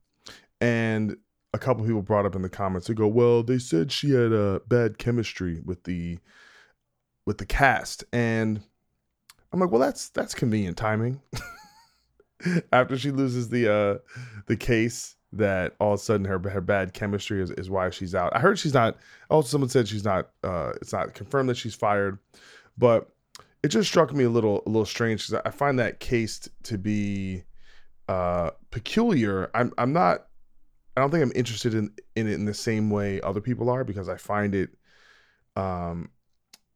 [0.61, 1.16] And
[1.55, 2.87] a couple people brought up in the comments.
[2.87, 6.19] They go, "Well, they said she had a uh, bad chemistry with the
[7.27, 8.62] with the cast," and
[9.53, 11.20] I'm like, "Well, that's that's convenient timing."
[12.73, 13.99] After she loses the uh
[14.47, 18.15] the case, that all of a sudden her her bad chemistry is, is why she's
[18.15, 18.35] out.
[18.35, 18.97] I heard she's not.
[19.31, 20.31] Also, someone said she's not.
[20.45, 22.19] Uh, it's not confirmed that she's fired,
[22.77, 23.09] but
[23.62, 26.79] it just struck me a little a little strange because I find that case to
[26.79, 27.45] be
[28.09, 29.51] uh, peculiar.
[29.55, 30.27] I'm I'm not.
[30.97, 33.85] I don't think I'm interested in in it in the same way other people are
[33.85, 34.70] because I find it
[35.56, 36.10] um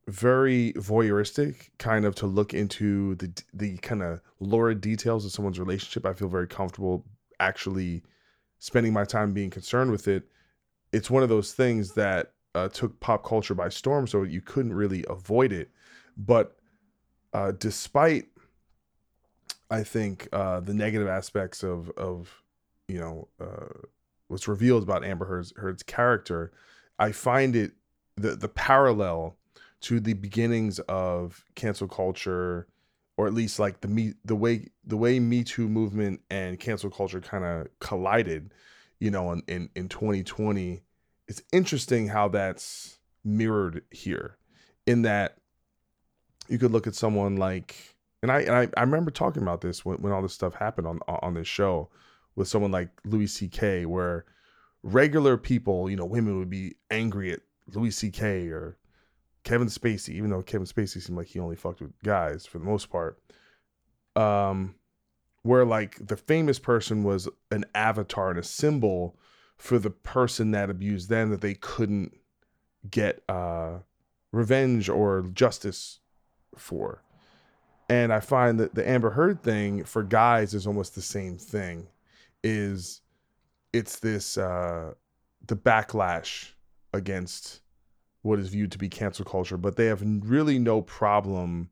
[0.09, 5.59] very voyeuristic kind of to look into the the kind of lurid details of someone's
[5.59, 6.07] relationship.
[6.07, 7.05] I feel very comfortable
[7.41, 8.03] actually
[8.59, 10.25] spending my time being concerned with it,
[10.93, 14.73] it's one of those things that uh, took pop culture by storm, so you couldn't
[14.73, 15.71] really avoid it.
[16.17, 16.57] But
[17.33, 18.27] uh, despite,
[19.71, 22.43] I think uh, the negative aspects of of
[22.89, 23.87] you know uh,
[24.29, 26.53] what's revealed about Amber Heard's, Heard's character,
[26.99, 27.73] I find it
[28.17, 29.37] the the parallel
[29.83, 32.67] to the beginnings of cancel culture
[33.17, 36.91] or at least like the me the way the way Me Too movement and cancel
[36.91, 38.53] culture kind of collided,
[38.99, 40.83] you know, in, in in 2020.
[41.29, 44.37] It's interesting how that's mirrored here,
[44.87, 45.39] in that
[46.49, 49.85] you could look at someone like, and I and I, I remember talking about this
[49.85, 51.89] when, when all this stuff happened on on this show
[52.37, 53.87] with someone like Louis C.K.
[53.87, 54.25] where
[54.83, 57.41] regular people, you know, women would be angry at
[57.75, 58.49] Louis C.K.
[58.49, 58.77] or
[59.43, 62.65] Kevin Spacey, even though Kevin Spacey seemed like he only fucked with guys for the
[62.65, 63.19] most part,
[64.15, 64.75] um,
[65.43, 69.17] where like the famous person was an avatar and a symbol
[69.57, 72.13] for the person that abused them that they couldn't
[72.91, 73.79] get uh,
[74.33, 76.01] revenge or justice
[76.57, 77.03] for.
[77.89, 81.87] And I find that the Amber Heard thing for guys is almost the same thing.
[82.49, 83.01] Is
[83.73, 84.95] it's this uh,
[85.47, 86.53] the backlash
[86.93, 87.61] against
[88.23, 91.71] what is viewed to be cancel culture, but they have really no problem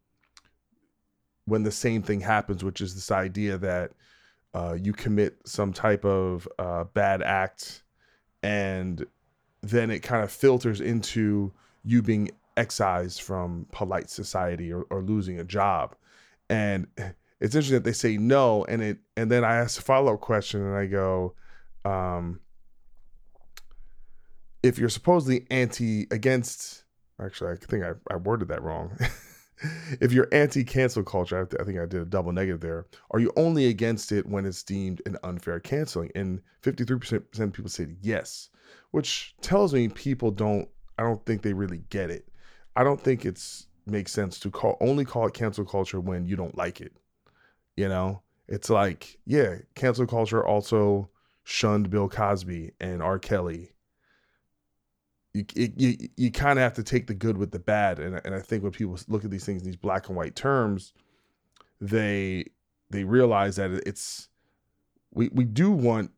[1.45, 3.93] when the same thing happens, which is this idea that
[4.55, 7.83] uh, you commit some type of uh, bad act
[8.43, 9.07] and
[9.63, 11.53] then it kind of filters into
[11.85, 15.97] you being excised from polite society or, or losing a job.
[16.49, 16.87] And
[17.41, 20.21] it's interesting that they say no, and it and then I ask a follow up
[20.21, 21.35] question and I go,
[21.85, 22.41] um,
[24.63, 26.85] if you're supposedly anti against,
[27.21, 28.97] actually, I think I, I worded that wrong.
[30.01, 32.87] if you're anti cancel culture, I, think I did a double negative there.
[33.11, 36.11] Are you only against it when it's deemed an unfair canceling?
[36.15, 38.49] And 53% of people said yes,
[38.93, 42.27] which tells me people don't, I don't think they really get it.
[42.77, 46.37] I don't think it's makes sense to call only call it cancel culture when you
[46.37, 46.93] don't like it.
[47.77, 51.11] You know, it's like, yeah, cancel culture also
[51.43, 53.19] shunned Bill Cosby and R.
[53.19, 53.73] Kelly.
[55.33, 58.37] You you, you kind of have to take the good with the bad and, and
[58.37, 60.93] i think when people look at these things in these black and white terms
[61.81, 62.45] they
[62.91, 64.29] they realize that it's
[65.13, 66.11] we we do want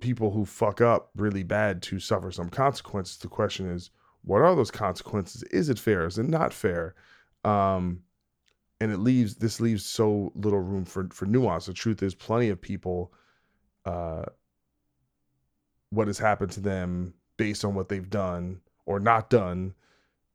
[0.00, 3.16] people who fuck up really bad to suffer some consequences.
[3.18, 3.90] The question is
[4.24, 5.42] what are those consequences?
[5.44, 6.06] Is it fair?
[6.06, 6.94] Is it not fair?
[7.44, 8.00] Um
[8.82, 12.48] and it leaves this leaves so little room for for nuance the truth is plenty
[12.48, 13.12] of people
[13.86, 14.22] uh
[15.90, 19.74] what has happened to them based on what they've done or not done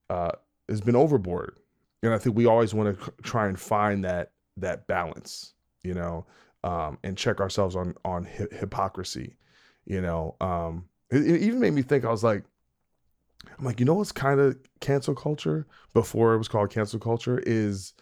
[0.10, 0.32] uh,
[0.70, 1.60] has been overboard.
[2.04, 5.54] And I think we always want to try and find that that balance,
[5.84, 6.26] you know,
[6.64, 9.36] um, and check ourselves on on hi- hypocrisy.
[9.86, 12.06] You know, um, it, it even made me think.
[12.06, 12.44] I was like,
[13.58, 17.42] I'm like, you know what's kind of cancel culture before it was called cancel culture
[17.46, 17.94] is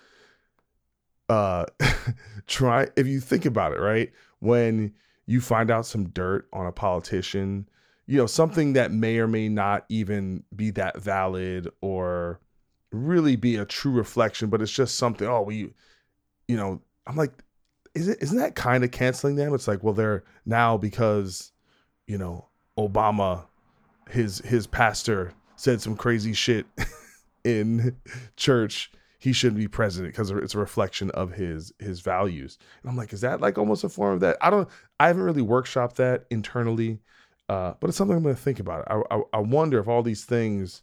[1.30, 1.66] uh
[2.48, 4.12] try if you think about it, right?
[4.40, 4.94] When
[5.26, 7.68] you find out some dirt on a politician
[8.08, 12.40] you know, something that may or may not even be that valid or
[12.92, 15.74] really be a true reflection, but it's just something, oh, we,
[16.48, 17.32] you know, I'm like,
[17.96, 19.54] is it, isn't that kind of canceling them?
[19.54, 21.52] It's like, well, they're now because,
[22.08, 22.48] you know,
[22.78, 23.46] Obama,
[24.10, 26.68] his, his pastor said some crazy shit
[27.44, 27.96] in
[28.36, 28.92] church.
[29.20, 32.58] He shouldn't be president because it's a reflection of his his values.
[32.82, 34.38] And I'm like, is that like almost a form of that?
[34.42, 34.68] I don't.
[35.00, 37.00] I haven't really workshopped that internally.
[37.48, 38.90] Uh, but it's something I'm going to think about.
[38.90, 40.82] I, I, I wonder if all these things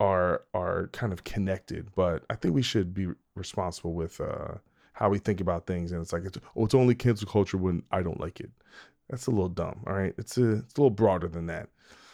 [0.00, 1.88] are are kind of connected.
[1.94, 4.54] But I think we should be responsible with uh,
[4.92, 5.92] how we think about things.
[5.92, 8.50] And it's like it's oh, it's only cancel culture when I don't like it.
[9.08, 9.82] That's a little dumb.
[9.86, 11.68] All right, it's a it's a little broader than that.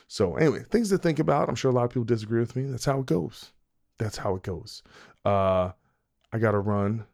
[0.06, 1.48] So anyway, things to think about.
[1.48, 2.64] I'm sure a lot of people disagree with me.
[2.64, 3.52] That's how it goes.
[3.98, 4.82] That's how it goes.
[5.24, 5.70] Uh,
[6.32, 7.04] I got to run.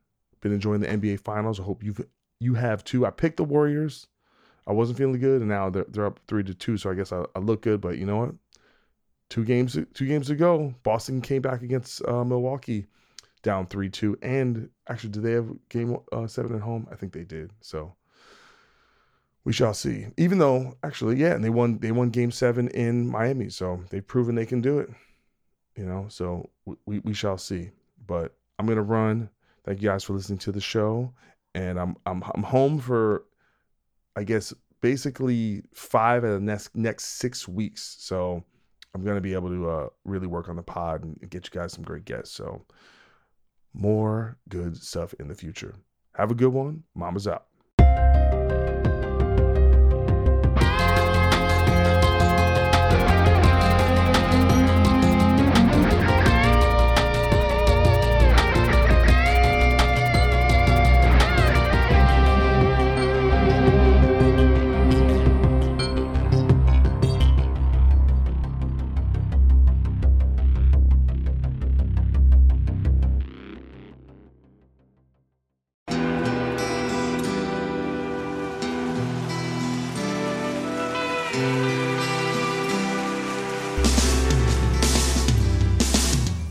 [0.40, 1.60] Been enjoying the NBA Finals.
[1.60, 2.00] I hope you've
[2.40, 3.06] you have too.
[3.06, 4.06] I picked the Warriors.
[4.66, 6.76] I wasn't feeling good, and now they're, they're up three to two.
[6.76, 7.80] So I guess I, I look good.
[7.80, 8.34] But you know what?
[9.28, 12.86] Two games, two games ago, Boston came back against uh, Milwaukee,
[13.42, 14.16] down three two.
[14.22, 16.88] And actually, did they have game uh, seven at home?
[16.90, 17.52] I think they did.
[17.60, 17.94] So
[19.44, 20.06] we shall see.
[20.16, 21.78] Even though, actually, yeah, and they won.
[21.78, 23.50] They won game seven in Miami.
[23.50, 24.90] So they've proven they can do it.
[25.80, 26.04] You know.
[26.08, 26.50] So
[26.84, 27.70] we we shall see.
[28.06, 29.30] But I'm gonna run.
[29.64, 31.14] Thank you guys for listening to the show,
[31.54, 33.24] and I'm I'm I'm home for,
[34.14, 34.52] I guess
[34.82, 37.96] basically five of the next next six weeks.
[37.98, 38.44] So
[38.94, 41.72] I'm gonna be able to uh, really work on the pod and get you guys
[41.72, 42.34] some great guests.
[42.34, 42.66] So
[43.72, 45.76] more good stuff in the future.
[46.16, 46.82] Have a good one.
[46.94, 47.46] Mama's out.